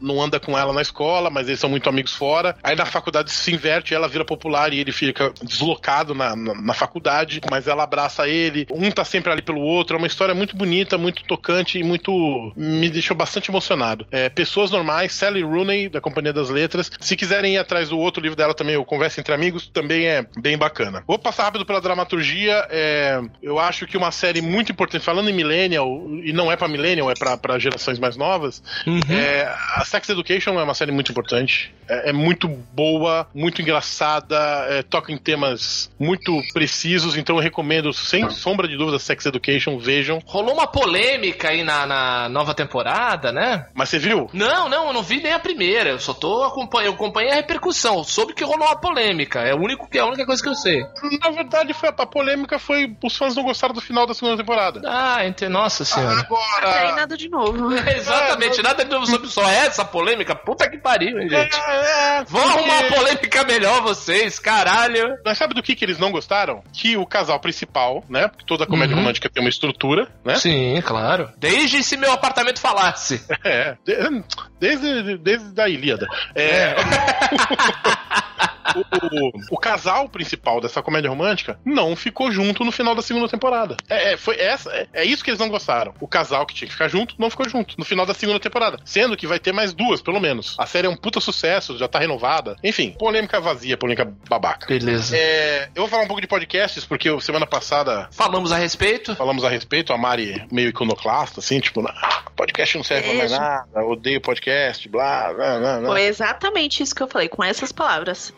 não 0.00 0.22
anda 0.22 0.38
com 0.38 0.58
ela 0.58 0.72
na 0.72 0.82
escola, 0.82 1.30
mas 1.30 1.48
eles 1.48 1.60
são 1.60 1.70
muito 1.70 1.88
amigos 1.88 2.14
fora. 2.14 2.56
Aí 2.62 2.76
na 2.76 2.86
faculdade 2.86 3.30
se 3.30 3.52
inverte, 3.52 3.94
ela 3.94 4.08
vira 4.08 4.24
popular 4.24 4.72
e 4.72 4.78
ele 4.78 4.92
fica 4.92 5.32
deslocado 5.42 6.14
na, 6.14 6.34
na, 6.36 6.54
na 6.54 6.74
faculdade, 6.74 7.40
mas 7.50 7.66
ela 7.66 7.82
abraça 7.82 8.28
ele. 8.28 8.66
Um 8.70 8.90
tá 8.90 9.04
sempre 9.04 9.32
ali 9.32 9.42
pelo 9.42 9.60
outro. 9.60 9.96
É 9.96 9.98
uma 9.98 10.06
história 10.06 10.34
muito 10.34 10.56
bonita, 10.56 10.96
muito 10.98 11.24
tocante 11.24 11.78
e 11.78 11.82
muito. 11.82 12.52
me 12.56 12.88
deixou 12.88 13.16
bastante 13.16 13.50
emocionado. 13.50 14.06
É, 14.10 14.28
Pessoas 14.28 14.70
Normais, 14.70 15.12
Sally 15.12 15.42
Rooney, 15.42 15.88
da 15.88 16.00
Companhia 16.00 16.32
das 16.32 16.50
Letras. 16.50 16.90
Se 17.00 17.16
quiserem 17.16 17.54
ir 17.54 17.58
atrás 17.58 17.88
do 17.88 17.98
outro 17.98 18.22
livro 18.22 18.36
dela 18.36 18.54
também, 18.54 18.76
o 18.76 18.84
Conversa 18.84 19.20
Entre 19.20 19.34
Amigos, 19.34 19.68
também 19.68 20.06
é 20.06 20.26
bem 20.38 20.56
bacana. 20.56 21.02
Vou 21.06 21.18
passar 21.18 21.44
rápido 21.44 21.66
pela 21.66 21.80
dramaturgia. 21.80 22.66
é, 22.70 23.20
eu 23.42 23.58
acho 23.58 23.86
que 23.86 23.96
uma 23.96 24.10
série 24.10 24.40
muito 24.40 24.72
importante, 24.72 25.04
falando 25.04 25.28
em 25.28 25.32
Millennial, 25.32 25.88
e 26.22 26.32
não 26.32 26.50
é 26.50 26.56
pra 26.56 26.68
Millennial, 26.68 27.10
é 27.10 27.14
pra, 27.14 27.36
pra 27.36 27.58
gerações 27.58 27.98
mais 27.98 28.16
novas, 28.16 28.62
é, 29.08 29.33
a 29.42 29.84
Sex 29.84 30.08
Education 30.08 30.58
é 30.58 30.62
uma 30.62 30.74
série 30.74 30.92
muito 30.92 31.10
importante. 31.10 31.74
É, 31.88 32.10
é 32.10 32.12
muito 32.12 32.48
boa, 32.48 33.26
muito 33.34 33.60
engraçada, 33.60 34.36
é, 34.68 34.82
toca 34.82 35.12
em 35.12 35.18
temas 35.18 35.90
muito 35.98 36.32
precisos, 36.52 37.16
então 37.16 37.36
eu 37.36 37.42
recomendo, 37.42 37.92
sem 37.92 38.28
sombra 38.30 38.66
de 38.66 38.76
dúvida, 38.76 38.98
Sex 38.98 39.26
Education, 39.26 39.78
vejam. 39.78 40.20
Rolou 40.24 40.54
uma 40.54 40.66
polêmica 40.66 41.50
aí 41.50 41.62
na, 41.62 41.86
na 41.86 42.28
nova 42.28 42.54
temporada, 42.54 43.32
né? 43.32 43.66
Mas 43.74 43.88
você 43.88 43.98
viu? 43.98 44.28
Não, 44.32 44.68
não, 44.68 44.88
eu 44.88 44.92
não 44.92 45.02
vi 45.02 45.22
nem 45.22 45.32
a 45.32 45.38
primeira. 45.38 45.90
Eu 45.90 45.98
só 45.98 46.14
tô 46.14 46.44
acompanhando, 46.44 46.88
eu 46.88 46.94
acompanhei 46.94 47.32
a 47.32 47.36
repercussão. 47.36 47.98
Eu 47.98 48.04
soube 48.04 48.34
que 48.34 48.44
rolou 48.44 48.66
uma 48.66 48.76
polêmica. 48.76 49.40
É 49.40 49.54
o 49.54 49.58
único 49.58 49.88
que 49.88 49.98
é 49.98 50.00
a 50.00 50.06
única 50.06 50.26
coisa 50.26 50.42
que 50.42 50.48
eu 50.48 50.54
sei. 50.54 50.84
Na 51.20 51.30
verdade, 51.30 51.72
foi, 51.74 51.88
a 51.88 52.06
polêmica 52.06 52.58
foi 52.58 52.96
os 53.02 53.16
fãs 53.16 53.34
não 53.34 53.42
gostaram 53.42 53.74
do 53.74 53.80
final 53.80 54.06
da 54.06 54.14
segunda 54.14 54.36
temporada. 54.36 54.80
Ah, 54.84 55.26
ente... 55.26 55.48
nossa 55.48 55.84
senhora. 55.84 56.20
Agora. 56.20 56.92
nada 56.96 57.16
de 57.16 57.28
novo. 57.28 57.72
Exatamente, 57.74 58.62
nada 58.62 58.84
de 58.84 58.90
novo 58.90 59.06
sobre 59.06 59.23
só 59.28 59.48
essa 59.48 59.84
polêmica. 59.84 60.34
Puta 60.34 60.68
que 60.68 60.78
pariu, 60.78 61.18
hein, 61.20 61.28
gente. 61.28 61.56
É, 61.56 62.18
é, 62.20 62.24
Vão 62.24 62.42
porque- 62.42 62.58
arrumar 62.58 62.80
uma 62.80 62.96
polêmica 62.96 63.44
melhor 63.44 63.82
vocês, 63.82 64.38
caralho. 64.38 65.16
Mas 65.24 65.38
sabe 65.38 65.54
do 65.54 65.62
que, 65.62 65.74
que 65.74 65.84
eles 65.84 65.98
não 65.98 66.10
gostaram? 66.12 66.62
Que 66.72 66.96
o 66.96 67.06
casal 67.06 67.38
principal, 67.40 68.04
né? 68.08 68.28
Porque 68.28 68.44
toda 68.46 68.66
comédia 68.66 68.94
Uhum. 68.94 69.00
romântica 69.02 69.28
tem 69.30 69.42
uma 69.42 69.48
estrutura, 69.50 70.08
né? 70.24 70.36
Sim, 70.36 70.80
claro. 70.84 71.30
Desde 71.36 71.82
se 71.82 71.96
meu 71.96 72.12
apartamento 72.12 72.60
falasse. 72.60 73.22
É, 73.44 73.76
de- 73.84 74.24
desde, 74.58 75.18
desde 75.18 75.60
a 75.60 75.68
Ilíada. 75.68 76.06
É. 76.34 76.74
o, 76.78 76.84
o- 78.76 79.54
o 79.54 79.58
casal 79.58 80.08
principal 80.08 80.60
dessa 80.60 80.82
comédia 80.82 81.10
romântica 81.10 81.58
não 81.64 81.94
ficou 81.96 82.30
junto 82.30 82.64
no 82.64 82.72
final 82.72 82.94
da 82.94 83.02
segunda 83.02 83.28
temporada. 83.28 83.76
É, 83.88 84.12
é, 84.12 84.16
foi 84.16 84.38
essa, 84.38 84.70
é, 84.72 84.86
é 84.92 85.04
isso 85.04 85.22
que 85.24 85.30
eles 85.30 85.40
não 85.40 85.48
gostaram. 85.48 85.94
O 86.00 86.08
casal 86.08 86.46
que 86.46 86.54
tinha 86.54 86.66
que 86.66 86.72
ficar 86.72 86.88
junto 86.88 87.14
não 87.18 87.30
ficou 87.30 87.48
junto 87.48 87.74
no 87.78 87.84
final 87.84 88.06
da 88.06 88.14
segunda 88.14 88.40
temporada. 88.40 88.78
Sendo 88.84 89.16
que 89.16 89.26
vai 89.26 89.38
ter 89.38 89.52
mais 89.52 89.72
duas, 89.72 90.00
pelo 90.02 90.20
menos. 90.20 90.56
A 90.58 90.66
série 90.66 90.86
é 90.86 90.90
um 90.90 90.96
puta 90.96 91.20
sucesso, 91.20 91.76
já 91.78 91.88
tá 91.88 91.98
renovada. 91.98 92.56
Enfim, 92.62 92.94
polêmica 92.98 93.40
vazia, 93.40 93.76
polêmica 93.76 94.12
babaca. 94.28 94.66
Beleza. 94.66 95.16
É, 95.16 95.68
eu 95.74 95.82
vou 95.82 95.88
falar 95.88 96.02
um 96.04 96.06
pouco 96.06 96.20
de 96.20 96.26
podcasts, 96.26 96.84
porque 96.84 97.08
eu- 97.08 97.20
semana 97.20 97.46
passada 97.46 98.08
Falamos 98.12 98.52
a 98.52 98.56
respeito. 98.58 99.14
falamos 99.16 99.44
a 99.44 99.48
respeito, 99.48 99.92
a 99.92 99.98
Mari 99.98 100.44
meio 100.50 100.68
iconoclasta, 100.68 101.40
assim, 101.40 101.60
tipo, 101.60 101.86
"Ah, 101.86 102.22
podcast 102.36 102.76
não 102.76 102.84
serve 102.84 103.08
pra 103.08 103.18
mais 103.18 103.30
nada, 103.32 103.84
odeio 103.84 104.20
podcast, 104.20 104.88
blá, 104.88 105.32
blá, 105.32 105.58
blá, 105.58 105.78
blá. 105.80 105.88
Foi 105.90 106.02
exatamente 106.02 106.82
isso 106.82 106.94
que 106.94 107.02
eu 107.02 107.08
falei, 107.08 107.28
com 107.28 107.42
essas 107.42 107.72
palavras. 107.72 108.32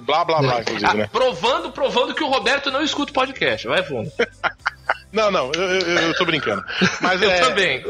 Blá, 0.00 0.24
blá, 0.24 0.38
blá, 0.40 0.60
inclusive, 0.60 0.86
Ah, 0.90 0.94
né? 0.94 1.08
provando, 1.10 1.70
provando 1.72 2.14
que 2.14 2.22
o 2.22 2.28
Roberto 2.28 2.70
não 2.70 2.82
escuta 2.82 3.10
o 3.10 3.14
podcast. 3.14 3.66
Vai 3.66 3.82
fundo. 3.82 4.10
Não, 5.12 5.30
não, 5.30 5.50
eu, 5.54 5.62
eu, 5.62 5.98
eu 6.08 6.14
tô 6.16 6.24
brincando. 6.26 6.62
Mas 7.00 7.22
Eu 7.22 7.30
é, 7.30 7.40
também. 7.40 7.82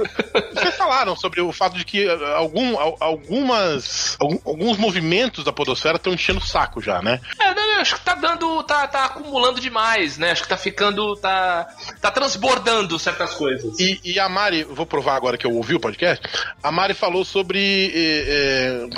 vocês 0.54 0.76
falaram 0.76 1.16
sobre 1.16 1.40
o 1.40 1.50
fato 1.50 1.76
de 1.76 1.84
que 1.84 2.06
uh, 2.06 2.24
algum, 2.36 2.78
al- 2.78 2.96
algumas, 3.00 4.16
algum- 4.20 4.38
alguns 4.44 4.76
movimentos 4.76 5.42
da 5.42 5.50
podosfera 5.52 5.96
estão 5.96 6.12
enchendo 6.12 6.38
o 6.38 6.46
saco 6.46 6.80
já, 6.80 7.02
né? 7.02 7.18
É, 7.40 7.52
não, 7.54 7.65
acho 7.86 7.94
que 7.96 8.04
tá 8.04 8.14
dando. 8.14 8.62
tá, 8.64 8.86
tá 8.86 9.04
acumulando 9.04 9.60
demais, 9.60 10.18
né? 10.18 10.32
Acho 10.32 10.42
que 10.42 10.48
tá 10.48 10.56
ficando. 10.56 11.16
tá. 11.16 11.68
tá 12.00 12.10
transbordando 12.10 12.98
certas 12.98 13.34
coisas. 13.34 13.78
E, 13.78 14.00
e 14.04 14.20
a 14.20 14.28
Mari, 14.28 14.64
vou 14.64 14.84
provar 14.84 15.16
agora 15.16 15.38
que 15.38 15.46
eu 15.46 15.52
ouvi 15.52 15.74
o 15.74 15.80
podcast. 15.80 16.26
A 16.62 16.72
Mari 16.72 16.94
falou 16.94 17.24
sobre. 17.24 17.92
eh, 17.94 18.88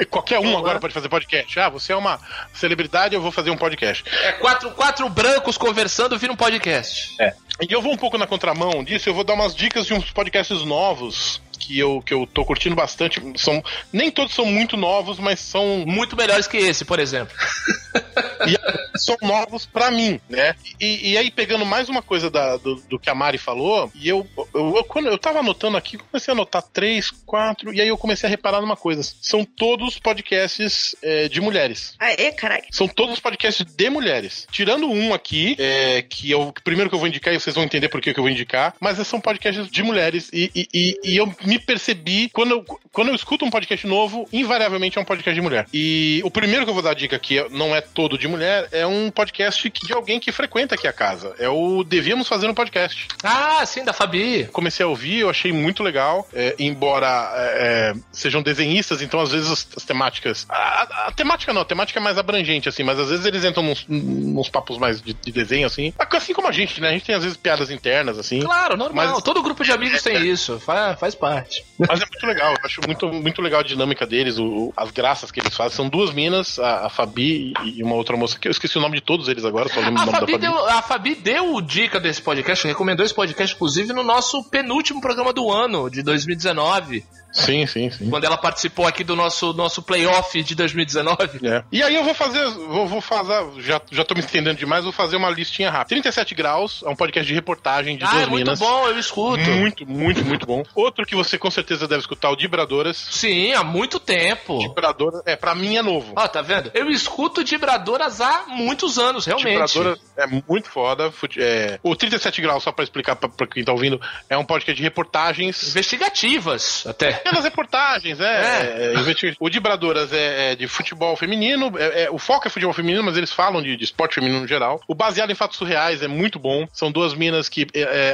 eh, 0.00 0.04
qualquer 0.06 0.38
um 0.38 0.56
agora 0.56 0.80
pode 0.80 0.94
fazer 0.94 1.08
podcast. 1.08 1.58
Ah, 1.58 1.68
você 1.68 1.92
é 1.92 1.96
uma 1.96 2.18
celebridade, 2.52 3.14
eu 3.14 3.20
vou 3.20 3.32
fazer 3.32 3.50
um 3.50 3.56
podcast. 3.56 4.04
É 4.22 4.32
quatro, 4.32 4.70
quatro 4.70 5.08
brancos 5.08 5.58
conversando 5.58 6.18
vira 6.18 6.32
um 6.32 6.36
podcast. 6.36 7.16
E 7.60 7.72
eu 7.72 7.82
vou 7.82 7.92
um 7.92 7.96
pouco 7.96 8.16
na 8.16 8.26
contramão 8.26 8.84
disso, 8.84 9.08
eu 9.08 9.14
vou 9.14 9.24
dar 9.24 9.34
umas 9.34 9.54
dicas 9.54 9.86
de 9.86 9.94
uns 9.94 10.10
podcasts 10.12 10.64
novos 10.64 11.40
que 11.68 11.78
eu, 11.78 12.00
que 12.00 12.14
eu 12.14 12.26
tô 12.26 12.44
curtindo 12.46 12.74
bastante. 12.74 13.20
São, 13.36 13.62
nem 13.92 14.10
todos 14.10 14.34
são 14.34 14.46
muito 14.46 14.74
novos, 14.76 15.18
mas 15.18 15.38
são 15.38 15.84
Muito 15.86 16.16
melhores 16.16 16.46
que 16.46 16.56
esse, 16.56 16.82
por 16.84 16.98
exemplo. 16.98 17.36
e 18.46 18.98
são 18.98 19.16
novos 19.22 19.66
pra 19.66 19.90
mim, 19.90 20.18
né? 20.28 20.54
E, 20.80 21.10
e 21.12 21.18
aí, 21.18 21.30
pegando 21.30 21.66
mais 21.66 21.88
uma 21.90 22.00
coisa 22.02 22.30
da- 22.30 22.56
do, 22.56 22.76
do 22.88 22.98
que 22.98 23.10
a 23.10 23.14
Mari 23.14 23.36
falou, 23.38 23.90
e 23.94 24.08
eu, 24.08 24.26
eu, 24.54 24.76
eu- 24.76 24.84
quando 24.84 25.08
eu 25.08 25.18
tava 25.18 25.40
anotando 25.40 25.76
aqui, 25.76 25.98
comecei 25.98 26.32
a 26.32 26.34
anotar 26.34 26.62
três, 26.62 27.10
quatro, 27.10 27.72
e 27.74 27.80
aí 27.80 27.88
eu 27.88 27.98
comecei 27.98 28.26
a 28.26 28.30
reparar 28.30 28.60
numa 28.60 28.76
coisa. 28.76 29.02
São 29.20 29.44
todos 29.44 29.98
podcasts 29.98 30.96
é, 31.02 31.28
de 31.28 31.40
mulheres. 31.40 31.94
Aê, 31.98 32.32
caralho. 32.32 32.64
São 32.70 32.88
todos 32.88 33.20
podcasts 33.20 33.64
de 33.66 33.90
mulheres. 33.90 34.46
Tirando 34.50 34.88
um 34.90 35.12
aqui, 35.12 35.54
é, 35.58 36.02
que 36.02 36.30
eu 36.30 36.52
que 36.52 36.62
primeiro 36.62 36.88
que 36.88 36.94
eu 36.96 37.00
vou 37.00 37.08
indicar, 37.08 37.34
e 37.34 37.38
vocês 37.40 37.54
vão 37.54 37.64
entender 37.64 37.88
por 37.88 38.00
que 38.00 38.14
que 38.14 38.18
eu 38.20 38.24
vou 38.24 38.30
indicar, 38.30 38.74
mas 38.80 38.98
são 39.06 39.20
podcasts 39.20 39.68
de 39.70 39.82
mulheres. 39.82 40.30
E, 40.32 40.50
e, 40.54 40.68
e- 40.72 40.98
e 41.12 41.16
eu 41.16 41.26
me 41.44 41.57
percebi, 41.58 42.28
quando 42.32 42.50
eu, 42.52 42.64
quando 42.92 43.08
eu 43.08 43.14
escuto 43.14 43.44
um 43.44 43.50
podcast 43.50 43.86
novo, 43.86 44.28
invariavelmente 44.32 44.98
é 44.98 45.00
um 45.00 45.04
podcast 45.04 45.34
de 45.34 45.40
mulher. 45.40 45.66
E 45.72 46.20
o 46.24 46.30
primeiro 46.30 46.64
que 46.64 46.70
eu 46.70 46.74
vou 46.74 46.82
dar 46.82 46.94
dica 46.94 47.16
aqui 47.16 47.44
não 47.50 47.74
é 47.74 47.80
todo 47.80 48.16
de 48.18 48.26
mulher, 48.28 48.68
é 48.72 48.86
um 48.86 49.10
podcast 49.10 49.68
de 49.70 49.92
alguém 49.92 50.18
que 50.20 50.32
frequenta 50.32 50.74
aqui 50.74 50.86
a 50.86 50.92
casa. 50.92 51.34
É 51.38 51.48
o 51.48 51.82
Devíamos 51.84 52.28
Fazer 52.28 52.48
um 52.48 52.54
Podcast 52.54 53.06
Ah, 53.22 53.64
sim, 53.66 53.84
da 53.84 53.92
Fabi. 53.92 54.48
comecei 54.52 54.84
a 54.84 54.88
ouvir, 54.88 55.20
eu 55.20 55.30
achei 55.30 55.52
muito 55.52 55.82
legal. 55.82 56.26
é, 56.32 56.54
embora 56.58 57.32
é, 57.36 57.92
é, 57.94 58.00
sejam 58.12 58.42
desenhistas, 58.42 59.02
então 59.02 59.20
às 59.20 59.32
vezes 59.32 59.50
as, 59.50 59.68
as 59.76 59.84
temáticas. 59.84 60.46
A, 60.48 60.54
a- 60.82 61.06
a 61.08 61.12
temática 61.12 61.52
não, 61.52 61.62
a 61.62 61.64
temática 61.64 61.98
é 61.98 62.02
mais 62.02 62.18
abrangente, 62.18 62.68
assim, 62.68 62.82
mas 62.82 62.98
às 62.98 63.08
vezes 63.10 63.24
eles 63.26 63.44
entram 63.44 63.62
nos, 63.62 63.84
nos 63.88 64.48
papos 64.48 64.78
mais 64.78 65.00
de, 65.00 65.12
de 65.12 65.32
desenho, 65.32 65.66
assim. 65.66 65.92
Assim 65.98 66.32
como 66.34 66.48
a 66.48 66.52
gente, 66.52 66.80
né? 66.80 66.88
A 66.88 66.92
gente 66.92 67.04
tem 67.04 67.14
às 67.14 67.22
vezes 67.22 67.36
piadas 67.36 67.70
internas, 67.70 68.18
assim. 68.18 68.40
Claro, 68.40 68.76
normal. 68.76 69.14
Mas- 69.14 69.22
Todo 69.22 69.42
grupo 69.42 69.62
de 69.64 69.72
amigos 69.72 70.02
tem 70.02 70.26
isso. 70.26 70.58
Faz, 70.60 70.98
faz 70.98 71.14
parte. 71.14 71.47
Mas 71.78 72.00
é 72.00 72.04
muito 72.06 72.26
legal, 72.26 72.52
eu 72.52 72.58
acho 72.64 72.80
muito, 72.86 73.08
muito 73.12 73.42
legal 73.42 73.60
a 73.60 73.62
dinâmica 73.62 74.06
deles, 74.06 74.38
o- 74.38 74.72
as 74.76 74.90
graças 74.90 75.30
que 75.30 75.40
eles 75.40 75.54
fazem. 75.56 75.76
São 75.76 75.88
duas 75.88 76.12
minas, 76.12 76.58
a, 76.58 76.86
a 76.86 76.90
Fabi 76.90 77.52
e 77.64 77.82
uma 77.82 77.94
outra 77.94 78.16
moça, 78.16 78.38
que 78.38 78.48
eu 78.48 78.52
esqueci 78.52 78.76
o 78.78 78.80
nome 78.80 78.96
de 78.98 79.04
todos 79.04 79.28
eles 79.28 79.44
agora, 79.44 79.68
só 79.68 79.80
lembro 79.80 80.00
A 80.00 80.02
o 80.02 80.06
nome 80.06 80.18
Fabi, 80.18 80.32
da 80.32 80.38
Fabi. 80.38 80.56
deu, 80.58 80.68
a 80.68 80.82
Fabi 80.82 81.14
deu 81.14 81.60
dica 81.60 82.00
desse 82.00 82.20
podcast, 82.22 82.66
recomendou 82.66 83.04
esse 83.04 83.14
podcast, 83.14 83.54
inclusive, 83.54 83.92
no 83.92 84.02
nosso 84.02 84.42
penúltimo 84.44 85.00
programa 85.00 85.32
do 85.32 85.50
ano, 85.50 85.88
de 85.90 86.02
2019, 86.02 87.04
Sim, 87.30 87.66
sim, 87.66 87.90
sim. 87.90 88.08
quando 88.08 88.24
ela 88.24 88.38
participou 88.38 88.86
aqui 88.86 89.04
do 89.04 89.14
nosso, 89.14 89.52
nosso 89.52 89.82
playoff 89.82 90.42
de 90.42 90.54
2019. 90.54 91.46
É. 91.46 91.62
E 91.70 91.82
aí 91.82 91.94
eu 91.94 92.02
vou 92.02 92.14
fazer, 92.14 92.42
vou, 92.48 92.86
vou 92.86 93.00
fazer, 93.02 93.44
já, 93.60 93.80
já 93.90 94.02
tô 94.02 94.14
me 94.14 94.20
estendendo 94.20 94.58
demais, 94.58 94.82
vou 94.82 94.92
fazer 94.92 95.16
uma 95.16 95.28
listinha 95.28 95.70
rápida. 95.70 95.88
37 95.90 96.34
graus, 96.34 96.82
é 96.84 96.88
um 96.88 96.96
podcast 96.96 97.28
de 97.28 97.34
reportagem 97.34 97.98
de 97.98 98.04
Ah, 98.04 98.10
duas 98.10 98.22
é 98.22 98.26
muito 98.26 98.44
minas. 98.46 98.58
bom, 98.58 98.86
eu 98.88 98.98
escuto. 98.98 99.38
Muito, 99.50 99.86
muito, 99.86 100.24
muito 100.24 100.46
bom. 100.46 100.62
Outro 100.74 101.04
que 101.04 101.14
você 101.14 101.37
com 101.38 101.50
certeza 101.50 101.86
deve 101.88 102.00
escutar, 102.00 102.30
o 102.30 102.36
Dibradoras. 102.36 102.96
Sim, 102.96 103.52
há 103.52 103.62
muito 103.64 103.98
tempo. 104.00 104.58
Dibradoras, 104.58 105.22
é, 105.26 105.36
pra 105.36 105.54
mim 105.54 105.76
é 105.76 105.82
novo. 105.82 106.12
Ó, 106.16 106.28
tá 106.28 106.42
vendo? 106.42 106.70
Eu 106.74 106.88
escuto 106.90 107.44
Vibradoras 107.44 108.20
há 108.20 108.44
muitos 108.48 108.98
anos, 108.98 109.24
realmente. 109.26 109.50
Dibradoras 109.50 109.98
é 110.16 110.26
muito 110.26 110.68
foda. 110.70 111.12
É, 111.36 111.78
o 111.82 111.94
37 111.96 112.40
graus, 112.42 112.62
só 112.62 112.72
pra 112.72 112.82
explicar 112.84 113.16
pra, 113.16 113.28
pra 113.28 113.46
quem 113.46 113.64
tá 113.64 113.72
ouvindo, 113.72 114.00
é 114.28 114.36
um 114.36 114.44
podcast 114.44 114.76
de 114.76 114.82
reportagens. 114.82 115.68
Investigativas, 115.68 116.84
até. 116.86 117.12
Pequenas 117.12 117.44
reportagens, 117.44 118.20
é. 118.20 118.24
é, 118.24 118.94
é, 118.94 119.34
o 119.40 119.48
Dibradoras 119.50 120.12
é, 120.12 120.52
é 120.52 120.56
de 120.56 120.66
futebol 120.66 121.16
feminino. 121.16 121.72
é- 121.78 122.04
é- 122.04 122.10
o 122.10 122.18
foco 122.18 122.46
é 122.46 122.50
futebol 122.50 122.72
feminino, 122.74 123.02
mas 123.02 123.16
eles 123.16 123.32
falam 123.32 123.62
de, 123.62 123.76
de 123.76 123.84
esporte 123.84 124.14
feminino 124.16 124.40
no 124.40 124.46
geral. 124.46 124.80
O 124.88 124.94
Baseado 124.94 125.30
em 125.30 125.34
Fatos 125.34 125.56
Surreais 125.58 126.02
é 126.02 126.08
muito 126.08 126.38
bom. 126.38 126.66
São 126.72 126.90
duas 126.90 127.14
minas 127.14 127.48
que 127.48 127.66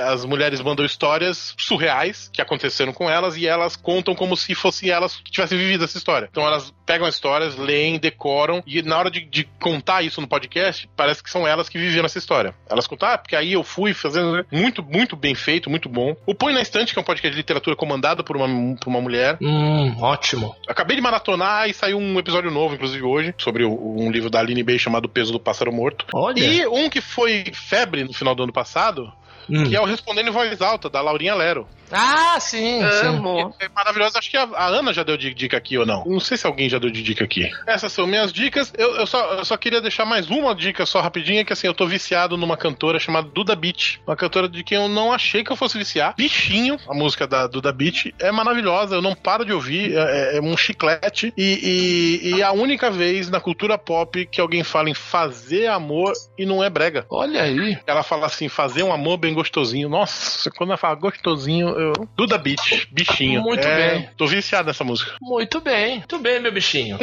as 0.07 0.25
mulheres 0.25 0.61
mandam 0.61 0.85
histórias 0.85 1.55
surreais 1.59 2.29
que 2.33 2.41
aconteceram 2.43 2.93
com 2.93 3.04
elas 3.09 3.37
e 3.37 3.47
elas 3.47 3.77
contam 3.77 4.15
como 4.15 4.37
se 4.37 4.55
fossem 4.55 4.91
elas 4.91 5.17
que 5.17 5.31
tivessem 5.31 5.57
vivido 5.59 5.85
essa 5.85 5.97
história. 5.99 6.29
Então 6.31 6.47
elas 6.47 6.73
pegam 6.87 7.07
as 7.07 7.15
histórias, 7.15 7.57
leem, 7.57 7.99
decoram 7.99 8.63
e 8.67 8.83
na 8.83 8.99
hora 8.99 9.11
de, 9.11 9.21
de 9.23 9.45
contar 9.59 10.03
isso 10.03 10.21
no 10.21 10.27
podcast, 10.29 10.89
parece 10.97 11.23
que 11.23 11.31
são 11.31 11.47
elas 11.47 11.69
que 11.69 11.79
viveram 11.79 12.05
essa 12.07 12.19
história. 12.19 12.55
Elas 12.69 12.87
contam, 12.87 13.09
ah, 13.09 13.19
porque 13.19 13.35
aí 13.37 13.53
eu 13.55 13.63
fui 13.65 13.95
fazendo 13.95 14.45
muito, 14.53 14.83
muito 14.83 15.17
bem 15.17 15.35
feito, 15.35 15.71
muito 15.71 15.89
bom. 15.89 16.15
O 16.27 16.35
Põe 16.35 16.53
na 16.53 16.61
Estante, 16.61 16.93
que 16.93 16.99
é 16.99 17.03
um 17.03 17.05
podcast 17.05 17.31
de 17.31 17.37
literatura 17.37 17.75
comandado 17.77 18.23
por 18.23 18.37
uma, 18.37 18.77
por 18.77 18.89
uma 18.91 19.01
mulher, 19.01 19.39
Hum, 19.41 19.97
ótimo. 20.01 20.55
Acabei 20.69 20.97
de 20.97 21.03
maratonar 21.03 21.69
e 21.69 21.75
saiu 21.75 21.99
um 21.99 22.19
episódio 22.19 22.51
novo, 22.51 22.75
inclusive 22.75 23.03
hoje, 23.03 23.35
sobre 23.39 23.65
o- 23.65 23.97
um 23.99 24.11
livro 24.11 24.29
da 24.31 24.41
Aline 24.41 24.63
Bay 24.63 24.79
chamado 24.79 25.09
Peso 25.09 25.33
do 25.33 25.41
Pássaro 25.41 25.73
Morto. 25.73 26.07
Olha. 26.15 26.41
E 26.41 26.67
um 26.67 26.89
que 26.91 27.01
foi 27.01 27.45
febre 27.53 28.05
no 28.05 28.13
final 28.13 28.35
do 28.35 28.43
ano 28.43 28.53
passado, 28.53 29.13
Hum. 29.49 29.65
que 29.65 29.77
é 29.77 29.81
o 29.81 29.85
Respondendo 29.85 30.29
em 30.29 30.33
Voz 30.33 30.61
Alta, 30.63 30.89
da 30.89 31.01
Laurinha 31.01 31.35
Lero. 31.35 31.69
Ah, 31.93 32.39
sim. 32.41 32.83
Amo. 32.83 33.55
É 33.61 33.69
maravilhoso. 33.69 34.19
Acho 34.19 34.31
que 34.31 34.37
a, 34.37 34.43
a 34.43 34.67
Ana 34.67 34.93
já 34.93 35.03
deu 35.03 35.17
de 35.17 35.33
dica 35.33 35.57
aqui 35.57 35.79
ou 35.79 35.87
não. 35.87 36.05
Não 36.05 36.19
sei 36.19 36.37
se 36.37 36.47
alguém 36.47 36.69
já 36.69 36.79
deu 36.79 36.91
de 36.91 37.03
dica 37.03 37.25
aqui. 37.25 37.49
Essas 37.67 37.93
são 37.93 38.07
minhas 38.07 38.33
dicas. 38.33 38.73
Eu, 38.77 38.97
eu 38.97 39.07
só, 39.07 39.35
eu 39.35 39.45
só 39.45 39.57
queria 39.57 39.81
deixar 39.81 40.05
mais 40.05 40.29
uma 40.29 40.55
dica 40.55 40.87
só 40.87 41.01
rapidinha, 41.01 41.45
que 41.45 41.53
assim, 41.53 41.67
eu 41.67 41.75
tô 41.75 41.87
viciado 41.87 42.37
numa 42.37 42.57
cantora 42.57 42.99
chamada 42.99 43.29
Duda 43.29 43.55
Beat. 43.55 44.01
Uma 44.07 44.17
cantora 44.17 44.49
de 44.49 44.65
quem 44.65 44.79
eu 44.79 44.89
não 44.89 45.13
achei 45.13 45.45
que 45.45 45.53
eu 45.53 45.57
fosse 45.57 45.79
viciar. 45.79 46.15
Bichinho, 46.17 46.79
a 46.89 46.95
música 46.95 47.27
da 47.27 47.47
Duda 47.47 47.73
Beat, 47.73 48.13
é 48.19 48.33
maravilhosa. 48.33 48.97
Eu 48.97 49.03
não 49.03 49.15
paro 49.15 49.45
de 49.45 49.53
ouvir. 49.53 49.95
É, 49.95 50.39
é 50.39 50.41
um 50.41 50.57
chiclete. 50.57 51.33
E, 51.37 52.23
e, 52.25 52.31
e 52.31 52.41
é 52.41 52.45
a 52.45 52.53
única 52.53 52.91
vez 52.91 53.29
na 53.29 53.41
cultura 53.41 53.79
pop 53.79 54.27
que 54.27 54.41
alguém 54.41 54.65
fala 54.65 54.91
em 54.91 54.95
fazer 54.95 55.67
amor 55.67 56.13
e 56.37 56.47
não 56.47 56.65
é 56.65 56.71
brega. 56.71 57.07
Olha 57.11 57.43
aí. 57.43 57.79
Ela 57.87 58.03
fala 58.03 58.27
assim, 58.27 58.49
fazer 58.49 58.83
um 58.83 58.93
amor 58.93 59.19
bem 59.25 59.35
gostosinho. 59.35 59.89
Nossa, 59.89 60.51
quando 60.51 60.71
ela 60.71 60.77
fala 60.77 60.95
gostosinho, 60.95 61.69
eu... 61.69 61.93
Duda 62.17 62.37
Beat, 62.39 62.89
bichinho. 62.93 63.41
Muito 63.43 63.67
É, 63.67 63.77
bem. 63.99 64.09
Tô 64.17 64.27
viciado 64.27 64.69
nessa 64.69 64.85
música. 64.85 65.13
Muito 65.21 65.61
bem, 65.61 65.99
muito 65.99 66.19
bem, 66.19 66.41
meu 66.41 66.53
bichinho. 66.53 66.99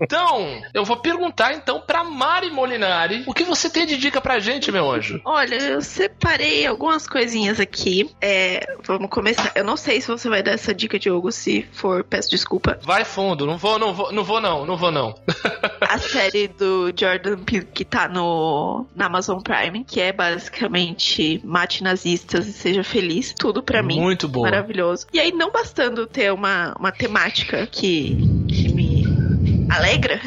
Então, 0.00 0.60
eu 0.74 0.84
vou 0.84 0.96
perguntar 0.96 1.54
então 1.54 1.80
pra 1.80 2.04
Mari 2.04 2.50
Molinari 2.50 3.24
o 3.26 3.32
que 3.34 3.44
você 3.44 3.70
tem 3.70 3.86
de 3.86 3.96
dica 3.96 4.20
pra 4.20 4.38
gente, 4.38 4.70
meu 4.70 4.90
anjo. 4.90 5.20
Olha, 5.24 5.54
eu 5.54 5.80
separei 5.80 6.66
algumas 6.66 7.06
coisinhas 7.06 7.58
aqui. 7.58 8.10
É, 8.20 8.76
vamos 8.84 9.08
começar. 9.10 9.52
Eu 9.54 9.64
não 9.64 9.76
sei 9.76 10.00
se 10.00 10.08
você 10.08 10.28
vai 10.28 10.42
dar 10.42 10.52
essa 10.52 10.74
dica, 10.74 10.98
Diogo. 10.98 11.32
Se 11.32 11.66
for, 11.72 12.04
peço 12.04 12.30
desculpa. 12.30 12.78
Vai 12.82 13.04
fundo, 13.04 13.46
não 13.46 13.56
vou, 13.56 13.78
não 13.78 13.94
vou, 13.94 14.12
não 14.12 14.24
vou 14.24 14.40
não, 14.40 14.66
não 14.66 14.76
vou 14.76 14.90
não. 14.90 15.14
A 15.88 15.98
série 15.98 16.48
do 16.48 16.92
Jordan 16.98 17.38
Peele 17.38 17.66
que 17.72 17.84
tá 17.84 18.08
no, 18.08 18.86
na 18.94 19.06
Amazon 19.06 19.40
Prime, 19.40 19.84
que 19.84 20.00
é 20.00 20.12
basicamente 20.12 21.40
mate 21.62 21.82
nazistas 21.82 22.46
e 22.46 22.52
seja 22.52 22.82
feliz. 22.82 23.34
Tudo 23.38 23.62
pra 23.62 23.82
mim. 23.82 24.00
Muito 24.00 24.28
boa. 24.28 24.50
Maravilhoso. 24.50 25.06
E 25.12 25.20
aí, 25.20 25.32
não 25.32 25.50
bastando 25.50 26.06
ter 26.06 26.32
uma, 26.32 26.74
uma 26.78 26.90
temática 26.90 27.66
que, 27.66 28.16
alegra, 29.76 30.20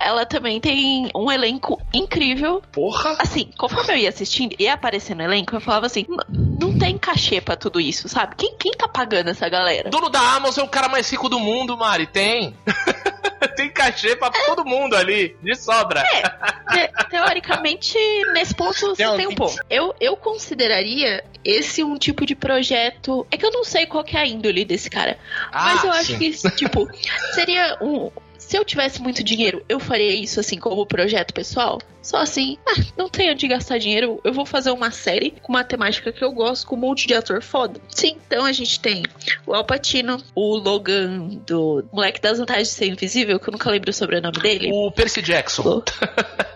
ela 0.00 0.24
também 0.26 0.60
tem 0.60 1.10
um 1.14 1.30
elenco 1.30 1.80
incrível. 1.92 2.62
Porra. 2.72 3.16
Assim, 3.18 3.50
conforme 3.58 3.92
eu 3.94 3.96
ia 3.98 4.08
assistindo 4.08 4.54
e 4.58 4.64
ia 4.64 4.74
aparecendo 4.74 5.18
no 5.18 5.24
elenco, 5.24 5.54
eu 5.54 5.60
falava 5.60 5.86
assim: 5.86 6.06
"N- 6.08 6.56
não 6.60 6.78
tem 6.78 6.96
cachê 6.98 7.40
pra 7.40 7.56
tudo 7.56 7.80
isso, 7.80 8.08
sabe? 8.08 8.34
Quem, 8.36 8.54
quem 8.58 8.72
tá 8.72 8.88
pagando 8.88 9.30
essa 9.30 9.48
galera? 9.48 9.90
Dono 9.90 10.08
da 10.08 10.20
Amazon 10.20 10.64
é 10.64 10.66
o 10.66 10.70
cara 10.70 10.88
mais 10.88 11.10
rico 11.10 11.28
do 11.28 11.38
mundo, 11.40 11.76
Mari, 11.76 12.06
tem. 12.06 12.56
tem 13.56 13.70
cachê 13.70 14.16
pra 14.16 14.30
todo 14.30 14.64
mundo 14.64 14.94
ali, 14.96 15.36
de 15.42 15.54
sobra. 15.54 16.02
Te- 16.02 17.08
teoricamente, 17.10 17.96
nesse 18.32 18.54
ponto 18.54 18.74
você 18.78 18.96
Tem 19.04 19.16
tem 19.16 19.26
um 19.28 19.34
pouco. 19.34 19.54
Eu, 19.70 19.94
eu 20.00 20.16
consideraria 20.16 21.22
esse 21.44 21.84
um 21.84 21.96
tipo 21.96 22.24
de 22.26 22.34
projeto. 22.34 23.26
É 23.30 23.36
que 23.36 23.44
eu 23.46 23.50
não 23.52 23.64
sei 23.64 23.86
qual 23.86 24.02
que 24.02 24.16
é 24.16 24.20
a 24.20 24.26
índole 24.26 24.64
desse 24.64 24.88
cara. 24.90 25.18
Mas 25.52 25.84
eu 25.84 25.92
acho 25.92 26.12
sim. 26.12 26.18
que, 26.18 26.50
tipo, 26.56 26.88
seria 27.34 27.78
um. 27.80 28.10
Se 28.54 28.58
eu 28.58 28.64
tivesse 28.64 29.02
muito 29.02 29.24
dinheiro, 29.24 29.64
eu 29.68 29.80
faria 29.80 30.14
isso 30.14 30.38
assim 30.38 30.60
como 30.60 30.86
projeto 30.86 31.34
pessoal? 31.34 31.80
Só 32.00 32.18
assim, 32.18 32.56
ah, 32.68 32.80
não 32.96 33.08
tenho 33.08 33.32
onde 33.32 33.48
gastar 33.48 33.78
dinheiro, 33.78 34.20
eu 34.22 34.32
vou 34.32 34.46
fazer 34.46 34.70
uma 34.70 34.92
série 34.92 35.32
com 35.42 35.52
uma 35.52 35.64
temática 35.64 36.12
que 36.12 36.22
eu 36.22 36.30
gosto, 36.30 36.68
com 36.68 36.76
um 36.76 36.78
monte 36.78 37.08
de 37.08 37.14
ator 37.14 37.42
foda. 37.42 37.80
Sim, 37.88 38.16
então 38.24 38.44
a 38.44 38.52
gente 38.52 38.78
tem 38.78 39.02
o 39.44 39.52
Al 39.52 39.64
Pacino, 39.64 40.22
o 40.36 40.56
Logan 40.56 41.30
do 41.44 41.84
Moleque 41.92 42.20
das 42.20 42.38
Vantagens 42.38 42.68
de 42.68 42.74
Ser 42.74 42.86
Invisível, 42.86 43.40
que 43.40 43.48
eu 43.48 43.52
nunca 43.52 43.68
lembro 43.68 43.90
o 43.90 43.92
sobrenome 43.92 44.38
dele. 44.38 44.70
O 44.72 44.92
Percy 44.92 45.20
Jackson. 45.20 45.82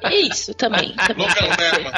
Isso, 0.08 0.54
também. 0.54 0.94
também 1.04 1.26
Logan. 1.26 1.56
Lerman. 1.58 1.92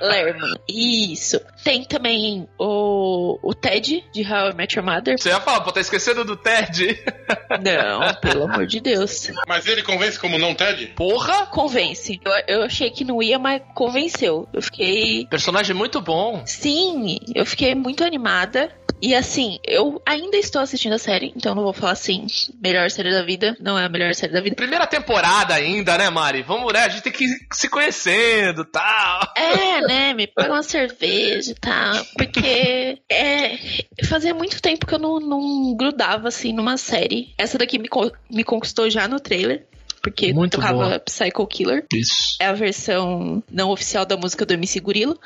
Lerman. 0.00 0.54
Isso. 0.68 1.40
Tem 1.62 1.84
também 1.84 2.48
o, 2.58 3.38
o 3.42 3.54
Ted, 3.54 4.04
de 4.12 4.22
How 4.22 4.50
I 4.50 4.54
Met 4.54 4.76
Your 4.76 4.86
Mother. 4.86 5.18
Você 5.18 5.28
ia 5.28 5.40
falar, 5.40 5.60
pô, 5.60 5.72
tá 5.72 5.80
esquecendo 5.80 6.24
do 6.24 6.36
Ted? 6.36 7.02
Não, 7.62 8.14
pelo 8.20 8.44
amor 8.44 8.66
de 8.66 8.80
Deus. 8.80 9.30
Mas 9.46 9.66
ele 9.66 9.82
convence 9.82 10.18
como 10.18 10.38
não 10.38 10.54
Ted? 10.54 10.86
Porra! 10.88 11.46
Convence. 11.46 12.20
Eu, 12.24 12.32
eu 12.56 12.62
achei 12.64 12.90
que 12.90 13.04
não 13.04 13.22
ia, 13.22 13.38
mas 13.38 13.62
convenceu. 13.74 14.48
Eu 14.52 14.62
fiquei. 14.62 15.26
Personagem 15.26 15.74
muito 15.74 16.00
bom. 16.00 16.42
Sim, 16.46 17.18
eu 17.34 17.44
fiquei 17.44 17.74
muito 17.74 18.04
animada. 18.04 18.70
E 19.00 19.14
assim, 19.14 19.58
eu 19.64 20.02
ainda 20.04 20.36
estou 20.36 20.60
assistindo 20.60 20.94
a 20.94 20.98
série, 20.98 21.32
então 21.36 21.54
não 21.54 21.62
vou 21.62 21.72
falar 21.72 21.92
assim, 21.92 22.26
melhor 22.60 22.90
série 22.90 23.12
da 23.12 23.22
vida, 23.22 23.56
não 23.60 23.78
é 23.78 23.84
a 23.84 23.88
melhor 23.88 24.14
série 24.14 24.32
da 24.32 24.40
vida. 24.40 24.56
Primeira 24.56 24.86
temporada 24.86 25.54
ainda, 25.54 25.96
né, 25.96 26.10
Mari? 26.10 26.42
Vamos, 26.42 26.72
né? 26.72 26.80
A 26.80 26.88
gente 26.88 27.02
tem 27.02 27.12
que 27.12 27.24
ir 27.24 27.46
se 27.52 27.68
conhecendo 27.68 28.64
tal. 28.64 29.32
É, 29.36 29.80
né? 29.86 30.14
Me 30.14 30.26
pega 30.26 30.52
uma 30.52 30.62
cerveja 30.62 31.52
e 31.52 31.54
tal. 31.54 32.04
Porque 32.16 32.98
é, 33.10 33.58
fazia 34.06 34.34
muito 34.34 34.60
tempo 34.60 34.86
que 34.86 34.94
eu 34.94 34.98
não, 34.98 35.20
não 35.20 35.76
grudava 35.76 36.28
assim 36.28 36.52
numa 36.52 36.76
série. 36.76 37.32
Essa 37.38 37.58
daqui 37.58 37.78
me, 37.78 37.88
me 38.30 38.42
conquistou 38.42 38.90
já 38.90 39.06
no 39.06 39.20
trailer. 39.20 39.66
Porque 40.02 40.32
Muito 40.32 40.52
tocava 40.52 40.74
boa. 40.74 41.00
Psycho 41.00 41.46
Killer. 41.46 41.84
Isso. 41.92 42.36
É 42.40 42.46
a 42.46 42.52
versão 42.52 43.42
não 43.50 43.70
oficial 43.70 44.06
da 44.06 44.16
música 44.16 44.46
do 44.46 44.54
MC 44.54 44.80
Gorila. 44.80 45.16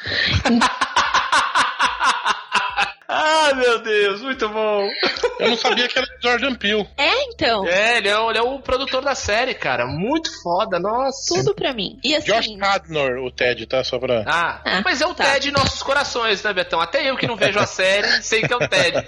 ah, 3.14 3.55
meu 3.55 3.79
Deus, 3.81 4.20
muito 4.22 4.48
bom. 4.48 4.88
Eu 5.38 5.51
não 5.51 5.57
sabia 5.57 5.88
que 5.88 5.98
era 5.98 6.07
Jordan 6.22 6.55
Peele. 6.55 6.88
É, 6.96 7.25
então. 7.25 7.66
É, 7.66 7.98
ele 7.98 8.09
é, 8.09 8.18
o- 8.18 8.31
ele 8.31 8.38
é 8.38 8.42
o 8.42 8.59
produtor 8.61 9.03
da 9.03 9.14
série, 9.14 9.55
cara. 9.55 9.87
Muito 9.87 10.31
foda, 10.42 10.79
nossa. 10.79 11.35
Tudo 11.35 11.55
pra 11.55 11.72
mim. 11.72 11.98
E 12.05 12.14
assim. 12.14 12.33
Josh 12.33 12.57
Cadnor, 12.59 13.18
o 13.25 13.31
Ted, 13.31 13.66
tá? 13.66 13.83
Só 13.85 13.98
pra. 13.98 14.25
Ah, 14.27 14.61
Ah, 14.64 14.83
mas 14.85 15.01
é 15.01 15.07
o 15.07 15.14
tá. 15.14 15.25
Ted 15.25 15.48
em 15.48 15.53
nossos 15.53 15.83
corações, 15.83 16.42
né, 16.42 16.53
Betão? 16.53 16.81
Até 16.81 17.09
eu 17.09 17.16
que 17.16 17.27
não 17.27 17.37
vejo 17.37 17.59
a 17.59 17.66
série, 17.66 18.07
sei 18.22 18.42
que 18.42 18.53
é 18.53 18.57
o 18.57 18.68
Ted. 18.68 19.05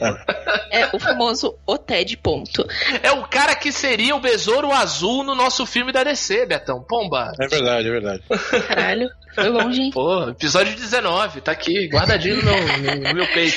É 0.70 0.86
o 0.94 0.98
famoso 0.98 1.56
O 1.66 1.78
Ted 1.78 2.16
ponto. 2.18 2.66
É 3.02 3.12
o 3.12 3.22
cara 3.28 3.54
que 3.54 3.70
seria 3.72 4.14
o 4.16 4.20
Besouro 4.20 4.72
Azul 4.72 5.22
no 5.24 5.34
nosso 5.34 5.64
filme 5.66 5.92
da 5.92 6.02
DC, 6.04 6.46
Betão. 6.46 6.82
Pomba. 6.82 7.32
É 7.40 7.46
verdade, 7.48 7.88
é 7.88 7.90
verdade. 7.90 8.22
Caralho, 8.66 9.08
foi 9.34 9.48
longe, 9.48 9.80
hein? 9.82 9.90
Pô, 9.92 10.28
episódio 10.28 10.74
19, 10.74 11.40
tá 11.40 11.52
aqui, 11.52 11.88
guardadinho 11.88 12.36
no, 12.36 12.42
no- 12.42 13.08
no 13.08 13.14
meu 13.14 13.26
peito. 13.32 13.56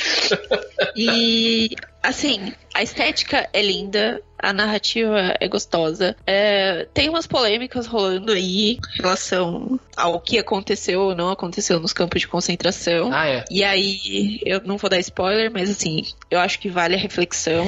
E 0.96 1.70
assim, 2.04 2.54
a 2.74 2.84
estética 2.84 3.48
é 3.54 3.62
linda, 3.62 4.22
a 4.40 4.54
narrativa 4.54 5.36
é 5.40 5.48
gostosa. 5.48 6.16
É, 6.26 6.88
tem 6.94 7.10
umas 7.10 7.26
polêmicas 7.28 7.88
rolando 7.88 8.32
aí 8.32 8.74
em 8.74 9.02
relação 9.02 9.80
ao 9.96 10.20
que 10.20 10.38
aconteceu 10.38 11.02
ou 11.02 11.16
não 11.16 11.30
aconteceu 11.30 11.80
nos 11.80 11.94
campos 11.94 12.22
de 12.22 12.28
concentração. 12.28 13.12
Ah, 13.14 13.28
é. 13.28 13.44
E 13.50 13.64
aí, 13.64 14.40
eu 14.46 14.62
não 14.64 14.78
vou 14.78 14.90
dar 14.90 15.00
spoiler, 15.00 15.52
mas 15.52 15.70
assim, 15.70 16.04
eu 16.30 16.40
acho 16.40 16.60
que 16.60 16.70
vale 16.70 16.96
a 16.96 17.00
reflexão. 17.00 17.66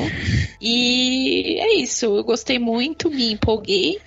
E 0.61 1.57
é 1.59 1.75
isso, 1.75 2.05
eu 2.05 2.23
gostei 2.23 2.59
muito, 2.59 3.09
me 3.09 3.31
empolguei. 3.33 3.99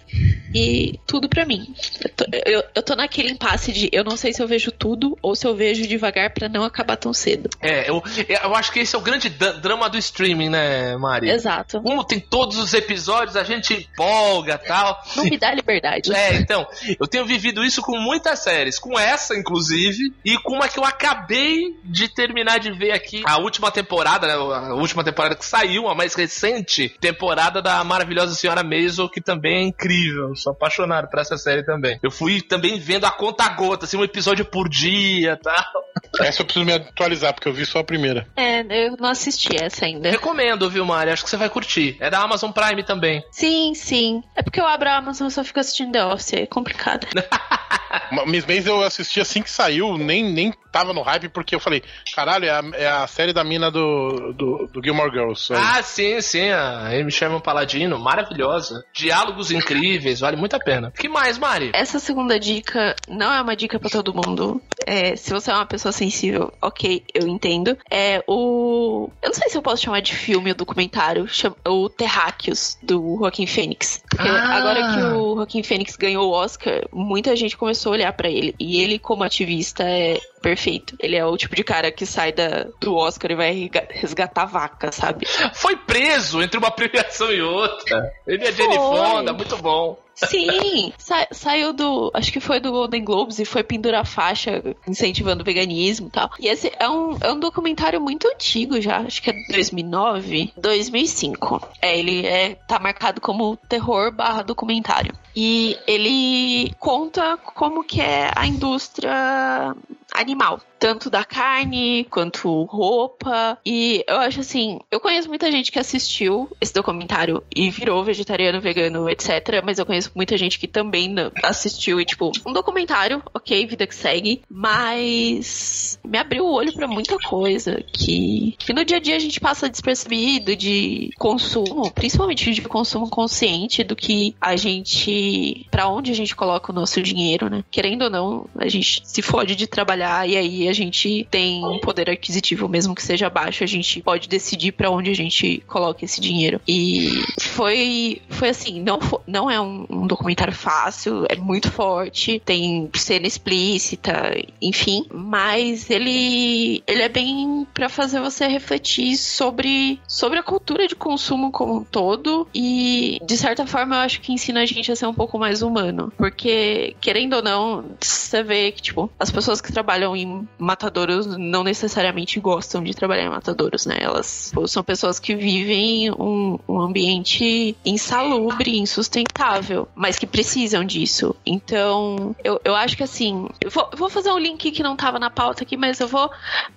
E 0.54 1.00
tudo 1.06 1.30
pra 1.30 1.46
mim. 1.46 1.74
Eu 2.04 2.10
tô, 2.10 2.24
eu- 2.44 2.64
eu 2.74 2.82
tô 2.82 2.94
naquele 2.94 3.30
impasse 3.30 3.72
de 3.72 3.88
eu 3.90 4.04
não 4.04 4.18
sei 4.18 4.34
se 4.34 4.42
eu 4.42 4.46
vejo 4.46 4.70
tudo 4.70 5.16
ou 5.22 5.34
se 5.34 5.46
eu 5.46 5.56
vejo 5.56 5.86
devagar 5.86 6.28
pra 6.34 6.46
não 6.46 6.62
acabar 6.62 6.96
tão 6.96 7.14
cedo. 7.14 7.48
É, 7.58 7.88
eu, 7.88 8.02
eu 8.28 8.54
acho 8.54 8.70
que 8.70 8.80
esse 8.80 8.94
é 8.94 8.98
o 8.98 9.02
grande 9.02 9.30
drama 9.30 9.88
do 9.88 9.96
streaming, 9.96 10.50
né, 10.50 10.94
Mari? 10.98 11.30
Exato. 11.30 11.80
Como 11.80 12.04
tem 12.04 12.20
todos 12.52 12.58
os 12.58 12.74
episódios, 12.74 13.36
a 13.36 13.42
gente 13.42 13.72
empolga 13.74 14.58
tal. 14.58 15.02
Não 15.16 15.24
me 15.24 15.38
dá 15.38 15.52
liberdade. 15.54 16.12
É, 16.14 16.34
então, 16.34 16.66
eu 17.00 17.06
tenho 17.06 17.24
vivido 17.24 17.64
isso 17.64 17.80
com 17.80 17.98
muitas 17.98 18.40
séries, 18.40 18.78
com 18.78 18.98
essa, 18.98 19.34
inclusive, 19.36 20.12
e 20.24 20.36
com 20.38 20.54
uma 20.54 20.68
que 20.68 20.78
eu 20.78 20.84
acabei 20.84 21.74
de 21.82 22.08
terminar 22.08 22.58
de 22.58 22.70
ver 22.72 22.92
aqui, 22.92 23.22
a 23.24 23.38
última 23.38 23.70
temporada, 23.70 24.26
né, 24.26 24.34
a 24.34 24.74
última 24.74 25.02
temporada 25.02 25.34
que 25.34 25.44
saiu, 25.44 25.88
a 25.88 25.94
mais 25.94 26.14
recente 26.14 26.94
temporada 27.00 27.62
da 27.62 27.82
maravilhosa 27.82 28.34
Senhora 28.34 28.62
Maisel, 28.62 29.08
que 29.08 29.20
também 29.20 29.56
é 29.56 29.62
incrível, 29.62 30.36
sou 30.36 30.52
apaixonado 30.52 31.08
por 31.08 31.18
essa 31.18 31.38
série 31.38 31.64
também. 31.64 31.98
Eu 32.02 32.10
fui 32.10 32.42
também 32.42 32.78
vendo 32.78 33.06
a 33.06 33.10
conta 33.10 33.48
gota, 33.48 33.86
assim, 33.86 33.96
um 33.96 34.04
episódio 34.04 34.44
por 34.44 34.68
dia 34.68 35.38
tal. 35.42 35.82
Essa 36.20 36.42
eu 36.42 36.44
preciso 36.44 36.64
me 36.64 36.72
atualizar, 36.72 37.32
porque 37.32 37.48
eu 37.48 37.52
vi 37.52 37.64
só 37.64 37.78
a 37.78 37.84
primeira. 37.84 38.26
É, 38.36 38.60
eu 38.86 38.96
não 38.98 39.08
assisti 39.08 39.56
essa 39.62 39.86
ainda. 39.86 40.10
Recomendo, 40.10 40.68
viu, 40.68 40.84
Mari? 40.84 41.10
Acho 41.10 41.24
que 41.24 41.30
você 41.30 41.36
vai 41.36 41.48
curtir. 41.48 41.96
É 42.00 42.10
da 42.10 42.20
Amazon 42.20 42.41
Prime 42.50 42.82
também. 42.82 43.22
Sim, 43.30 43.74
sim. 43.74 44.22
É 44.34 44.42
porque 44.42 44.60
eu 44.60 44.66
abro 44.66 44.88
a 44.88 44.96
Amazon 44.96 45.28
e 45.28 45.30
só 45.30 45.44
fico 45.44 45.60
assistindo 45.60 45.92
The 45.92 46.04
Office, 46.06 46.32
é 46.32 46.46
complicado. 46.46 47.06
Miss 48.26 48.46
Maisel 48.46 48.76
eu 48.76 48.82
assisti 48.82 49.20
assim 49.20 49.42
que 49.42 49.50
saiu, 49.50 49.96
nem, 49.98 50.24
nem 50.24 50.52
tava 50.70 50.92
no 50.94 51.02
hype, 51.02 51.28
porque 51.28 51.54
eu 51.54 51.60
falei, 51.60 51.82
caralho, 52.14 52.46
é 52.46 52.50
a, 52.50 52.62
é 52.74 52.86
a 52.88 53.06
série 53.06 53.32
da 53.32 53.44
mina 53.44 53.70
do, 53.70 54.32
do, 54.32 54.66
do 54.72 54.82
Gilmore 54.82 55.10
Girls. 55.10 55.52
Ah, 55.52 55.82
sim, 55.82 56.20
sim, 56.22 56.48
a 56.50 56.88
Amy 56.88 57.10
Sherman 57.10 57.40
Paladino, 57.40 57.98
maravilhosa. 57.98 58.82
Diálogos 58.94 59.50
incríveis, 59.50 60.20
vale 60.20 60.36
muito 60.36 60.54
a 60.56 60.58
pena. 60.60 60.90
que 60.90 61.08
mais, 61.08 61.36
Mari? 61.38 61.70
Essa 61.74 61.98
segunda 61.98 62.38
dica 62.40 62.94
não 63.08 63.32
é 63.32 63.40
uma 63.42 63.54
dica 63.56 63.78
pra 63.78 63.90
todo 63.90 64.14
mundo. 64.14 64.62
É, 64.86 65.14
se 65.16 65.30
você 65.30 65.50
é 65.50 65.54
uma 65.54 65.66
pessoa 65.66 65.92
sensível, 65.92 66.52
ok, 66.62 67.04
eu 67.14 67.26
entendo. 67.28 67.76
É 67.90 68.22
o. 68.26 69.10
Eu 69.22 69.28
não 69.28 69.34
sei 69.34 69.48
se 69.50 69.56
eu 69.58 69.62
posso 69.62 69.82
chamar 69.82 70.00
de 70.00 70.14
filme 70.14 70.50
ou 70.50 70.56
documentário, 70.56 71.28
chama- 71.28 71.56
o 71.66 71.88
Terráqueos, 72.32 72.78
do 72.82 73.18
Joaquim 73.18 73.46
Fênix. 73.46 74.02
Porque 74.08 74.28
Ah. 74.28 74.56
Agora 74.56 74.94
que 74.94 75.00
o 75.16 75.36
Joaquim 75.36 75.62
Fênix 75.62 75.96
ganhou 75.96 76.28
o 76.28 76.32
Oscar, 76.32 76.84
muita 76.92 77.34
gente 77.36 77.56
começou 77.56 77.92
a 77.92 77.94
olhar 77.94 78.12
pra 78.12 78.28
ele. 78.28 78.54
E 78.58 78.82
ele, 78.82 78.98
como 78.98 79.22
ativista, 79.22 79.84
é 79.84 80.20
perfeito. 80.40 80.96
Ele 80.98 81.16
é 81.16 81.24
o 81.24 81.36
tipo 81.36 81.54
de 81.54 81.62
cara 81.64 81.90
que 81.92 82.04
sai 82.04 82.32
da, 82.32 82.66
do 82.80 82.94
Oscar 82.96 83.30
e 83.30 83.34
vai 83.34 83.70
resgatar 83.90 84.44
vaca, 84.46 84.90
sabe? 84.90 85.26
Foi 85.54 85.76
preso 85.76 86.42
entre 86.42 86.58
uma 86.58 86.70
premiação 86.70 87.32
e 87.32 87.40
outra. 87.40 88.12
Ele 88.26 88.44
é 88.44 88.52
Jenny. 88.52 88.74
Fonda, 88.76 89.32
muito 89.32 89.56
bom. 89.58 89.98
Sim, 90.28 90.92
sa- 90.98 91.26
saiu 91.30 91.72
do. 91.72 92.10
Acho 92.14 92.32
que 92.32 92.40
foi 92.40 92.60
do 92.60 92.70
Golden 92.70 93.04
Globes 93.04 93.38
e 93.38 93.44
foi 93.44 93.62
pendurar 93.62 94.06
faixa 94.06 94.62
incentivando 94.86 95.42
o 95.42 95.44
veganismo 95.44 96.08
e 96.08 96.10
tal. 96.10 96.30
E 96.38 96.48
esse 96.48 96.72
é 96.78 96.88
um, 96.88 97.16
é 97.20 97.32
um 97.32 97.38
documentário 97.38 98.00
muito 98.00 98.28
antigo 98.28 98.80
já, 98.80 98.98
acho 98.98 99.22
que 99.22 99.30
é 99.30 99.34
2009, 99.52 100.52
2005. 100.56 101.68
É, 101.80 101.98
ele 101.98 102.26
é, 102.26 102.54
tá 102.66 102.78
marcado 102.78 103.20
como 103.20 103.56
terror 103.68 104.12
barra 104.12 104.42
documentário. 104.42 105.12
E 105.34 105.78
ele 105.86 106.74
conta 106.78 107.36
como 107.38 107.82
que 107.82 108.00
é 108.00 108.30
a 108.36 108.46
indústria 108.46 109.74
animal. 110.14 110.60
Tanto 110.78 111.08
da 111.08 111.24
carne 111.24 112.04
quanto 112.10 112.64
roupa. 112.64 113.58
E 113.64 114.04
eu 114.08 114.16
acho 114.16 114.40
assim, 114.40 114.80
eu 114.90 114.98
conheço 114.98 115.28
muita 115.28 115.50
gente 115.50 115.70
que 115.70 115.78
assistiu 115.78 116.50
esse 116.60 116.74
documentário 116.74 117.42
e 117.54 117.70
virou 117.70 118.02
vegetariano, 118.02 118.60
vegano, 118.60 119.08
etc. 119.08 119.62
Mas 119.64 119.78
eu 119.78 119.86
conheço 119.86 120.10
muita 120.14 120.36
gente 120.36 120.58
que 120.58 120.66
também 120.66 121.14
assistiu 121.42 122.00
e, 122.00 122.04
tipo, 122.04 122.32
um 122.46 122.52
documentário, 122.52 123.22
ok, 123.32 123.66
vida 123.66 123.86
que 123.86 123.94
segue. 123.94 124.42
Mas 124.50 126.00
me 126.04 126.18
abriu 126.18 126.44
o 126.44 126.52
olho 126.52 126.72
pra 126.72 126.88
muita 126.88 127.16
coisa 127.18 127.82
que, 127.92 128.56
que 128.58 128.72
no 128.72 128.84
dia 128.84 128.96
a 128.96 129.00
dia 129.00 129.16
a 129.16 129.20
gente 129.20 129.40
passa 129.40 129.68
despercebido 129.68 130.56
de 130.56 131.10
consumo, 131.16 131.90
principalmente 131.92 132.52
de 132.52 132.62
consumo 132.62 133.08
consciente 133.08 133.84
do 133.84 133.94
que 133.94 134.34
a 134.40 134.56
gente. 134.56 135.66
pra 135.70 135.88
onde 135.88 136.10
a 136.10 136.14
gente 136.14 136.34
coloca 136.34 136.72
o 136.72 136.74
nosso 136.74 137.00
dinheiro, 137.00 137.48
né? 137.48 137.64
Querendo 137.70 138.02
ou 138.02 138.10
não, 138.10 138.46
a 138.58 138.68
gente 138.68 139.00
se 139.04 139.22
fode 139.22 139.54
de 139.54 139.66
trabalhar 139.66 140.01
e 140.02 140.36
aí 140.36 140.68
a 140.68 140.72
gente 140.72 141.26
tem 141.30 141.64
um 141.64 141.78
poder 141.78 142.10
aquisitivo, 142.10 142.68
mesmo 142.68 142.94
que 142.94 143.02
seja 143.02 143.30
baixo, 143.30 143.64
a 143.64 143.66
gente 143.66 144.00
pode 144.02 144.28
decidir 144.28 144.72
pra 144.72 144.90
onde 144.90 145.10
a 145.10 145.14
gente 145.14 145.62
coloca 145.66 146.04
esse 146.04 146.20
dinheiro. 146.20 146.60
E 146.66 147.22
foi, 147.40 148.20
foi 148.28 148.48
assim, 148.48 148.82
não, 148.82 148.98
não 149.26 149.50
é 149.50 149.60
um, 149.60 149.86
um 149.88 150.06
documentário 150.06 150.52
fácil, 150.52 151.24
é 151.28 151.36
muito 151.36 151.70
forte, 151.70 152.40
tem 152.44 152.90
cena 152.94 153.26
explícita, 153.26 154.36
enfim, 154.60 155.06
mas 155.12 155.90
ele, 155.90 156.82
ele 156.86 157.02
é 157.02 157.08
bem 157.08 157.66
pra 157.72 157.88
fazer 157.88 158.20
você 158.20 158.46
refletir 158.46 159.16
sobre, 159.16 160.00
sobre 160.06 160.38
a 160.38 160.42
cultura 160.42 160.86
de 160.86 160.94
consumo 160.94 161.50
como 161.50 161.76
um 161.76 161.84
todo 161.84 162.48
e, 162.54 163.18
de 163.24 163.36
certa 163.36 163.66
forma, 163.66 163.96
eu 163.96 164.00
acho 164.00 164.20
que 164.20 164.32
ensina 164.32 164.60
a 164.62 164.66
gente 164.66 164.90
a 164.90 164.96
ser 164.96 165.06
um 165.06 165.14
pouco 165.14 165.38
mais 165.38 165.62
humano, 165.62 166.12
porque, 166.16 166.96
querendo 167.00 167.34
ou 167.34 167.42
não, 167.42 167.84
você 168.00 168.42
vê 168.42 168.72
que, 168.72 168.82
tipo, 168.82 169.10
as 169.18 169.30
pessoas 169.30 169.60
que 169.60 169.72
trabalham 169.72 169.91
em 170.16 170.46
matadouros 170.58 171.26
não 171.36 171.62
necessariamente 171.64 172.38
gostam 172.40 172.82
de 172.82 172.94
trabalhar 172.94 173.24
em 173.24 173.30
matadouros, 173.30 173.86
né? 173.86 173.98
Elas 174.00 174.52
são 174.66 174.82
pessoas 174.82 175.18
que 175.18 175.34
vivem 175.34 176.10
um, 176.12 176.58
um 176.68 176.80
ambiente 176.80 177.76
insalubre, 177.84 178.78
insustentável, 178.78 179.88
mas 179.94 180.18
que 180.18 180.26
precisam 180.26 180.84
disso. 180.84 181.34
Então, 181.44 182.34
eu, 182.42 182.60
eu 182.64 182.74
acho 182.74 182.96
que 182.96 183.02
assim, 183.02 183.48
eu 183.60 183.70
vou, 183.70 183.88
eu 183.92 183.98
vou 183.98 184.08
fazer 184.10 184.30
um 184.30 184.38
link 184.38 184.70
que 184.70 184.82
não 184.82 184.96
tava 184.96 185.18
na 185.18 185.30
pauta 185.30 185.62
aqui, 185.62 185.76
mas 185.76 186.00
eu 186.00 186.08
vou. 186.08 186.30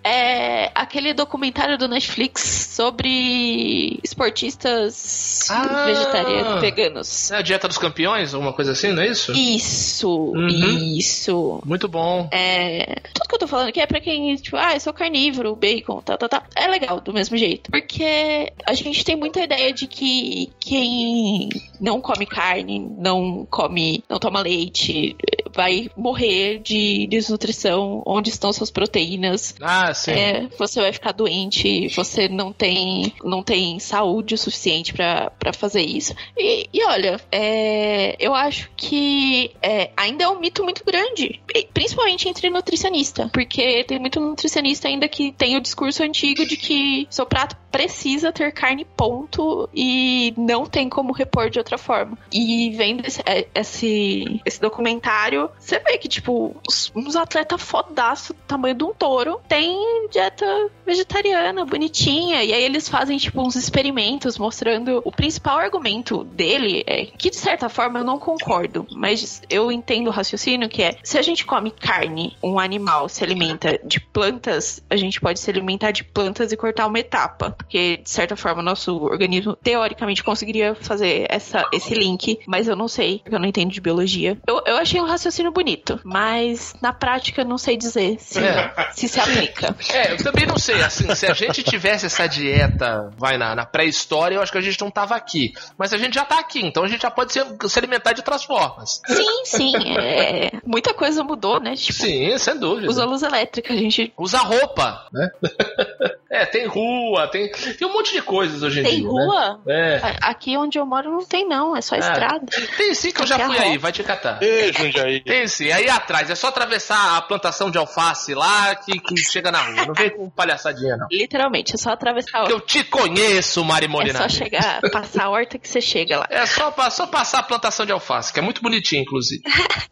É 0.03 0.71
aquele 0.75 1.13
documentário 1.13 1.77
do 1.77 1.87
Netflix 1.87 2.69
sobre 2.75 3.99
esportistas 4.03 5.49
Ah! 5.49 5.83
vegetarianos, 5.85 6.61
veganos. 6.61 7.31
É 7.31 7.37
a 7.37 7.41
dieta 7.41 7.67
dos 7.67 7.77
campeões, 7.77 8.33
alguma 8.33 8.53
coisa 8.53 8.71
assim, 8.73 8.91
não 8.91 9.01
é 9.01 9.07
isso? 9.07 9.31
Isso, 9.33 10.09
Uhum. 10.35 10.77
isso. 10.97 11.61
Muito 11.65 11.87
bom. 11.87 12.27
É, 12.31 13.01
tudo 13.13 13.27
que 13.27 13.35
eu 13.35 13.39
tô 13.39 13.47
falando 13.47 13.69
aqui 13.69 13.79
é 13.79 13.87
pra 13.87 13.99
quem, 13.99 14.35
tipo, 14.35 14.57
ah, 14.57 14.73
eu 14.73 14.79
sou 14.79 14.93
carnívoro, 14.93 15.55
bacon, 15.55 16.01
tá, 16.01 16.17
tá, 16.17 16.27
tá. 16.27 16.43
É 16.55 16.67
legal 16.67 16.99
do 16.99 17.13
mesmo 17.13 17.37
jeito. 17.37 17.71
Porque 17.71 18.51
a 18.65 18.73
gente 18.73 19.03
tem 19.03 19.15
muita 19.15 19.43
ideia 19.43 19.71
de 19.73 19.87
que 19.87 20.51
quem 20.59 21.49
não 21.79 22.01
come 22.01 22.25
carne, 22.25 22.79
não 22.97 23.45
come, 23.49 24.03
não 24.09 24.19
toma 24.19 24.41
leite, 24.41 25.15
vai 25.53 25.89
morrer 25.95 26.59
de 26.59 27.07
desnutrição, 27.07 28.03
onde 28.05 28.29
estão 28.29 28.51
suas 28.51 28.69
proteínas. 28.69 29.55
Ah, 29.61 29.93
sim. 29.93 30.11
É, 30.11 30.47
você 30.57 30.81
vai 30.81 30.91
ficar 30.91 31.13
doente, 31.13 31.87
você 31.95 32.27
não 32.27 32.51
tem, 32.51 33.13
não 33.23 33.41
tem 33.41 33.79
saúde 33.79 34.35
o 34.35 34.37
suficiente 34.37 34.93
pra 34.93 35.31
pra 35.39 35.53
fazer 35.53 35.81
isso. 35.81 36.13
E, 36.37 36.67
e 36.73 36.83
olha, 36.85 37.19
é, 37.31 38.15
eu 38.19 38.33
acho 38.33 38.69
que 38.75 39.51
é, 39.61 39.91
ainda 39.95 40.23
é 40.23 40.27
um 40.27 40.39
mito 40.39 40.63
muito 40.63 40.83
grande, 40.83 41.39
principalmente 41.73 42.27
entre 42.27 42.49
nutricionista, 42.95 43.29
porque 43.31 43.83
tem 43.83 43.99
muito 43.99 44.19
nutricionista 44.19 44.87
ainda 44.87 45.07
que 45.07 45.31
tem 45.31 45.57
o 45.57 45.61
discurso 45.61 46.03
antigo 46.03 46.45
de 46.45 46.55
que 46.55 47.07
seu 47.09 47.25
prato 47.25 47.57
precisa 47.71 48.31
ter 48.31 48.53
carne 48.53 48.85
ponto 48.85 49.69
e 49.73 50.33
não 50.37 50.65
tem 50.65 50.87
como 50.87 51.11
repor 51.11 51.49
de 51.49 51.59
outra 51.59 51.77
forma. 51.77 52.17
E 52.31 52.71
vendo 52.71 53.05
esse, 53.05 53.21
é, 53.25 53.47
esse, 53.53 54.41
esse 54.45 54.61
documentário, 54.61 55.49
você 55.59 55.79
vê 55.79 55.97
que, 55.97 56.07
tipo, 56.07 56.55
uns 56.95 57.15
atletas 57.17 57.61
fodaço, 57.61 58.33
tamanho 58.47 58.75
de 58.75 58.83
um 58.85 58.93
touro, 58.93 59.41
tem 59.49 60.07
dieta 60.09 60.45
vegetariana, 60.85 61.65
bonitinha. 61.65 62.45
E 62.45 62.53
aí 62.53 62.63
eles 62.63 62.87
fazem, 62.87 63.17
tipo, 63.17 63.41
uns 63.41 63.55
experimentos 63.55 64.37
mostrando 64.37 65.01
o 65.03 65.11
principal 65.11 65.57
argumento 65.57 66.23
dele, 66.23 66.81
é, 66.87 67.05
que 67.05 67.29
de 67.29 67.35
certa 67.35 67.67
forma 67.67 67.99
eu 67.99 68.05
não 68.05 68.17
concordo, 68.17 68.87
mas 68.91 69.41
eu 69.49 69.69
entendo 69.69 70.07
o 70.07 70.11
raciocínio 70.11 70.69
que 70.69 70.81
é, 70.81 70.97
se 71.03 71.17
a 71.17 71.21
gente 71.21 71.45
come 71.45 71.71
carne, 71.71 72.37
um 72.41 72.57
animal 72.57 72.74
se 73.09 73.23
alimenta 73.23 73.79
de 73.83 73.99
plantas, 73.99 74.81
a 74.89 74.95
gente 74.95 75.19
pode 75.19 75.39
se 75.39 75.49
alimentar 75.49 75.91
de 75.91 76.03
plantas 76.03 76.51
e 76.51 76.57
cortar 76.57 76.87
uma 76.87 76.99
etapa. 76.99 77.51
Porque, 77.51 77.97
de 77.97 78.09
certa 78.09 78.35
forma, 78.35 78.61
nosso 78.61 78.95
organismo, 79.03 79.55
teoricamente, 79.55 80.23
conseguiria 80.23 80.75
fazer 80.75 81.25
essa, 81.29 81.67
esse 81.73 81.93
link, 81.93 82.39
mas 82.47 82.67
eu 82.67 82.75
não 82.75 82.87
sei, 82.87 83.19
porque 83.19 83.35
eu 83.35 83.39
não 83.39 83.47
entendo 83.47 83.71
de 83.71 83.81
biologia. 83.81 84.37
Eu, 84.47 84.61
eu 84.65 84.77
achei 84.77 84.99
um 84.99 85.05
raciocínio 85.05 85.51
bonito, 85.51 85.99
mas 86.03 86.73
na 86.81 86.93
prática 86.93 87.41
eu 87.41 87.45
não 87.45 87.57
sei 87.57 87.77
dizer 87.77 88.17
se 88.19 88.39
É. 88.39 88.73
se, 88.93 89.07
se 89.07 89.19
aplica. 89.19 89.75
É, 89.91 90.11
eu 90.13 90.17
também 90.17 90.45
não 90.45 90.57
sei, 90.57 90.81
assim, 90.81 91.13
se 91.15 91.25
a 91.25 91.33
gente 91.33 91.63
tivesse 91.63 92.05
essa 92.05 92.27
dieta, 92.27 93.11
vai 93.17 93.37
na, 93.37 93.55
na 93.55 93.65
pré-história, 93.65 94.35
eu 94.35 94.41
acho 94.41 94.51
que 94.51 94.57
a 94.57 94.61
gente 94.61 94.79
não 94.81 94.91
tava 94.91 95.15
aqui. 95.15 95.53
Mas 95.77 95.93
a 95.93 95.97
gente 95.97 96.15
já 96.15 96.25
tá 96.25 96.39
aqui, 96.39 96.65
então 96.65 96.83
a 96.83 96.87
gente 96.87 97.01
já 97.01 97.11
pode 97.11 97.33
se, 97.33 97.39
se 97.67 97.79
alimentar 97.79 98.13
de 98.13 98.21
outras 98.21 98.43
formas. 98.43 99.01
Sim, 99.07 99.45
sim. 99.45 99.97
é, 99.97 100.51
muita 100.65 100.93
coisa 100.93 101.23
mudou, 101.23 101.59
né? 101.59 101.75
Tipo, 101.75 101.93
Sim, 101.99 102.37
sem 102.37 102.53
dúvida. 102.59 102.64
Usa 102.73 103.05
luz 103.05 103.23
elétrica, 103.23 103.73
a 103.73 103.77
gente 103.77 104.13
Usa 104.17 104.39
roupa, 104.39 105.07
né? 105.13 105.29
é, 106.29 106.45
tem 106.45 106.65
rua, 106.67 107.27
tem, 107.27 107.51
tem 107.51 107.87
um 107.87 107.93
monte 107.93 108.11
de 108.13 108.21
coisas 108.21 108.61
hoje 108.63 108.79
em 108.81 108.83
tem 108.83 108.99
dia. 108.99 109.07
rua. 109.07 109.59
Né? 109.65 109.95
É. 109.97 110.15
Aqui 110.21 110.57
onde 110.57 110.77
eu 110.77 110.85
moro 110.85 111.11
não 111.11 111.25
tem, 111.25 111.47
não. 111.47 111.75
É 111.75 111.81
só 111.81 111.95
Ah. 111.95 111.99
estrada. 111.99 112.45
Tem 112.77 112.93
sim 112.93 113.11
que 113.11 113.21
eu 113.21 113.27
já 113.27 113.37
Qualquer 113.37 113.57
fui 113.57 113.65
aí, 113.71 113.77
vai 113.77 113.91
te 113.91 114.03
catar. 114.03 114.41
Ei, 114.41 114.71
Jundiaí. 114.73 115.21
Tem 115.23 115.47
sim, 115.47 115.71
aí 115.71 115.89
atrás, 115.89 116.29
é 116.29 116.35
só 116.35 116.47
atravessar 116.47 117.17
a 117.17 117.21
plantação 117.21 117.69
de 117.71 117.77
alface 117.77 118.33
lá 118.33 118.75
que, 118.75 118.99
que 118.99 119.17
chega 119.17 119.51
na 119.51 119.61
rua. 119.61 119.85
Não 119.87 119.93
vem 119.93 120.09
com 120.09 120.29
palhaçadinha, 120.29 120.97
não. 120.97 121.07
Literalmente, 121.11 121.75
é 121.75 121.77
só 121.77 121.91
atravessar 121.91 122.39
a 122.39 122.41
horta. 122.41 122.53
Eu 122.53 122.61
te 122.61 122.83
conheço, 122.83 123.63
Mari 123.63 123.85
É 123.85 123.87
Molinari. 123.89 124.17
só 124.31 124.37
chegar, 124.37 124.81
passar 124.91 125.25
a 125.25 125.29
horta 125.29 125.57
que 125.57 125.67
você 125.67 125.81
chega 125.81 126.19
lá. 126.19 126.27
É 126.29 126.45
só, 126.45 126.73
só 126.89 127.07
passar 127.07 127.39
a 127.39 127.43
plantação 127.43 127.85
de 127.85 127.91
alface, 127.91 128.33
que 128.33 128.39
é 128.39 128.41
muito 128.41 128.61
bonitinho, 128.61 129.01
inclusive. 129.01 129.41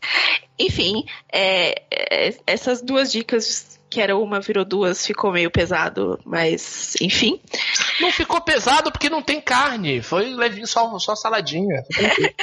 Enfim, 0.59 1.03
é, 1.31 1.81
é, 1.91 2.33
essas 2.63 2.81
duas 2.81 3.11
dicas, 3.11 3.79
que 3.89 3.99
era 3.99 4.17
uma, 4.17 4.39
virou 4.39 4.63
duas, 4.63 5.05
ficou 5.05 5.31
meio 5.31 5.51
pesado, 5.51 6.19
mas 6.25 6.95
enfim. 7.01 7.39
Não 7.99 8.11
ficou 8.11 8.39
pesado 8.41 8.91
porque 8.91 9.09
não 9.09 9.21
tem 9.21 9.41
carne. 9.41 10.01
Foi 10.01 10.33
levinho, 10.33 10.65
só, 10.65 10.97
só 10.97 11.15
saladinha. 11.15 11.83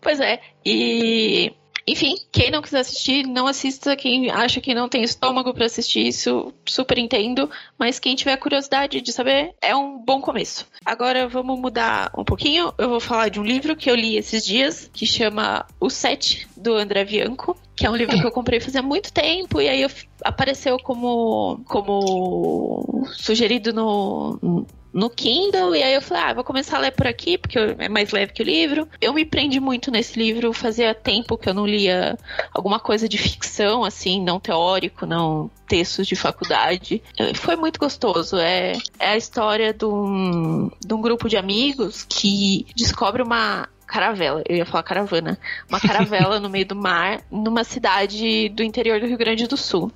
Pois 0.00 0.20
é, 0.20 0.40
e. 0.64 1.52
Enfim, 1.90 2.14
quem 2.30 2.50
não 2.50 2.60
quiser 2.62 2.80
assistir, 2.80 3.26
não 3.26 3.46
assista. 3.46 3.96
Quem 3.96 4.30
acha 4.30 4.60
que 4.60 4.74
não 4.74 4.88
tem 4.88 5.02
estômago 5.02 5.52
pra 5.54 5.66
assistir 5.66 6.06
isso, 6.06 6.52
super 6.66 6.98
entendo. 6.98 7.50
Mas 7.78 7.98
quem 7.98 8.14
tiver 8.14 8.36
curiosidade 8.36 9.00
de 9.00 9.12
saber, 9.12 9.54
é 9.60 9.74
um 9.74 9.98
bom 9.98 10.20
começo. 10.20 10.66
Agora 10.84 11.26
vamos 11.28 11.58
mudar 11.58 12.12
um 12.16 12.24
pouquinho. 12.24 12.72
Eu 12.78 12.88
vou 12.90 13.00
falar 13.00 13.28
de 13.28 13.40
um 13.40 13.44
livro 13.44 13.74
que 13.76 13.90
eu 13.90 13.94
li 13.94 14.16
esses 14.16 14.44
dias, 14.44 14.90
que 14.92 15.06
chama 15.06 15.66
O 15.80 15.88
Sete, 15.90 16.46
do 16.56 16.74
André 16.74 17.04
Bianco. 17.04 17.56
Que 17.76 17.86
é 17.86 17.90
um 17.90 17.94
livro 17.94 18.18
que 18.18 18.26
eu 18.26 18.32
comprei 18.32 18.58
fazia 18.58 18.82
muito 18.82 19.12
tempo, 19.12 19.60
e 19.60 19.68
aí 19.68 19.82
eu- 19.82 19.90
apareceu 20.24 20.76
como, 20.82 21.60
como 21.64 23.06
sugerido 23.12 23.72
no, 23.72 24.66
no 24.92 25.10
Kindle, 25.10 25.76
e 25.76 25.82
aí 25.82 25.94
eu 25.94 26.02
falei, 26.02 26.22
ah, 26.24 26.34
vou 26.34 26.44
começar 26.44 26.76
a 26.76 26.80
ler 26.80 26.92
por 26.92 27.06
aqui, 27.06 27.38
porque 27.38 27.58
é 27.58 27.88
mais 27.88 28.10
leve 28.10 28.32
que 28.32 28.42
o 28.42 28.44
livro. 28.44 28.88
Eu 29.00 29.12
me 29.12 29.24
prendi 29.24 29.60
muito 29.60 29.90
nesse 29.90 30.18
livro, 30.18 30.52
fazia 30.52 30.94
tempo 30.94 31.36
que 31.36 31.48
eu 31.48 31.54
não 31.54 31.66
lia 31.66 32.18
alguma 32.52 32.80
coisa 32.80 33.08
de 33.08 33.18
ficção, 33.18 33.84
assim, 33.84 34.22
não 34.22 34.40
teórico, 34.40 35.06
não 35.06 35.50
textos 35.68 36.06
de 36.06 36.16
faculdade. 36.16 37.02
Eh, 37.18 37.34
Foi 37.34 37.56
muito 37.56 37.78
gostoso. 37.78 38.36
É, 38.38 38.72
é 38.98 39.10
a 39.10 39.16
história 39.16 39.72
de 39.72 39.84
um, 39.84 40.70
de 40.84 40.94
um 40.94 41.00
grupo 41.00 41.28
de 41.28 41.36
amigos 41.36 42.04
que 42.08 42.66
descobre 42.74 43.22
uma 43.22 43.68
caravela, 43.88 44.42
eu 44.46 44.56
ia 44.56 44.66
falar 44.66 44.82
caravana, 44.82 45.38
uma 45.68 45.80
caravela 45.80 46.38
no 46.38 46.50
meio 46.50 46.66
do 46.66 46.76
mar, 46.76 47.22
numa 47.30 47.64
cidade 47.64 48.48
do 48.50 48.62
interior 48.62 49.00
do 49.00 49.06
Rio 49.06 49.18
Grande 49.18 49.48
do 49.48 49.56
Sul. 49.56 49.90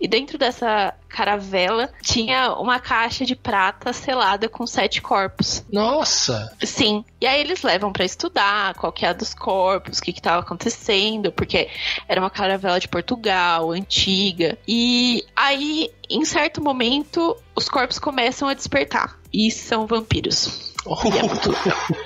E 0.00 0.08
dentro 0.08 0.36
dessa 0.36 0.94
caravela 1.08 1.90
tinha 2.02 2.52
uma 2.54 2.80
caixa 2.80 3.24
de 3.24 3.36
prata 3.36 3.92
selada 3.92 4.48
com 4.48 4.66
sete 4.66 5.00
corpos. 5.00 5.64
Nossa! 5.70 6.54
Sim. 6.62 7.04
E 7.20 7.26
aí 7.26 7.40
eles 7.40 7.62
levam 7.62 7.92
pra 7.92 8.04
estudar 8.04 8.74
qual 8.74 8.92
que 8.92 9.06
é 9.06 9.10
a 9.10 9.12
dos 9.12 9.34
corpos, 9.34 9.98
o 9.98 10.02
que 10.02 10.12
que 10.12 10.22
tava 10.22 10.40
acontecendo, 10.40 11.30
porque 11.30 11.68
era 12.08 12.20
uma 12.20 12.30
caravela 12.30 12.80
de 12.80 12.88
Portugal, 12.88 13.70
antiga. 13.70 14.58
E 14.66 15.24
aí, 15.36 15.90
em 16.10 16.24
certo 16.24 16.62
momento, 16.62 17.36
os 17.54 17.68
corpos 17.68 17.98
começam 17.98 18.48
a 18.48 18.54
despertar. 18.54 19.18
E 19.32 19.50
são 19.50 19.86
vampiros. 19.86 20.72
E 20.86 21.18
é 21.18 21.22
muito. 21.22 21.50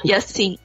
E 0.05 0.15
assim, 0.15 0.57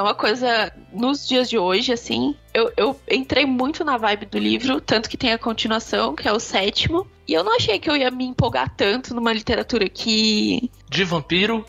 é 0.00 0.02
uma 0.02 0.14
coisa 0.14 0.72
nos 0.92 1.28
dias 1.28 1.48
de 1.48 1.58
hoje, 1.58 1.92
assim. 1.92 2.34
Eu, 2.54 2.72
eu 2.76 3.00
entrei 3.10 3.44
muito 3.44 3.84
na 3.84 3.98
vibe 3.98 4.26
do 4.26 4.38
livro, 4.38 4.80
tanto 4.80 5.08
que 5.10 5.16
tem 5.16 5.32
a 5.32 5.38
continuação, 5.38 6.14
que 6.14 6.26
é 6.26 6.32
o 6.32 6.40
sétimo. 6.40 7.06
E 7.30 7.34
eu 7.34 7.44
não 7.44 7.54
achei 7.54 7.78
que 7.78 7.88
eu 7.88 7.96
ia 7.96 8.10
me 8.10 8.24
empolgar 8.24 8.68
tanto 8.76 9.14
numa 9.14 9.32
literatura 9.32 9.88
que. 9.88 10.68
De 10.88 11.04
vampiro. 11.04 11.64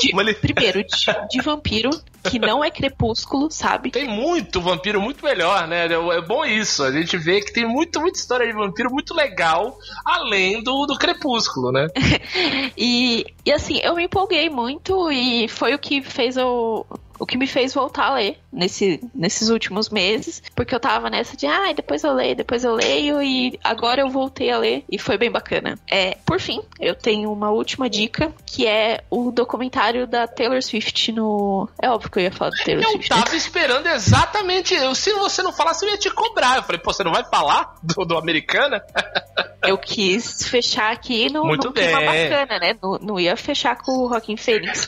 de- 0.00 0.10
li- 0.20 0.34
primeiro, 0.34 0.82
de, 0.82 1.06
de 1.30 1.40
vampiro, 1.40 1.90
que 2.28 2.40
não 2.40 2.64
é 2.64 2.68
crepúsculo, 2.68 3.48
sabe? 3.52 3.92
Tem 3.92 4.08
muito 4.08 4.60
vampiro 4.60 5.00
muito 5.00 5.24
melhor, 5.24 5.68
né? 5.68 5.86
É 5.86 6.20
bom 6.20 6.44
isso. 6.44 6.82
A 6.82 6.90
gente 6.90 7.16
vê 7.16 7.40
que 7.40 7.52
tem 7.52 7.64
muito, 7.68 8.00
muita 8.00 8.18
história 8.18 8.44
de 8.48 8.52
vampiro 8.52 8.90
muito 8.90 9.14
legal, 9.14 9.78
além 10.04 10.60
do, 10.60 10.86
do 10.86 10.98
crepúsculo, 10.98 11.70
né? 11.70 11.86
E, 12.76 13.24
e 13.46 13.52
assim, 13.52 13.78
eu 13.82 13.94
me 13.94 14.04
empolguei 14.04 14.50
muito 14.50 15.10
e 15.12 15.46
foi 15.48 15.72
o 15.72 15.78
que 15.78 16.02
fez 16.02 16.36
eu. 16.36 16.84
O 17.20 17.26
que 17.26 17.36
me 17.36 17.46
fez 17.46 17.74
voltar 17.74 18.06
a 18.06 18.14
ler 18.14 18.38
nesse, 18.52 19.00
nesses 19.14 19.48
últimos 19.48 19.88
meses, 19.90 20.42
porque 20.54 20.74
eu 20.74 20.80
tava 20.80 21.10
nessa 21.10 21.36
de, 21.36 21.46
ah, 21.46 21.72
depois 21.74 22.02
eu 22.04 22.12
leio, 22.12 22.36
depois 22.36 22.64
eu 22.64 22.74
leio, 22.74 23.22
e 23.22 23.58
agora 23.62 24.00
eu 24.00 24.08
voltei 24.08 24.50
a 24.50 24.58
ler 24.58 24.84
e 24.90 24.98
foi 24.98 25.16
bem 25.18 25.30
bacana. 25.30 25.78
É, 25.90 26.16
por 26.24 26.40
fim, 26.40 26.60
eu 26.80 26.94
tenho 26.94 27.32
uma 27.32 27.50
última 27.50 27.88
dica, 27.88 28.32
que 28.46 28.66
é 28.66 29.02
o 29.10 29.30
documentário 29.30 30.06
da 30.06 30.26
Taylor 30.26 30.62
Swift 30.62 31.12
no. 31.12 31.68
É 31.80 31.90
óbvio 31.90 32.10
que 32.10 32.18
eu 32.18 32.22
ia 32.22 32.32
falar 32.32 32.50
do 32.50 32.64
Taylor 32.64 32.84
Eu 32.84 32.90
Swift. 32.90 33.10
né? 33.10 33.22
tava 33.22 33.36
esperando 33.36 33.86
exatamente. 33.86 34.74
Eu, 34.74 34.94
se 34.94 35.12
você 35.12 35.42
não 35.42 35.52
falasse, 35.52 35.84
eu 35.84 35.90
ia 35.90 35.98
te 35.98 36.10
cobrar. 36.10 36.56
Eu 36.56 36.62
falei, 36.62 36.80
pô, 36.80 36.92
você 36.92 37.04
não 37.04 37.12
vai 37.12 37.24
falar 37.24 37.74
do, 37.82 38.04
do 38.04 38.16
Americana? 38.16 38.82
Eu 39.60 39.76
quis 39.76 40.48
fechar 40.48 40.92
aqui 40.92 41.30
no, 41.32 41.44
Muito 41.44 41.66
no 41.66 41.72
clima 41.74 41.98
bem. 41.98 42.30
bacana, 42.30 42.58
né? 42.60 42.76
Não, 42.80 42.92
não 43.00 43.20
ia 43.20 43.36
fechar 43.36 43.76
com 43.76 43.90
o 43.90 44.06
Rockin' 44.06 44.36
Phoenix. 44.36 44.86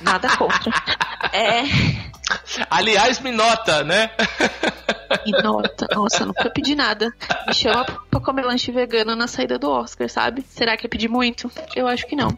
Nada 0.00 0.34
contra. 0.36 0.72
É. 1.32 1.62
Aliás, 2.70 3.20
me 3.20 3.30
nota, 3.30 3.82
né? 3.84 4.10
E 5.26 5.30
nota. 5.42 5.86
Nossa, 5.94 6.24
nunca 6.26 6.50
pedi 6.50 6.74
nada. 6.74 7.12
Me 7.46 7.54
chama 7.54 7.84
pra 8.10 8.20
comer 8.20 8.44
lanche 8.44 8.72
vegano 8.72 9.14
na 9.14 9.26
saída 9.26 9.58
do 9.58 9.70
Oscar, 9.70 10.08
sabe? 10.08 10.44
Será 10.48 10.76
que 10.76 10.86
eu 10.86 10.90
pedi 10.90 11.08
muito? 11.08 11.50
Eu 11.76 11.86
acho 11.86 12.06
que 12.06 12.16
não. 12.16 12.28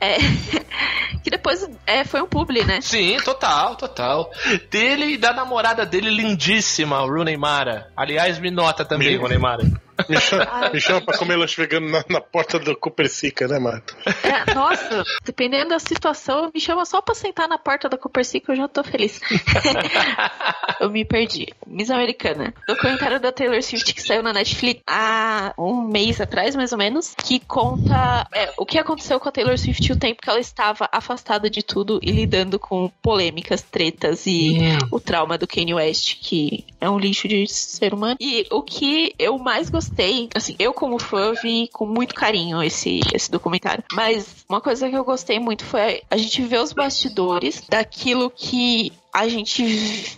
É. 0.00 0.16
Que 1.24 1.30
depois 1.30 1.66
é, 1.86 2.04
foi 2.04 2.20
um 2.20 2.26
publi, 2.26 2.62
né? 2.64 2.82
Sim, 2.82 3.16
total, 3.24 3.76
total. 3.76 4.30
Dele 4.70 5.14
e 5.14 5.16
da 5.16 5.32
namorada 5.32 5.86
dele, 5.86 6.10
lindíssima, 6.10 6.98
Rooney 6.98 7.34
Mara. 7.38 7.90
Aliás, 7.96 8.38
me 8.38 8.50
nota 8.50 8.84
também, 8.84 9.12
Me- 9.12 9.16
Rooney 9.16 9.38
Mara. 9.38 9.62
Me 10.08 10.20
chama, 10.20 10.70
me 10.72 10.80
chama 10.80 11.00
pra 11.00 11.16
comer 11.16 11.36
lanche 11.36 11.60
vegano 11.60 11.90
na, 11.90 12.04
na 12.08 12.20
porta 12.20 12.58
do 12.58 12.76
Copercica, 12.76 13.46
né, 13.48 13.58
Marta? 13.58 13.94
É, 14.22 14.54
nossa, 14.54 15.04
dependendo 15.24 15.70
da 15.70 15.78
situação, 15.78 16.50
me 16.54 16.60
chama 16.60 16.84
só 16.84 17.00
pra 17.00 17.14
sentar 17.14 17.48
na 17.48 17.58
porta 17.58 17.88
da 17.88 17.96
Copercica, 17.96 18.52
eu 18.52 18.56
já 18.56 18.68
tô 18.68 18.82
feliz. 18.82 19.20
eu 20.80 20.90
me 20.90 21.04
perdi. 21.04 21.48
Miss 21.66 21.90
Americana. 21.90 22.52
Documentário 22.66 23.20
da 23.20 23.32
Taylor 23.32 23.62
Swift 23.62 23.94
que 23.94 24.02
saiu 24.02 24.22
na 24.22 24.32
Netflix 24.32 24.82
há 24.86 25.54
um 25.58 25.82
mês 25.82 26.20
atrás, 26.20 26.54
mais 26.56 26.72
ou 26.72 26.78
menos, 26.78 27.14
que 27.16 27.40
conta 27.40 28.26
é, 28.32 28.52
o 28.56 28.66
que 28.66 28.78
aconteceu 28.78 29.18
com 29.20 29.28
a 29.28 29.32
Taylor 29.32 29.58
Swift 29.58 29.88
e 29.88 29.92
o 29.92 29.98
tempo 29.98 30.20
que 30.20 30.30
ela 30.30 30.40
estava 30.40 30.88
afastada 30.90 31.48
de 31.48 31.62
tudo 31.62 31.98
e 32.02 32.10
lidando 32.10 32.58
com 32.58 32.90
polêmicas, 33.02 33.62
tretas 33.62 34.26
e 34.26 34.58
o 34.90 35.00
trauma 35.00 35.38
do 35.38 35.46
Kanye 35.46 35.74
West, 35.74 36.18
que 36.20 36.64
é 36.80 36.88
um 36.88 36.98
lixo 36.98 37.28
de 37.28 37.46
ser 37.46 37.94
humano. 37.94 38.16
E 38.20 38.46
o 38.50 38.62
que 38.62 39.14
eu 39.18 39.38
mais 39.38 39.70
gostei, 39.70 39.83
assim, 40.34 40.54
eu 40.58 40.72
como 40.72 40.98
fã 40.98 41.32
vi 41.32 41.68
com 41.72 41.86
muito 41.86 42.14
carinho 42.14 42.62
esse, 42.62 43.00
esse 43.12 43.30
documentário. 43.30 43.84
Mas 43.92 44.44
uma 44.48 44.60
coisa 44.60 44.88
que 44.88 44.96
eu 44.96 45.04
gostei 45.04 45.38
muito 45.38 45.64
foi 45.64 46.02
a 46.10 46.16
gente 46.16 46.42
ver 46.42 46.60
os 46.60 46.72
bastidores 46.72 47.62
daquilo 47.68 48.30
que 48.30 48.92
a 49.14 49.28
gente 49.28 49.64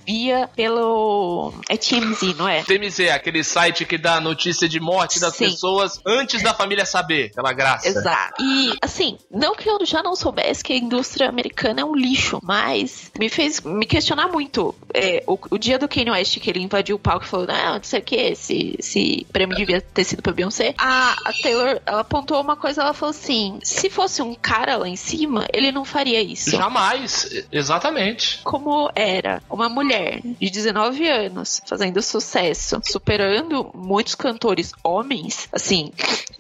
via 0.07 0.49
pelo. 0.57 1.53
É 1.69 1.77
TMZ, 1.77 2.35
não 2.35 2.49
é? 2.49 2.63
TMZ, 2.63 3.11
aquele 3.11 3.45
site 3.45 3.85
que 3.85 3.99
dá 3.99 4.19
notícia 4.19 4.67
de 4.67 4.81
morte 4.81 5.21
das 5.21 5.37
Sim. 5.37 5.51
pessoas 5.51 6.01
antes 6.07 6.43
da 6.43 6.55
família 6.55 6.87
saber, 6.87 7.31
pela 7.35 7.53
graça. 7.53 7.87
Exato. 7.87 8.43
E, 8.43 8.73
assim, 8.81 9.19
não 9.31 9.55
que 9.55 9.69
eu 9.69 9.85
já 9.85 10.03
não 10.03 10.17
soubesse 10.17 10.65
que 10.65 10.73
a 10.73 10.77
indústria 10.77 11.29
americana 11.29 11.83
é 11.83 11.85
um 11.85 11.95
lixo, 11.95 12.41
mas 12.43 13.13
me 13.19 13.29
fez 13.29 13.61
me 13.61 13.85
questionar 13.85 14.29
muito. 14.29 14.75
É, 14.95 15.23
o, 15.27 15.39
o 15.51 15.59
dia 15.59 15.79
do 15.79 15.87
Kanye 15.87 16.11
West, 16.11 16.41
que 16.41 16.49
ele 16.49 16.63
invadiu 16.63 16.97
o 16.97 16.99
palco 16.99 17.27
e 17.27 17.29
falou: 17.29 17.47
Não, 17.47 17.75
não 17.75 17.83
sei 17.83 18.01
o 18.01 18.03
que, 18.03 18.17
esse, 18.17 18.77
esse 18.79 19.27
prêmio 19.31 19.55
devia 19.55 19.83
ter 19.83 20.05
sido 20.05 20.23
pra 20.23 20.33
Beyoncé. 20.33 20.75
A, 20.79 21.17
a 21.27 21.33
Taylor, 21.43 21.81
ela 21.85 22.01
apontou 22.01 22.41
uma 22.41 22.57
coisa, 22.57 22.81
ela 22.81 22.95
falou 22.95 23.11
assim: 23.11 23.59
se 23.63 23.91
fosse 23.91 24.23
um 24.23 24.35
cara 24.35 24.79
lá 24.79 24.89
em 24.89 24.97
cima, 24.97 25.47
ele 25.53 25.71
não 25.71 25.85
faria 25.85 26.23
isso. 26.23 26.51
Jamais, 26.51 27.45
exatamente. 27.53 28.41
como 28.43 28.86
era 28.95 29.43
uma 29.51 29.69
mulher 29.69 30.21
de 30.23 30.51
19 30.51 31.09
anos 31.09 31.61
fazendo 31.67 32.03
sucesso, 32.03 32.81
superando 32.85 33.71
muitos 33.75 34.15
cantores 34.15 34.73
homens, 34.83 35.49
assim, 35.53 35.93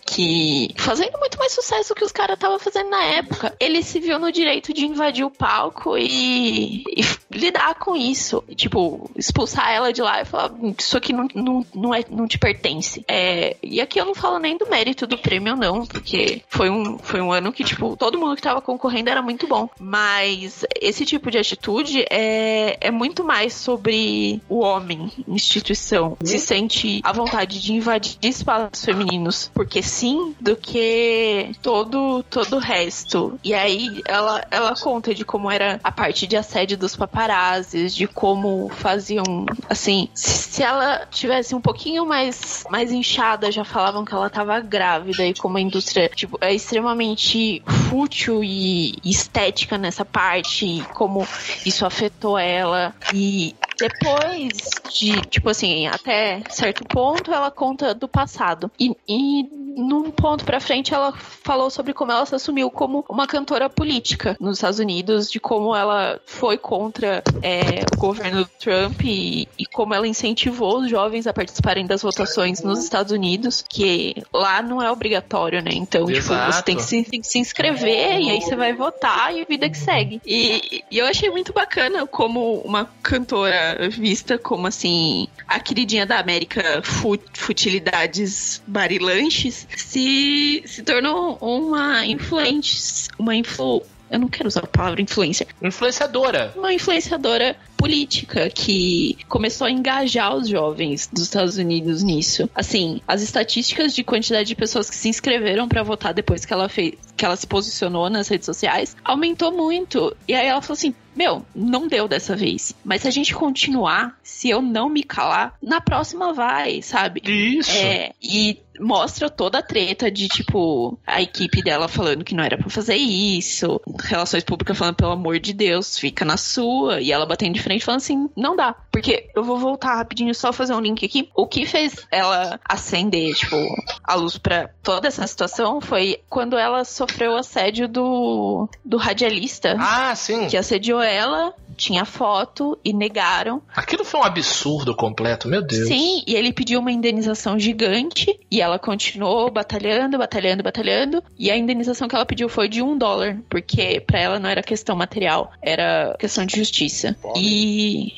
que 0.06 0.72
fazendo 0.76 1.18
muito 1.18 1.38
mais 1.38 1.52
sucesso 1.52 1.94
que 1.94 2.04
os 2.04 2.12
caras 2.12 2.34
estavam 2.34 2.58
fazendo 2.58 2.90
na 2.90 3.02
época. 3.02 3.54
Ele 3.58 3.82
se 3.82 3.98
viu 3.98 4.18
no 4.18 4.30
direito 4.30 4.72
de 4.72 4.86
invadir 4.86 5.24
o 5.24 5.30
palco 5.30 5.98
e, 5.98 6.84
e 6.86 7.04
lidar 7.30 7.74
com 7.74 7.96
isso. 7.96 8.42
E, 8.48 8.54
tipo, 8.54 9.10
expulsar 9.16 9.70
ela 9.72 9.92
de 9.92 10.00
lá 10.00 10.22
e 10.22 10.24
falar: 10.24 10.52
"Hum, 10.52 10.74
Isso 10.78 10.96
aqui 10.96 11.12
não, 11.12 11.28
não, 11.34 11.66
não, 11.74 11.94
é, 11.94 12.04
não 12.08 12.26
te 12.26 12.38
pertence. 12.38 13.04
É, 13.08 13.56
e 13.62 13.80
aqui 13.80 14.00
eu 14.00 14.04
não 14.04 14.14
falo 14.14 14.38
nem 14.38 14.56
do 14.56 14.68
mérito 14.68 15.06
do 15.06 15.18
prêmio, 15.18 15.56
não, 15.56 15.84
porque 15.84 16.42
foi 16.48 16.70
um, 16.70 16.98
foi 16.98 17.20
um 17.20 17.32
ano 17.32 17.52
que, 17.52 17.64
tipo, 17.64 17.96
todo 17.96 18.18
mundo 18.18 18.36
que 18.36 18.42
tava 18.42 18.60
concorrendo 18.60 19.10
era 19.10 19.20
muito 19.20 19.46
bom. 19.46 19.68
Mas 19.78 20.64
esse 20.80 21.04
tipo 21.04 21.30
de 21.30 21.38
atitude 21.38 22.04
é, 22.10 22.76
é 22.80 22.90
muito 22.90 23.24
mais 23.24 23.54
sobre 23.54 24.40
o 24.48 24.60
homem, 24.60 25.10
instituição, 25.26 26.16
se 26.22 26.38
sente 26.38 27.00
à 27.02 27.12
vontade 27.12 27.60
de 27.60 27.72
invadir 27.72 28.16
espaços 28.22 28.84
femininos, 28.84 29.50
porque 29.52 29.82
sim, 29.96 30.36
do 30.38 30.54
que 30.54 31.52
todo, 31.62 32.22
todo 32.24 32.56
o 32.56 32.58
resto. 32.58 33.38
E 33.42 33.54
aí 33.54 34.02
ela, 34.04 34.44
ela 34.50 34.74
conta 34.76 35.14
de 35.14 35.24
como 35.24 35.50
era 35.50 35.80
a 35.82 35.90
parte 35.90 36.26
de 36.26 36.36
assédio 36.36 36.76
dos 36.76 36.94
paparazzis, 36.94 37.94
de 37.94 38.06
como 38.06 38.68
faziam, 38.68 39.24
assim, 39.70 40.08
se, 40.12 40.50
se 40.52 40.62
ela 40.62 41.06
tivesse 41.10 41.54
um 41.54 41.60
pouquinho 41.60 42.04
mais, 42.04 42.64
mais 42.68 42.92
inchada, 42.92 43.50
já 43.50 43.64
falavam 43.64 44.04
que 44.04 44.12
ela 44.12 44.28
tava 44.28 44.60
grávida 44.60 45.24
e 45.24 45.32
como 45.32 45.56
a 45.56 45.60
indústria, 45.60 46.10
tipo, 46.14 46.36
é 46.42 46.52
extremamente 46.52 47.62
fútil 47.88 48.44
e 48.44 48.98
estética 49.02 49.78
nessa 49.78 50.04
parte, 50.04 50.66
e 50.66 50.82
como 50.92 51.26
isso 51.64 51.86
afetou 51.86 52.38
ela. 52.38 52.94
E 53.14 53.54
depois 53.78 54.52
de, 54.90 55.20
tipo 55.22 55.50
assim, 55.50 55.86
até 55.86 56.42
certo 56.50 56.84
ponto, 56.84 57.32
ela 57.32 57.50
conta 57.50 57.94
do 57.94 58.08
passado. 58.08 58.70
E, 58.78 58.96
e 59.08 59.44
num 59.76 60.10
ponto 60.10 60.44
pra 60.44 60.58
frente, 60.58 60.94
ela 60.94 61.12
falou 61.12 61.70
sobre 61.70 61.92
como 61.92 62.10
ela 62.10 62.24
se 62.24 62.34
assumiu 62.34 62.70
como 62.70 63.04
uma 63.08 63.26
cantora 63.26 63.68
política 63.68 64.36
nos 64.40 64.56
Estados 64.56 64.78
Unidos, 64.78 65.30
de 65.30 65.38
como 65.38 65.76
ela 65.76 66.18
foi 66.24 66.56
contra 66.56 67.22
é, 67.42 67.84
o 67.94 67.98
governo 67.98 68.44
do 68.44 68.50
Trump 68.58 69.02
e, 69.04 69.46
e 69.58 69.66
como 69.66 69.92
ela 69.92 70.08
incentivou 70.08 70.78
os 70.80 70.90
jovens 70.90 71.26
a 71.26 71.32
participarem 71.32 71.86
das 71.86 72.02
votações 72.02 72.62
nos 72.62 72.82
Estados 72.82 73.12
Unidos, 73.12 73.62
que 73.68 74.14
lá 74.32 74.62
não 74.62 74.82
é 74.82 74.90
obrigatório, 74.90 75.62
né? 75.62 75.72
Então, 75.74 76.06
tipo, 76.06 76.18
Exato. 76.18 76.52
você 76.52 76.62
tem 76.62 76.76
que 76.76 76.82
se, 76.82 77.04
tem 77.04 77.20
que 77.20 77.26
se 77.26 77.38
inscrever 77.38 78.20
e 78.20 78.30
aí 78.30 78.40
você 78.40 78.56
vai 78.56 78.72
votar 78.72 79.34
e 79.34 79.42
a 79.42 79.44
vida 79.44 79.68
que 79.68 79.76
segue. 79.76 80.20
E, 80.24 80.82
e 80.90 80.98
eu 80.98 81.06
achei 81.06 81.30
muito 81.30 81.52
bacana 81.52 82.06
como 82.06 82.60
uma 82.60 82.88
cantora 83.02 83.65
vista 83.90 84.38
como 84.38 84.66
assim 84.66 85.26
a 85.48 85.58
queridinha 85.60 86.04
da 86.06 86.18
América 86.18 86.80
fu- 86.82 87.18
futilidades 87.34 88.62
barilanches 88.66 89.66
se, 89.76 90.62
se 90.66 90.82
tornou 90.82 91.38
uma 91.40 92.04
influente, 92.06 93.08
uma 93.18 93.34
influ 93.34 93.82
eu 94.10 94.18
não 94.18 94.28
quero 94.28 94.48
usar 94.48 94.64
a 94.64 94.66
palavra 94.66 95.00
influência, 95.02 95.46
Influenciadora. 95.62 96.52
uma 96.56 96.72
influenciadora 96.72 97.56
política 97.76 98.48
que 98.50 99.18
começou 99.28 99.66
a 99.66 99.70
engajar 99.70 100.34
os 100.34 100.48
jovens 100.48 101.08
dos 101.12 101.24
Estados 101.24 101.58
Unidos 101.58 102.02
nisso. 102.02 102.48
Assim, 102.54 103.00
as 103.06 103.22
estatísticas 103.22 103.94
de 103.94 104.02
quantidade 104.02 104.48
de 104.48 104.54
pessoas 104.54 104.88
que 104.88 104.96
se 104.96 105.08
inscreveram 105.08 105.68
pra 105.68 105.82
votar 105.82 106.14
depois 106.14 106.44
que 106.44 106.52
ela 106.52 106.68
fez, 106.68 106.94
que 107.16 107.24
ela 107.24 107.36
se 107.36 107.46
posicionou 107.46 108.08
nas 108.08 108.28
redes 108.28 108.46
sociais, 108.46 108.96
aumentou 109.04 109.52
muito. 109.52 110.16
E 110.26 110.34
aí 110.34 110.46
ela 110.46 110.62
falou 110.62 110.74
assim: 110.74 110.94
"Meu, 111.14 111.44
não 111.54 111.86
deu 111.86 112.08
dessa 112.08 112.34
vez. 112.34 112.74
Mas 112.84 113.02
se 113.02 113.08
a 113.08 113.10
gente 113.10 113.34
continuar, 113.34 114.18
se 114.22 114.48
eu 114.48 114.62
não 114.62 114.88
me 114.88 115.02
calar, 115.02 115.54
na 115.62 115.80
próxima 115.80 116.32
vai, 116.32 116.80
sabe?" 116.82 117.22
Isso. 117.24 117.70
É, 117.76 118.12
e 118.22 118.58
mostra 118.80 119.28
toda 119.30 119.58
a 119.58 119.62
treta 119.62 120.10
de, 120.10 120.28
tipo, 120.28 120.98
a 121.06 121.20
equipe 121.22 121.62
dela 121.62 121.88
falando 121.88 122.24
que 122.24 122.34
não 122.34 122.44
era 122.44 122.56
pra 122.58 122.68
fazer 122.70 122.96
isso, 122.96 123.80
relações 124.04 124.44
públicas 124.44 124.76
falando, 124.76 124.96
pelo 124.96 125.12
amor 125.12 125.38
de 125.38 125.52
Deus, 125.52 125.98
fica 125.98 126.24
na 126.24 126.36
sua, 126.36 127.00
e 127.00 127.12
ela 127.12 127.26
batendo 127.26 127.54
de 127.54 127.62
frente 127.62 127.84
falando 127.84 128.00
assim, 128.00 128.28
não 128.36 128.56
dá. 128.56 128.74
Porque 128.90 129.28
eu 129.34 129.44
vou 129.44 129.58
voltar 129.58 129.96
rapidinho 129.96 130.34
só 130.34 130.52
fazer 130.52 130.74
um 130.74 130.80
link 130.80 131.04
aqui. 131.04 131.28
O 131.34 131.46
que 131.46 131.66
fez 131.66 131.94
ela 132.10 132.58
acender, 132.64 133.34
tipo, 133.34 133.56
a 134.02 134.14
luz 134.14 134.38
pra 134.38 134.68
toda 134.82 135.08
essa 135.08 135.26
situação 135.26 135.80
foi 135.80 136.18
quando 136.28 136.56
ela 136.56 136.84
sofreu 136.84 137.32
o 137.32 137.36
assédio 137.36 137.88
do, 137.88 138.68
do 138.84 138.96
radialista 138.96 139.76
Ah, 139.78 140.14
sim. 140.14 140.46
que 140.48 140.56
assediou 140.56 141.00
ela, 141.00 141.54
tinha 141.76 142.04
foto 142.04 142.78
e 142.84 142.92
negaram. 142.92 143.62
Aquilo 143.74 144.04
foi 144.04 144.20
um 144.20 144.24
absurdo 144.24 144.94
completo, 144.94 145.48
meu 145.48 145.62
Deus. 145.62 145.88
Sim, 145.88 146.22
e 146.26 146.34
ele 146.34 146.52
pediu 146.52 146.80
uma 146.80 146.90
indenização 146.90 147.58
gigante 147.58 148.38
e 148.50 148.60
ela 148.60 148.78
continuou 148.78 149.50
batalhando, 149.50 150.18
batalhando, 150.18 150.62
batalhando. 150.62 151.22
E 151.38 151.50
a 151.50 151.56
indenização 151.56 152.08
que 152.08 152.14
ela 152.14 152.26
pediu 152.26 152.48
foi 152.48 152.68
de 152.68 152.82
um 152.82 152.96
dólar, 152.96 153.38
porque 153.48 154.00
pra 154.00 154.18
ela 154.18 154.38
não 154.38 154.48
era 154.48 154.62
questão 154.62 154.96
material, 154.96 155.52
era 155.60 156.16
questão 156.18 156.44
de 156.46 156.56
justiça. 156.56 157.16
E 157.36 158.12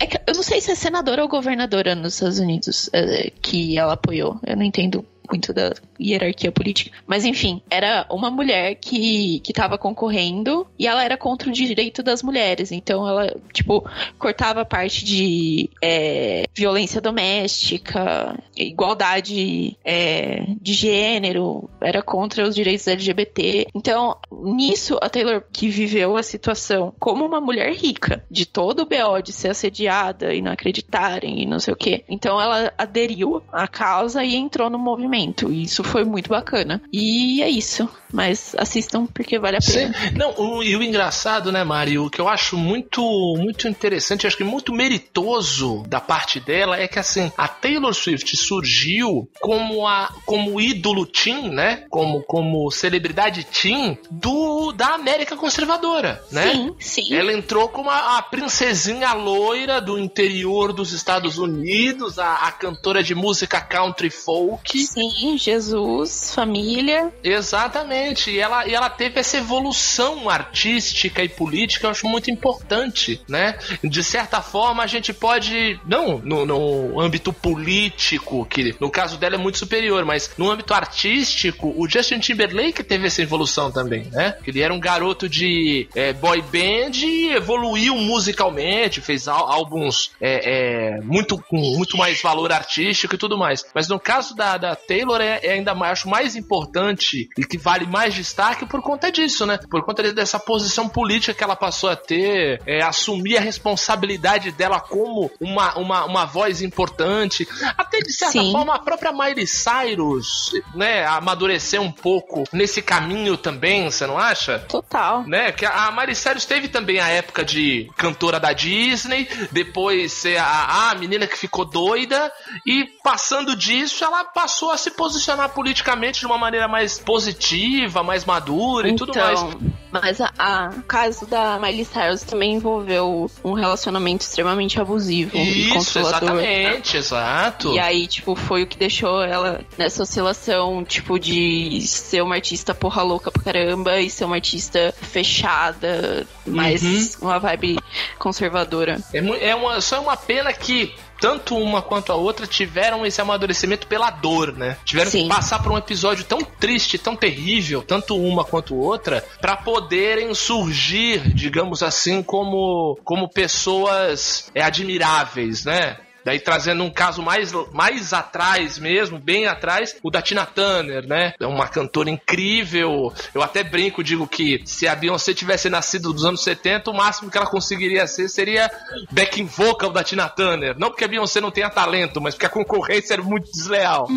é 0.00 0.24
eu 0.26 0.34
não 0.34 0.42
sei 0.42 0.60
se 0.60 0.70
é 0.70 0.74
senadora 0.74 1.22
ou 1.22 1.28
governadora 1.28 1.94
nos 1.94 2.14
Estados 2.14 2.38
Unidos 2.38 2.90
é, 2.92 3.30
que 3.40 3.78
ela 3.78 3.94
apoiou. 3.94 4.38
Eu 4.46 4.56
não 4.56 4.64
entendo 4.64 5.04
muito 5.28 5.52
da 5.52 5.72
hierarquia 6.00 6.52
política. 6.52 6.96
Mas 7.06 7.24
enfim, 7.24 7.62
era 7.70 8.06
uma 8.10 8.30
mulher 8.30 8.74
que, 8.76 9.40
que 9.40 9.52
tava 9.52 9.78
concorrendo 9.78 10.66
e 10.78 10.86
ela 10.86 11.02
era 11.02 11.16
contra 11.16 11.48
o 11.48 11.52
direito 11.52 12.02
das 12.02 12.22
mulheres. 12.22 12.72
Então 12.72 13.08
ela, 13.08 13.34
tipo, 13.52 13.88
cortava 14.18 14.62
a 14.62 14.64
parte 14.64 15.04
de 15.04 15.70
é, 15.82 16.44
violência 16.54 17.00
doméstica, 17.00 18.38
igualdade 18.56 19.76
é, 19.84 20.44
de 20.60 20.72
gênero, 20.72 21.68
era 21.80 22.02
contra 22.02 22.46
os 22.46 22.54
direitos 22.54 22.86
LGBT. 22.86 23.68
Então, 23.74 24.16
nisso, 24.30 24.98
a 25.00 25.08
Taylor, 25.08 25.42
que 25.52 25.68
viveu 25.68 26.16
a 26.16 26.22
situação 26.22 26.92
como 26.98 27.24
uma 27.24 27.40
mulher 27.40 27.72
rica, 27.72 28.24
de 28.30 28.46
todo 28.46 28.80
o 28.80 28.86
BO 28.86 29.22
de 29.22 29.32
ser 29.32 29.48
assediada 29.48 30.34
e 30.34 30.42
não 30.42 30.52
acreditarem 30.52 31.42
e 31.42 31.46
não 31.46 31.58
sei 31.58 31.72
o 31.72 31.76
quê. 31.76 32.04
Então 32.08 32.40
ela 32.40 32.72
aderiu 32.76 33.42
à 33.52 33.66
causa 33.66 34.24
e 34.24 34.34
entrou 34.34 34.68
no 34.68 34.78
movimento 34.78 35.13
momento. 35.14 35.52
E 35.52 35.62
isso 35.62 35.84
foi 35.84 36.04
muito 36.04 36.28
bacana. 36.28 36.82
E 36.92 37.42
é 37.42 37.48
isso. 37.48 37.88
Mas 38.12 38.54
assistam 38.56 39.06
porque 39.06 39.38
vale 39.38 39.56
a 39.56 39.60
pena. 39.60 39.92
Sim. 39.92 40.16
Não, 40.16 40.32
o, 40.38 40.62
e 40.62 40.76
o 40.76 40.82
engraçado, 40.82 41.50
né, 41.50 41.64
Mário, 41.64 42.04
o 42.04 42.10
que 42.10 42.20
eu 42.20 42.28
acho 42.28 42.56
muito, 42.56 43.02
muito 43.36 43.66
interessante, 43.66 44.24
acho 44.24 44.36
que 44.36 44.44
muito 44.44 44.72
meritoso 44.72 45.82
da 45.88 46.00
parte 46.00 46.38
dela 46.38 46.78
é 46.78 46.86
que 46.86 46.98
assim, 46.98 47.32
a 47.36 47.48
Taylor 47.48 47.92
Swift 47.92 48.36
surgiu 48.36 49.28
como 49.40 49.86
a 49.86 50.12
como 50.24 50.60
ídolo 50.60 51.06
teen, 51.06 51.50
né? 51.50 51.86
Como 51.90 52.22
como 52.22 52.70
celebridade 52.70 53.44
teen 53.44 53.98
do 54.08 54.70
da 54.70 54.94
América 54.94 55.36
conservadora, 55.36 56.22
né? 56.30 56.52
Sim, 56.52 56.76
sim. 56.78 57.14
Ela 57.14 57.32
entrou 57.32 57.68
como 57.68 57.90
a, 57.90 58.18
a 58.18 58.22
princesinha 58.22 59.12
loira 59.12 59.80
do 59.80 59.98
interior 59.98 60.72
dos 60.72 60.92
Estados 60.92 61.36
Unidos, 61.36 62.20
a, 62.20 62.46
a 62.46 62.52
cantora 62.52 63.02
de 63.02 63.14
música 63.14 63.60
country 63.60 64.10
folk. 64.10 64.78
Sim, 64.78 65.03
Jesus, 65.36 66.32
família. 66.34 67.12
Exatamente. 67.22 68.30
E 68.30 68.38
ela, 68.38 68.66
e 68.66 68.74
ela 68.74 68.90
teve 68.90 69.20
essa 69.20 69.38
evolução 69.38 70.28
artística 70.28 71.22
e 71.22 71.28
política, 71.28 71.86
eu 71.86 71.90
acho 71.90 72.06
muito 72.06 72.30
importante, 72.30 73.20
né? 73.28 73.58
De 73.82 74.02
certa 74.02 74.40
forma, 74.42 74.82
a 74.82 74.86
gente 74.86 75.12
pode, 75.12 75.78
não 75.86 76.18
no, 76.18 76.44
no 76.46 77.00
âmbito 77.00 77.32
político, 77.32 78.44
que 78.46 78.74
no 78.80 78.90
caso 78.90 79.16
dela 79.16 79.34
é 79.34 79.38
muito 79.38 79.58
superior, 79.58 80.04
mas 80.04 80.30
no 80.36 80.50
âmbito 80.50 80.74
artístico, 80.74 81.72
o 81.76 81.88
Justin 81.88 82.18
Timberlake 82.18 82.82
teve 82.82 83.06
essa 83.06 83.22
evolução 83.22 83.70
também, 83.70 84.04
né? 84.12 84.36
Ele 84.46 84.60
era 84.60 84.72
um 84.72 84.80
garoto 84.80 85.28
de 85.28 85.88
é, 85.94 86.12
boy 86.12 86.40
band 86.42 86.92
e 86.96 87.32
evoluiu 87.34 87.94
musicalmente, 87.96 89.00
fez 89.00 89.28
ál- 89.28 89.50
álbuns 89.50 90.10
é, 90.20 90.94
é, 90.96 91.00
muito 91.02 91.38
com 91.38 91.56
muito 91.56 91.96
mais 91.96 92.20
valor 92.22 92.52
artístico 92.52 93.14
e 93.14 93.18
tudo 93.18 93.36
mais. 93.38 93.64
Mas 93.74 93.88
no 93.88 93.98
caso 93.98 94.34
da, 94.34 94.56
da 94.56 94.74
Taylor 94.94 95.20
é, 95.20 95.40
é 95.42 95.52
ainda 95.54 95.74
mais, 95.74 95.92
acho 95.92 96.08
mais 96.08 96.36
importante 96.36 97.28
e 97.36 97.44
que 97.44 97.58
vale 97.58 97.84
mais 97.84 98.14
destaque 98.14 98.64
por 98.64 98.80
conta 98.80 99.10
disso, 99.10 99.44
né? 99.44 99.58
Por 99.68 99.82
conta 99.82 100.12
dessa 100.12 100.38
posição 100.38 100.88
política 100.88 101.34
que 101.34 101.42
ela 101.42 101.56
passou 101.56 101.90
a 101.90 101.96
ter, 101.96 102.62
é, 102.64 102.80
assumir 102.80 103.36
a 103.36 103.40
responsabilidade 103.40 104.52
dela 104.52 104.78
como 104.78 105.30
uma, 105.40 105.76
uma, 105.76 106.04
uma 106.04 106.24
voz 106.24 106.62
importante. 106.62 107.46
Até 107.76 107.98
de 107.98 108.12
certa 108.12 108.40
Sim. 108.40 108.52
forma 108.52 108.74
a 108.74 108.78
própria 108.78 109.12
Miley 109.12 109.46
Cyrus, 109.46 110.52
né, 110.74 111.04
amadureceu 111.06 111.82
um 111.82 111.90
pouco 111.90 112.44
nesse 112.52 112.80
caminho 112.80 113.36
também, 113.36 113.90
você 113.90 114.06
não 114.06 114.16
acha? 114.16 114.60
Total. 114.60 115.26
né? 115.26 115.50
Que 115.50 115.66
a 115.66 115.90
Miley 115.90 116.14
Cyrus 116.14 116.44
teve 116.44 116.68
também 116.68 117.00
a 117.00 117.08
época 117.08 117.44
de 117.44 117.90
cantora 117.96 118.38
da 118.38 118.52
Disney, 118.52 119.28
depois 119.50 120.12
ser 120.12 120.36
a, 120.36 120.90
a 120.90 120.94
menina 120.94 121.26
que 121.26 121.36
ficou 121.36 121.64
doida, 121.64 122.32
e 122.64 122.84
passando 123.02 123.56
disso, 123.56 124.04
ela 124.04 124.24
passou 124.24 124.70
a 124.70 124.83
se 124.84 124.90
posicionar 124.90 125.48
politicamente 125.50 126.20
de 126.20 126.26
uma 126.26 126.36
maneira 126.38 126.68
mais 126.68 126.98
positiva, 126.98 128.02
mais 128.02 128.24
madura 128.24 128.88
e 128.88 128.94
tudo 128.96 129.14
mais. 129.18 129.40
Então, 129.40 129.60
mas 129.90 130.20
a, 130.20 130.30
a- 130.38 130.70
o 130.76 130.82
caso 130.82 131.26
da 131.26 131.58
Miley 131.58 131.84
Cyrus 131.84 132.22
também 132.22 132.54
envolveu 132.54 133.30
um 133.44 133.52
relacionamento 133.52 134.22
extremamente 134.22 134.80
abusivo 134.80 135.36
e 135.36 135.68
Isso, 135.68 135.74
controlador. 135.94 136.40
exatamente, 136.40 136.96
exato. 136.96 137.72
E 137.72 137.78
aí, 137.78 138.06
tipo, 138.06 138.34
foi 138.34 138.64
o 138.64 138.66
que 138.66 138.76
deixou 138.76 139.22
ela 139.22 139.60
nessa 139.78 140.02
oscilação, 140.02 140.84
tipo, 140.84 141.18
de 141.18 141.80
ser 141.82 142.22
uma 142.22 142.34
artista 142.34 142.74
porra 142.74 143.02
louca 143.02 143.30
pra 143.30 143.42
caramba 143.42 144.00
e 144.00 144.10
ser 144.10 144.24
uma 144.24 144.34
artista 144.36 144.92
fechada, 145.00 146.26
mas 146.46 146.82
Uhum. 146.82 147.28
uma 147.28 147.38
vibe 147.38 147.78
conservadora. 148.18 149.00
É, 149.12 149.48
é 149.50 149.54
uma, 149.54 149.80
só 149.80 149.96
é 149.96 150.00
uma 150.00 150.16
pena 150.16 150.52
que 150.52 150.92
tanto 151.24 151.56
uma 151.56 151.80
quanto 151.80 152.12
a 152.12 152.16
outra 152.16 152.46
tiveram 152.46 153.06
esse 153.06 153.18
amadurecimento 153.18 153.86
pela 153.86 154.10
dor, 154.10 154.54
né? 154.54 154.76
Tiveram 154.84 155.10
Sim. 155.10 155.22
que 155.22 155.28
passar 155.30 155.62
por 155.62 155.72
um 155.72 155.78
episódio 155.78 156.22
tão 156.22 156.42
triste, 156.42 156.98
tão 156.98 157.16
terrível, 157.16 157.80
tanto 157.80 158.14
uma 158.14 158.44
quanto 158.44 158.76
outra, 158.76 159.24
pra 159.40 159.56
poderem 159.56 160.34
surgir, 160.34 161.32
digamos 161.34 161.82
assim, 161.82 162.22
como, 162.22 162.98
como 163.04 163.26
pessoas 163.26 164.50
é, 164.54 164.60
admiráveis, 164.62 165.64
né? 165.64 165.96
Daí 166.24 166.40
trazendo 166.40 166.82
um 166.82 166.90
caso 166.90 167.22
mais, 167.22 167.52
mais 167.72 168.12
atrás 168.12 168.78
mesmo, 168.78 169.18
bem 169.18 169.46
atrás, 169.46 169.96
o 170.02 170.10
da 170.10 170.22
Tina 170.22 170.46
Turner, 170.46 171.06
né? 171.06 171.34
É 171.38 171.46
uma 171.46 171.68
cantora 171.68 172.10
incrível. 172.10 173.12
Eu 173.34 173.42
até 173.42 173.62
brinco, 173.62 174.02
digo 174.02 174.26
que 174.26 174.62
se 174.64 174.88
a 174.88 174.94
Beyoncé 174.94 175.34
tivesse 175.34 175.68
nascido 175.68 176.12
dos 176.12 176.24
anos 176.24 176.42
70, 176.42 176.90
o 176.90 176.94
máximo 176.94 177.30
que 177.30 177.36
ela 177.36 177.46
conseguiria 177.46 178.06
ser 178.06 178.28
seria 178.28 178.70
backing 179.10 179.46
vocal 179.46 179.90
da 179.90 180.02
Tina 180.02 180.28
Turner. 180.28 180.74
Não 180.78 180.88
porque 180.88 181.04
a 181.04 181.08
Beyoncé 181.08 181.40
não 181.40 181.50
tenha 181.50 181.70
talento, 181.70 182.20
mas 182.20 182.34
porque 182.34 182.46
a 182.46 182.50
concorrência 182.50 183.14
era 183.14 183.22
muito 183.22 183.50
desleal. 183.50 184.08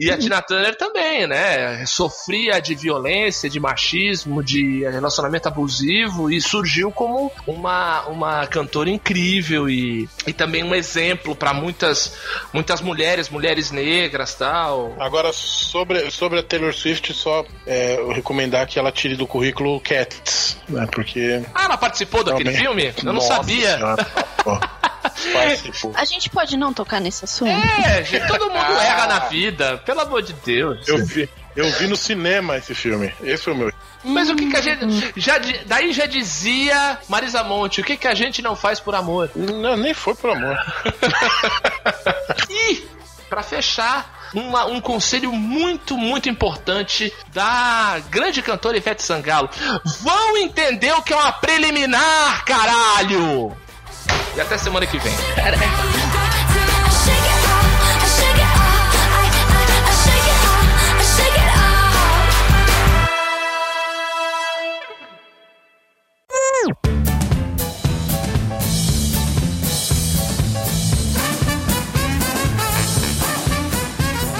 E 0.00 0.10
a 0.10 0.16
Tina 0.16 0.40
Turner 0.40 0.74
também, 0.76 1.26
né? 1.26 1.84
Sofria 1.86 2.58
de 2.60 2.74
violência, 2.74 3.50
de 3.50 3.60
machismo, 3.60 4.42
de 4.42 4.82
relacionamento 4.84 5.46
abusivo 5.48 6.30
e 6.30 6.40
surgiu 6.40 6.90
como 6.90 7.30
uma, 7.46 8.06
uma 8.06 8.46
cantora 8.46 8.88
incrível 8.88 9.68
e, 9.68 10.08
e 10.26 10.32
também 10.32 10.64
um 10.64 10.74
exemplo 10.74 11.36
para 11.36 11.52
muitas, 11.52 12.14
muitas 12.52 12.80
mulheres, 12.80 13.28
mulheres 13.28 13.70
negras 13.70 14.34
tal. 14.34 14.94
Agora, 14.98 15.32
sobre, 15.34 16.10
sobre 16.10 16.38
a 16.38 16.42
Taylor 16.42 16.72
Swift, 16.72 17.12
só 17.12 17.44
é, 17.66 17.96
eu 17.96 18.08
recomendar 18.10 18.66
que 18.66 18.78
ela 18.78 18.90
tire 18.90 19.16
do 19.16 19.26
currículo 19.26 19.78
Cats, 19.80 20.56
né? 20.68 20.86
Porque. 20.90 21.42
Ah, 21.54 21.64
ela 21.64 21.76
participou 21.76 22.24
daquele 22.24 22.50
realmente- 22.50 22.92
filme? 22.94 22.94
Eu 22.98 23.04
não 23.04 23.20
Nossa 23.20 23.34
sabia. 23.36 23.76
Senhora. 23.76 24.06
Participou. 25.32 25.92
A 25.94 26.04
gente 26.04 26.28
pode 26.30 26.56
não 26.56 26.72
tocar 26.72 27.00
nesse 27.00 27.24
assunto? 27.24 27.50
É, 27.50 28.02
gente, 28.08 28.26
todo 28.26 28.46
mundo 28.50 28.56
Ah. 28.78 28.84
erra 28.84 29.06
na 29.06 29.18
vida, 29.20 29.78
pelo 29.84 30.00
amor 30.00 30.22
de 30.22 30.32
Deus. 30.32 30.86
Eu 30.88 31.04
vi, 31.04 31.28
eu 31.56 31.70
vi 31.72 31.86
no 31.86 31.96
cinema 31.96 32.56
esse 32.56 32.74
filme. 32.74 33.12
Esse 33.22 33.44
foi 33.44 33.52
o 33.52 33.56
meu. 33.56 33.72
Mas 34.02 34.30
o 34.30 34.34
que, 34.36 34.48
que 34.50 34.56
a 34.56 34.60
gente. 34.62 35.12
Já, 35.16 35.34
daí 35.66 35.92
já 35.92 36.06
dizia 36.06 36.98
Marisa 37.08 37.44
Monte, 37.44 37.80
o 37.82 37.84
que, 37.84 37.96
que 37.96 38.08
a 38.08 38.14
gente 38.14 38.40
não 38.40 38.56
faz 38.56 38.80
por 38.80 38.94
amor? 38.94 39.30
Não, 39.36 39.76
nem 39.76 39.92
foi 39.92 40.14
por 40.14 40.30
amor. 40.30 40.56
E, 42.48 42.84
pra 43.28 43.42
fechar, 43.42 44.30
uma- 44.34 44.64
um 44.66 44.80
conselho 44.80 45.32
muito, 45.32 45.96
muito 45.96 46.28
importante 46.28 47.12
da 47.32 48.00
grande 48.10 48.42
cantora 48.42 48.76
Ivete 48.76 49.02
Sangalo. 49.02 49.48
Vão 50.00 50.36
entender 50.38 50.92
o 50.94 51.02
que 51.02 51.12
é 51.12 51.16
uma 51.16 51.32
preliminar, 51.32 52.44
caralho! 52.44 53.56
E 54.36 54.40
até 54.40 54.56
semana 54.58 54.86
que 54.86 54.98
vem. 54.98 55.12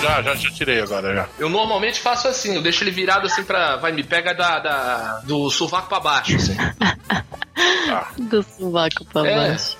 Já, 0.02 0.22
já, 0.22 0.34
já 0.34 0.50
tirei 0.50 0.80
agora, 0.80 1.14
já. 1.14 1.28
Eu 1.38 1.48
normalmente 1.50 2.00
faço 2.00 2.26
assim, 2.26 2.54
eu 2.54 2.62
deixo 2.62 2.82
ele 2.82 2.90
virado 2.90 3.26
assim 3.26 3.44
pra. 3.44 3.76
Vai, 3.76 3.92
me 3.92 4.02
pega 4.02 4.34
da, 4.34 4.58
da- 4.58 5.20
do 5.24 5.50
sovaco 5.50 5.88
pra 5.88 6.00
baixo, 6.00 6.36
assim. 6.36 6.56
Do 8.18 8.42
sovaco 8.42 9.04
pra 9.06 9.26
É. 9.28 9.36
baixo. 9.36 9.76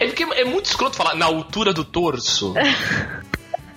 É 0.00 0.06
porque 0.06 0.24
é 0.24 0.44
muito 0.44 0.66
escroto 0.66 0.96
falar 0.96 1.14
na 1.14 1.26
altura 1.26 1.72
do 1.72 1.84
torso, 1.84 2.54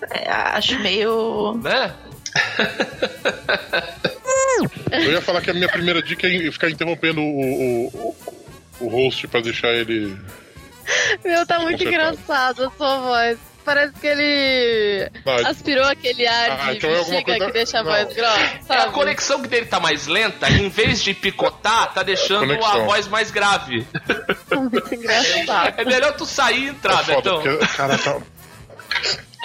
É, 0.10 0.30
acho 0.30 0.78
meio. 0.80 1.54
né? 1.64 1.94
Eu 4.92 5.12
ia 5.14 5.22
falar 5.22 5.42
que 5.42 5.50
a 5.50 5.54
minha 5.54 5.70
primeira 5.70 6.02
dica 6.02 6.28
é 6.28 6.52
ficar 6.52 6.70
interrompendo 6.70 7.22
o, 7.22 7.88
o, 7.88 8.16
o, 8.82 8.88
host 8.90 9.28
pra 9.28 9.42
deixar 9.42 9.70
ele. 9.70 10.18
Meu, 11.24 11.46
tá 11.46 11.60
muito 11.60 11.84
engraçado 11.84 12.66
a 12.66 12.72
sua 12.72 12.98
voz. 13.00 13.38
Parece 13.74 13.94
que 13.94 14.06
ele 14.08 15.10
Vai. 15.24 15.44
aspirou 15.46 15.86
aquele 15.86 16.28
ar 16.28 16.52
Ah, 16.52 16.72
de 16.72 16.78
então 16.78 16.90
é 16.90 16.94
bexiga 16.98 17.24
coisa- 17.24 17.46
que 17.46 17.52
deixa 17.54 17.80
a 17.80 17.84
não. 17.84 17.92
voz 17.92 18.14
grossa, 18.14 18.52
É, 18.70 18.78
a 18.78 18.86
conexão 18.88 19.42
dele 19.44 19.66
tá 19.66 19.80
mais 19.80 20.08
lenta, 20.08 20.50
em 20.50 20.68
vez 20.68 21.02
de 21.02 21.14
picotar, 21.14 21.94
tá 21.94 22.04
deixando 22.04 22.40
Conexão. 22.48 22.82
a 22.82 22.84
voz 22.84 23.08
mais 23.08 23.32
grave. 23.32 23.88
Muito 24.52 24.94
engraçado. 24.94 25.74
É 25.80 25.86
melhor 25.86 26.14
tu 26.18 26.26
sair 26.26 26.66
e 26.66 26.68
entrar, 26.68 27.00
É 27.00 27.04
foda, 27.04 27.16
Betão. 27.16 27.42
porque, 27.42 27.68
cara, 27.78 27.98
tá. 27.98 28.18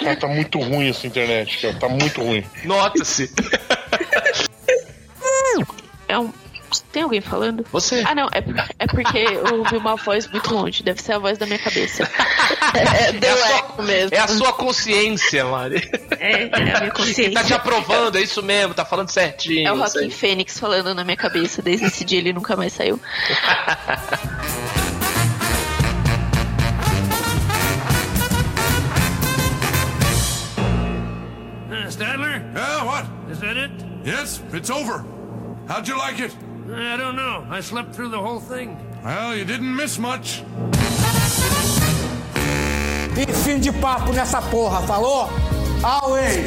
Cara, 0.03 0.15
tá 0.17 0.27
muito 0.27 0.59
ruim 0.59 0.89
essa 0.89 1.07
internet, 1.07 1.57
cara. 1.59 1.73
Tá 1.75 1.87
muito 1.87 2.21
ruim. 2.21 2.45
Nota-se. 2.65 3.31
É 6.07 6.19
um. 6.19 6.33
Tem 6.91 7.03
alguém 7.03 7.21
falando? 7.21 7.65
Você. 7.71 8.03
Ah, 8.05 8.13
não, 8.15 8.25
é, 8.27 8.43
é 8.79 8.87
porque 8.87 9.17
eu 9.17 9.59
ouvi 9.59 9.77
uma 9.77 9.95
voz 9.95 10.27
muito 10.27 10.53
longe. 10.53 10.83
Deve 10.83 11.01
ser 11.01 11.13
a 11.13 11.19
voz 11.19 11.37
da 11.37 11.45
minha 11.45 11.59
cabeça. 11.59 12.09
É, 12.73 13.11
deu 13.13 13.29
É 13.37 13.43
a 13.43 13.47
sua- 13.47 13.83
mesmo. 13.83 14.15
É 14.15 14.19
a 14.19 14.27
sua 14.27 14.53
consciência, 14.53 15.45
Mari. 15.45 15.89
É, 16.19 16.43
é 16.43 16.49
a 16.53 16.59
minha 16.59 16.81
Que 16.81 16.89
consciência. 16.97 17.33
tá 17.33 17.43
te 17.43 17.53
aprovando, 17.53 18.17
é 18.17 18.21
isso 18.21 18.41
mesmo, 18.43 18.73
tá 18.73 18.85
falando 18.85 19.09
certinho. 19.09 19.67
É 19.67 19.73
o. 19.73 19.77
Joaquim 19.77 20.09
Fênix 20.09 20.59
falando 20.59 20.93
na 20.93 21.03
minha 21.03 21.17
cabeça. 21.17 21.61
Desde 21.61 21.85
esse 21.85 22.03
dia 22.05 22.19
ele 22.19 22.33
nunca 22.33 22.55
mais 22.55 22.73
saiu. 22.73 22.99
Yes, 34.03 34.41
it's 34.53 34.69
over. 34.69 35.03
How'd 35.67 35.87
you 35.87 35.97
like 35.97 36.19
it? 36.19 36.31
I 36.69 36.97
don't 36.97 37.15
know. 37.15 37.45
I 37.49 37.61
slept 37.61 37.95
through 37.95 38.09
the 38.09 38.19
whole 38.19 38.41
thing. 38.41 38.77
Well, 39.03 39.35
you 39.35 39.45
didn't 39.45 39.73
miss 39.73 39.97
much. 39.97 40.43
E 43.17 43.25
fim 43.31 43.59
de 43.59 43.71
papo 43.71 44.11
nessa 44.11 44.41
porra, 44.41 44.81
falou? 44.85 45.29
Away! 45.83 46.45